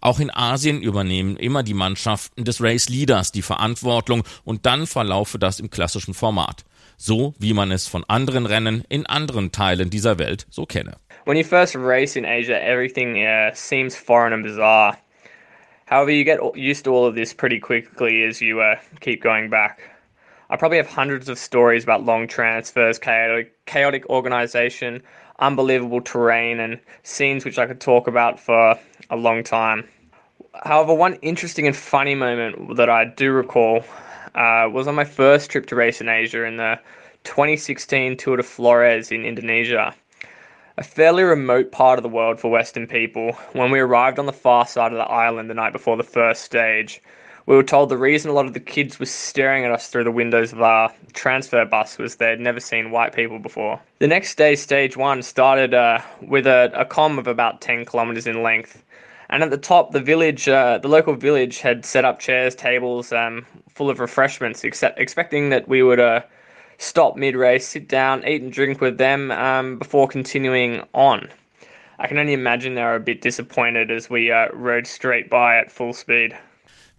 Auch 0.00 0.20
in 0.20 0.30
Asien 0.30 0.82
übernehmen 0.82 1.36
immer 1.36 1.62
die 1.62 1.74
Mannschaften 1.74 2.44
des 2.44 2.62
Race 2.62 2.88
Leaders 2.88 3.32
die 3.32 3.42
Verantwortung 3.42 4.24
und 4.44 4.66
dann 4.66 4.86
verlaufe 4.86 5.38
das 5.38 5.60
im 5.60 5.70
klassischen 5.70 6.14
Format. 6.14 6.64
So 6.96 7.34
wie 7.38 7.54
man 7.54 7.70
es 7.70 7.86
von 7.86 8.04
anderen 8.08 8.46
Rennen 8.46 8.84
in 8.88 9.06
anderen 9.06 9.52
Teilen 9.52 9.90
dieser 9.90 10.18
Welt 10.18 10.46
so 10.50 10.66
kenne. 10.66 10.96
When 11.24 11.36
you 11.36 11.44
first 11.44 11.74
race 11.76 12.16
in 12.16 12.24
Asia, 12.24 12.56
everything 12.56 13.16
uh, 13.16 13.50
seems 13.54 13.94
foreign 13.94 14.32
and 14.32 14.42
bizarre. 14.42 14.96
However, 15.86 16.10
you 16.10 16.24
get 16.24 16.40
used 16.54 16.84
to 16.84 16.94
all 16.94 17.06
of 17.06 17.14
this 17.14 17.32
pretty 17.32 17.60
quickly 17.60 18.24
as 18.24 18.40
you 18.40 18.60
uh, 18.60 18.76
keep 19.00 19.22
going 19.22 19.48
back. 19.48 19.80
I 20.50 20.56
probably 20.56 20.78
have 20.78 20.86
hundreds 20.86 21.28
of 21.28 21.38
stories 21.38 21.84
about 21.84 22.04
long 22.04 22.26
transfers, 22.26 22.98
chaotic, 22.98 23.52
chaotic 23.66 24.08
organization, 24.08 25.02
unbelievable 25.38 26.00
terrain, 26.00 26.60
and 26.60 26.78
scenes 27.02 27.44
which 27.44 27.58
I 27.58 27.66
could 27.66 27.80
talk 27.80 28.06
about 28.06 28.40
for 28.40 28.78
a 29.10 29.16
long 29.16 29.42
time. 29.42 29.88
However, 30.64 30.94
one 30.94 31.14
interesting 31.16 31.66
and 31.66 31.76
funny 31.76 32.14
moment 32.14 32.76
that 32.76 32.88
I 32.88 33.04
do 33.04 33.32
recall 33.32 33.84
uh, 34.34 34.68
was 34.70 34.86
on 34.88 34.94
my 34.94 35.04
first 35.04 35.50
trip 35.50 35.66
to 35.66 35.76
race 35.76 36.00
in 36.00 36.08
Asia 36.08 36.44
in 36.44 36.56
the 36.56 36.78
2016 37.24 38.16
Tour 38.16 38.36
de 38.36 38.42
Flores 38.42 39.10
in 39.10 39.24
Indonesia. 39.24 39.94
A 40.76 40.82
fairly 40.82 41.24
remote 41.24 41.72
part 41.72 41.98
of 41.98 42.02
the 42.02 42.08
world 42.08 42.38
for 42.38 42.50
Western 42.50 42.86
people, 42.86 43.32
when 43.52 43.70
we 43.70 43.80
arrived 43.80 44.18
on 44.18 44.26
the 44.26 44.32
far 44.32 44.66
side 44.66 44.92
of 44.92 44.98
the 44.98 45.04
island 45.04 45.50
the 45.50 45.54
night 45.54 45.72
before 45.72 45.96
the 45.96 46.04
first 46.04 46.42
stage, 46.42 47.02
we 47.46 47.56
were 47.56 47.62
told 47.62 47.88
the 47.88 47.96
reason 47.96 48.30
a 48.30 48.34
lot 48.34 48.44
of 48.44 48.52
the 48.52 48.60
kids 48.60 49.00
were 49.00 49.06
staring 49.06 49.64
at 49.64 49.72
us 49.72 49.88
through 49.88 50.04
the 50.04 50.12
windows 50.12 50.52
of 50.52 50.60
our 50.60 50.92
transfer 51.14 51.64
bus 51.64 51.96
was 51.96 52.16
they'd 52.16 52.38
never 52.38 52.60
seen 52.60 52.90
white 52.90 53.14
people 53.14 53.38
before. 53.38 53.80
The 54.00 54.06
next 54.06 54.36
day, 54.36 54.54
stage 54.54 54.98
one 54.98 55.22
started 55.22 55.72
uh, 55.72 56.02
with 56.20 56.46
a, 56.46 56.70
a 56.74 56.84
com 56.84 57.18
of 57.18 57.26
about 57.26 57.62
10 57.62 57.86
kilometers 57.86 58.26
in 58.26 58.42
length. 58.42 58.84
And 59.30 59.42
at 59.42 59.50
the 59.50 59.58
top, 59.58 59.92
the 59.92 60.00
village, 60.00 60.48
uh, 60.48 60.78
the 60.78 60.88
local 60.88 61.14
village, 61.14 61.60
had 61.60 61.84
set 61.84 62.04
up 62.04 62.18
chairs, 62.18 62.54
tables, 62.54 63.12
um, 63.12 63.46
full 63.68 63.90
of 63.90 64.00
refreshments, 64.00 64.64
except 64.64 64.98
expecting 64.98 65.50
that 65.50 65.68
we 65.68 65.82
would 65.82 66.00
uh, 66.00 66.22
stop 66.78 67.16
mid-race, 67.16 67.66
sit 67.66 67.88
down, 67.88 68.26
eat 68.26 68.40
and 68.40 68.52
drink 68.52 68.80
with 68.80 68.96
them 68.96 69.30
um, 69.32 69.78
before 69.78 70.08
continuing 70.08 70.82
on. 70.94 71.28
I 71.98 72.06
can 72.06 72.18
only 72.18 72.32
imagine 72.32 72.74
they 72.74 72.82
were 72.82 72.94
a 72.94 73.00
bit 73.00 73.20
disappointed 73.20 73.90
as 73.90 74.08
we 74.08 74.30
uh, 74.30 74.48
rode 74.52 74.86
straight 74.86 75.28
by 75.28 75.58
at 75.58 75.70
full 75.70 75.92
speed. 75.92 76.36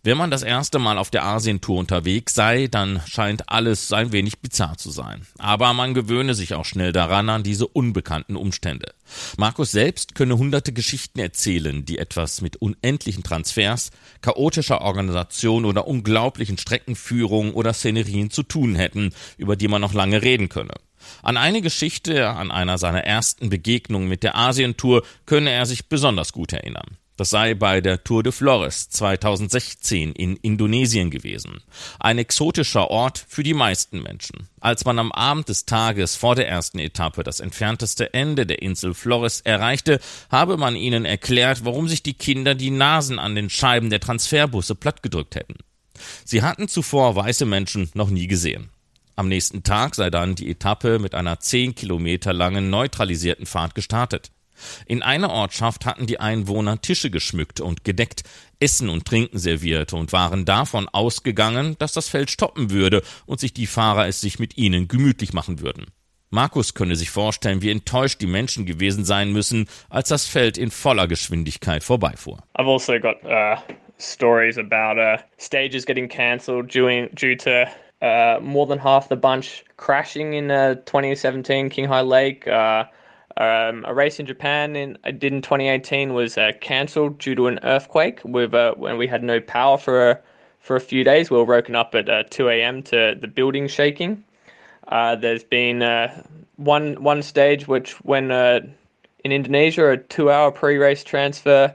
Wenn 0.02 0.18
man 0.18 0.32
das 0.32 0.44
erste 0.44 0.80
Mal 0.80 0.98
auf 0.98 1.10
der 1.10 1.26
Asientour 1.26 1.78
unterwegs 1.78 2.34
sei, 2.34 2.68
dann 2.68 3.02
scheint 3.06 3.50
alles 3.50 3.92
ein 3.92 4.14
wenig 4.14 4.40
bizarr 4.40 4.78
zu 4.78 4.92
sein. 4.92 5.28
Aber 5.38 5.74
man 5.74 5.94
gewöhne 5.94 6.36
sich 6.36 6.54
auch 6.54 6.64
schnell 6.64 6.94
daran 6.94 7.28
an 7.30 7.44
diese 7.44 7.68
unbekannten 7.68 8.38
Umstände. 8.38 8.94
Markus 9.38 9.72
selbst 9.72 10.16
könne 10.16 10.38
hunderte 10.38 10.72
Geschichten 10.72 11.20
erzählen, 11.20 11.84
die 11.84 11.98
etwas 11.98 12.40
mit 12.40 12.56
unendlichen 12.56 13.24
Transfers, 13.24 13.92
chaotischer 14.22 14.80
Organisation 14.80 15.66
oder 15.66 15.86
unglaublichen 15.86 16.58
Streckenführungen 16.58 17.54
oder 17.54 17.74
Szenerien 17.74 18.30
zu 18.30 18.44
tun 18.44 18.76
hätten, 18.76 19.12
über 19.38 19.58
die 19.58 19.68
man 19.68 19.82
noch 19.82 19.94
lange 19.94 20.22
reden 20.22 20.48
könne. 20.48 20.76
An 21.24 21.36
eine 21.36 21.62
Geschichte, 21.62 22.30
an 22.30 22.52
einer 22.52 22.78
seiner 22.78 23.04
ersten 23.04 23.50
Begegnungen 23.50 24.08
mit 24.08 24.24
der 24.24 24.38
Asientour, 24.38 25.04
könne 25.26 25.52
er 25.52 25.66
sich 25.66 25.90
besonders 25.90 26.32
gut 26.32 26.54
erinnern. 26.54 26.98
Das 27.20 27.32
sei 27.32 27.54
bei 27.54 27.82
der 27.82 28.06
Tour 28.06 28.24
de 28.24 28.32
Flores 28.32 28.90
2016 28.92 30.14
in 30.14 30.38
Indonesien 30.38 31.12
gewesen. 31.12 31.62
Ein 32.00 32.18
exotischer 32.18 32.90
Ort 32.90 33.26
für 33.28 33.44
die 33.44 33.54
meisten 33.54 34.02
Menschen. 34.02 34.48
Als 34.62 34.86
man 34.86 35.00
am 35.00 35.12
Abend 35.12 35.50
des 35.50 35.66
Tages 35.66 36.16
vor 36.16 36.36
der 36.36 36.48
ersten 36.48 36.80
Etappe 36.80 37.24
das 37.24 37.42
entfernteste 37.42 38.14
Ende 38.14 38.46
der 38.46 38.62
Insel 38.62 38.94
Flores 38.94 39.42
erreichte, 39.42 40.00
habe 40.32 40.56
man 40.56 40.78
ihnen 40.78 41.04
erklärt, 41.04 41.66
warum 41.66 41.90
sich 41.90 42.04
die 42.04 42.14
Kinder 42.14 42.56
die 42.56 42.72
Nasen 42.72 43.20
an 43.20 43.36
den 43.36 43.50
Scheiben 43.50 43.90
der 43.90 44.00
Transferbusse 44.00 44.76
plattgedrückt 44.76 45.36
hätten. 45.36 45.56
Sie 46.24 46.42
hatten 46.42 46.70
zuvor 46.70 47.18
weiße 47.18 47.46
Menschen 47.46 47.90
noch 47.96 48.10
nie 48.10 48.28
gesehen. 48.28 48.70
Am 49.18 49.28
nächsten 49.28 49.64
Tag 49.64 49.96
sei 49.96 50.10
dann 50.10 50.36
die 50.36 50.50
Etappe 50.50 51.00
mit 51.00 51.14
einer 51.16 51.42
zehn 51.42 51.76
Kilometer 51.76 52.32
langen 52.32 52.70
neutralisierten 52.70 53.46
Fahrt 53.46 53.76
gestartet. 53.76 54.32
In 54.86 55.02
einer 55.02 55.30
Ortschaft 55.30 55.86
hatten 55.86 56.08
die 56.08 56.20
Einwohner 56.20 56.82
Tische 56.82 57.10
geschmückt 57.10 57.62
und 57.62 57.84
gedeckt, 57.84 58.24
Essen 58.60 58.90
und 58.90 59.06
Trinken 59.06 59.38
serviert 59.40 59.94
und 59.94 60.12
waren 60.12 60.46
davon 60.46 60.90
ausgegangen, 60.90 61.76
dass 61.80 61.94
das 61.94 62.10
Feld 62.10 62.30
stoppen 62.30 62.72
würde 62.72 63.02
und 63.26 63.40
sich 63.40 63.54
die 63.54 63.68
Fahrer 63.68 64.08
es 64.08 64.22
sich 64.22 64.40
mit 64.40 64.58
ihnen 64.58 64.88
gemütlich 64.88 65.34
machen 65.34 65.62
würden. 65.62 65.88
Markus 66.32 66.76
könne 66.76 66.96
sich 66.96 67.10
vorstellen, 67.10 67.64
wie 67.64 67.72
enttäuscht 67.72 68.22
die 68.22 68.28
Menschen 68.28 68.66
gewesen 68.66 69.04
sein 69.04 69.32
müssen, 69.32 69.68
als 69.90 70.10
das 70.10 70.28
Feld 70.28 70.58
in 70.58 70.70
voller 70.70 71.08
Geschwindigkeit 71.08 71.84
vorbeifuhr. 71.84 72.38
I've 72.56 72.68
also 72.68 73.00
got 73.00 73.24
uh, 73.26 73.56
stories 73.98 74.58
about 74.58 75.00
uh, 75.00 75.18
stages 75.38 75.86
getting 75.86 76.08
cancelled 76.08 76.72
due, 76.72 77.10
due 77.16 77.36
to 77.36 77.68
uh, 78.02 78.40
more 78.42 78.68
than 78.68 78.78
half 78.78 79.10
the 79.10 79.16
bunch 79.16 79.66
crashing 79.78 80.34
in 80.34 80.52
uh, 80.52 80.76
2017 80.86 81.70
King 81.70 81.88
High 81.88 82.02
Lake. 82.02 82.48
Uh, 82.48 82.84
Um, 83.38 83.86
a 83.88 83.94
race 83.94 84.20
in 84.20 84.26
Japan 84.26 84.76
in 84.76 84.98
I 85.04 85.12
did 85.12 85.32
in 85.34 85.42
2018 85.42 86.14
was 86.14 86.38
uh, 86.38 86.52
cancelled 86.60 87.20
due 87.20 87.36
to 87.36 87.48
an 87.48 87.60
earthquake. 87.64 88.22
With 88.26 88.54
uh, 88.54 88.74
when 88.76 88.98
we 88.98 89.08
had 89.08 89.24
no 89.24 89.40
power 89.40 89.78
for 89.78 90.12
a, 90.12 90.20
for 90.60 90.76
a 90.76 90.82
few 90.82 91.04
days, 91.04 91.30
we 91.30 91.38
were 91.38 91.46
woken 91.46 91.76
up 91.76 91.96
at 91.96 92.10
uh, 92.10 92.24
2 92.30 92.50
a.m. 92.50 92.84
to 92.84 93.16
the 93.20 93.28
building 93.28 93.68
shaking. 93.68 94.24
Uh, 94.90 95.16
there's 95.16 95.44
been 95.44 95.82
uh, 95.82 96.24
one 96.58 97.02
one 97.02 97.22
stage 97.22 97.68
which 97.68 97.94
when 98.04 98.32
uh, 98.32 98.60
in 99.24 99.32
Indonesia 99.32 99.92
a 99.92 99.98
two-hour 99.98 100.52
pre-race 100.52 101.04
transfer, 101.04 101.74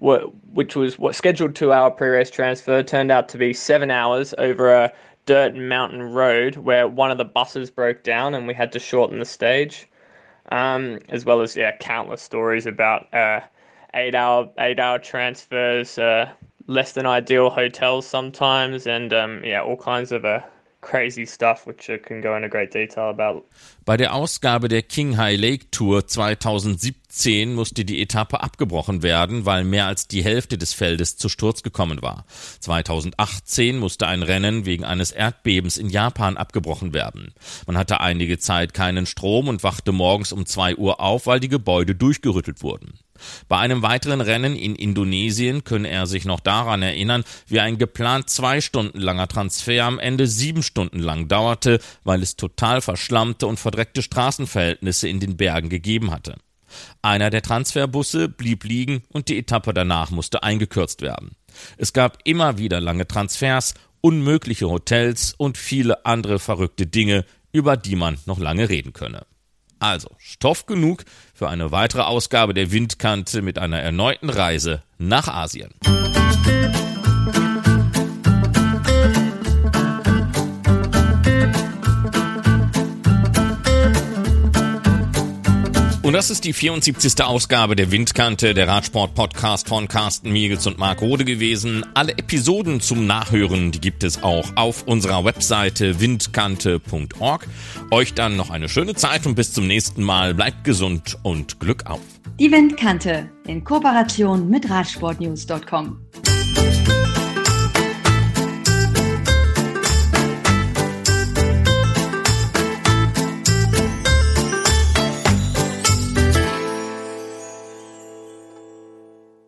which 0.00 0.74
was 0.74 0.98
what 0.98 1.14
scheduled 1.14 1.54
two-hour 1.54 1.92
pre-race 1.92 2.30
transfer, 2.30 2.82
turned 2.82 3.10
out 3.10 3.28
to 3.28 3.38
be 3.38 3.52
seven 3.52 3.90
hours 3.90 4.34
over 4.38 4.72
a 4.72 4.92
dirt 5.26 5.54
mountain 5.54 6.02
road 6.02 6.56
where 6.56 6.88
one 6.88 7.10
of 7.10 7.18
the 7.18 7.24
buses 7.24 7.70
broke 7.70 8.02
down 8.02 8.34
and 8.34 8.46
we 8.46 8.54
had 8.54 8.72
to 8.72 8.78
shorten 8.78 9.18
the 9.18 9.24
stage 9.24 9.86
um, 10.50 10.98
as 11.08 11.24
well 11.24 11.40
as 11.40 11.56
yeah, 11.56 11.76
countless 11.76 12.22
stories 12.22 12.66
about 12.66 13.12
uh, 13.14 13.40
eight 13.94 14.14
hour 14.14 14.50
eight 14.58 14.78
hour 14.80 14.98
transfers, 14.98 15.98
uh, 15.98 16.30
less 16.66 16.92
than 16.92 17.06
ideal 17.06 17.50
hotels 17.50 18.06
sometimes, 18.06 18.86
and 18.86 19.12
um, 19.12 19.42
yeah, 19.44 19.62
all 19.62 19.76
kinds 19.76 20.12
of 20.12 20.24
uh, 20.24 20.40
crazy 20.80 21.26
stuff, 21.26 21.66
which 21.66 21.90
can 22.04 22.20
go 22.22 22.34
into 22.34 22.48
great 22.48 22.72
detail 22.72 23.10
about. 23.10 23.44
Bei 23.84 23.96
der 23.96 24.14
Ausgabe 24.14 24.68
der 24.68 24.82
King 24.82 25.16
High 25.16 25.38
Lake 25.38 25.70
Tour 25.70 26.06
2017 26.06 27.54
musste 27.54 27.84
die 27.84 28.00
Etappe 28.00 28.40
abgebrochen 28.40 29.02
werden, 29.02 29.46
weil 29.46 29.64
mehr 29.64 29.86
als 29.86 30.08
die 30.08 30.24
Hälfte 30.24 30.58
des 30.58 30.72
Feldes 30.72 31.16
zu 31.16 31.28
Sturz 31.28 31.62
gekommen 31.62 32.02
war. 32.02 32.24
2018 32.60 33.78
musste 33.78 34.06
ein 34.06 34.22
Rennen 34.22 34.64
wegen 34.66 34.84
eines 34.84 35.12
Erdbebens 35.12 35.76
in 35.76 35.88
Japan 35.88 36.36
abgebrochen 36.36 36.94
werden. 36.94 37.34
Man 37.66 37.76
hatte 37.76 38.00
einige 38.00 38.38
Zeit 38.38 38.74
keinen 38.74 39.06
Strom 39.06 39.48
und 39.48 39.62
wachte 39.62 39.92
morgens 39.92 40.32
um 40.32 40.46
zwei 40.46 40.76
Uhr 40.76 41.00
auf, 41.00 41.26
weil 41.26 41.40
die 41.40 41.48
Gebäude 41.48 41.94
durchgerüttelt 41.94 42.62
wurden. 42.62 42.98
Bei 43.48 43.58
einem 43.58 43.82
weiteren 43.82 44.20
Rennen 44.20 44.56
in 44.56 44.74
Indonesien 44.74 45.64
könne 45.64 45.88
er 45.88 46.06
sich 46.06 46.24
noch 46.24 46.40
daran 46.40 46.82
erinnern, 46.82 47.24
wie 47.46 47.60
ein 47.60 47.78
geplant 47.78 48.30
zwei 48.30 48.60
Stunden 48.60 49.00
langer 49.00 49.28
Transfer 49.28 49.84
am 49.84 49.98
Ende 49.98 50.26
sieben 50.26 50.62
Stunden 50.62 50.98
lang 50.98 51.28
dauerte, 51.28 51.80
weil 52.04 52.22
es 52.22 52.36
total 52.36 52.80
verschlammte 52.80 53.46
und 53.46 53.58
verdreckte 53.58 54.02
Straßenverhältnisse 54.02 55.08
in 55.08 55.20
den 55.20 55.36
Bergen 55.36 55.68
gegeben 55.68 56.10
hatte. 56.10 56.36
Einer 57.02 57.30
der 57.30 57.42
Transferbusse 57.42 58.28
blieb 58.28 58.64
liegen 58.64 59.02
und 59.08 59.28
die 59.28 59.38
Etappe 59.38 59.74
danach 59.74 60.10
musste 60.10 60.42
eingekürzt 60.42 61.02
werden. 61.02 61.32
Es 61.76 61.92
gab 61.92 62.18
immer 62.24 62.58
wieder 62.58 62.80
lange 62.80 63.08
Transfers 63.08 63.74
unmögliche 64.00 64.68
Hotels 64.68 65.34
und 65.36 65.58
viele 65.58 66.06
andere 66.06 66.38
verrückte 66.38 66.86
Dinge, 66.86 67.24
über 67.52 67.76
die 67.76 67.96
man 67.96 68.18
noch 68.26 68.38
lange 68.38 68.68
reden 68.68 68.92
könne. 68.92 69.26
Also 69.78 70.10
Stoff 70.18 70.66
genug 70.66 71.04
für 71.40 71.48
eine 71.48 71.72
weitere 71.72 72.02
Ausgabe 72.02 72.52
der 72.52 72.70
Windkante 72.70 73.40
mit 73.40 73.58
einer 73.58 73.80
erneuten 73.80 74.28
Reise 74.28 74.82
nach 74.98 75.26
Asien. 75.26 75.70
Und 86.10 86.14
das 86.14 86.28
ist 86.28 86.44
die 86.44 86.52
74. 86.52 87.22
Ausgabe 87.22 87.76
der 87.76 87.92
Windkante, 87.92 88.52
der 88.52 88.66
Radsport-Podcast 88.66 89.68
von 89.68 89.86
Carsten 89.86 90.32
Miegels 90.32 90.66
und 90.66 90.76
Marc 90.76 91.02
Rode 91.02 91.24
gewesen. 91.24 91.86
Alle 91.94 92.18
Episoden 92.18 92.80
zum 92.80 93.06
Nachhören, 93.06 93.70
die 93.70 93.80
gibt 93.80 94.02
es 94.02 94.20
auch 94.24 94.50
auf 94.56 94.82
unserer 94.88 95.24
Webseite 95.24 96.00
windkante.org. 96.00 97.46
Euch 97.92 98.12
dann 98.14 98.34
noch 98.34 98.50
eine 98.50 98.68
schöne 98.68 98.96
Zeit 98.96 99.24
und 99.24 99.36
bis 99.36 99.52
zum 99.52 99.68
nächsten 99.68 100.02
Mal. 100.02 100.34
Bleibt 100.34 100.64
gesund 100.64 101.16
und 101.22 101.60
Glück 101.60 101.86
auf. 101.86 102.00
Die 102.40 102.50
Windkante 102.50 103.30
in 103.46 103.62
Kooperation 103.62 104.50
mit 104.50 104.68
Radsportnews.com. 104.68 105.96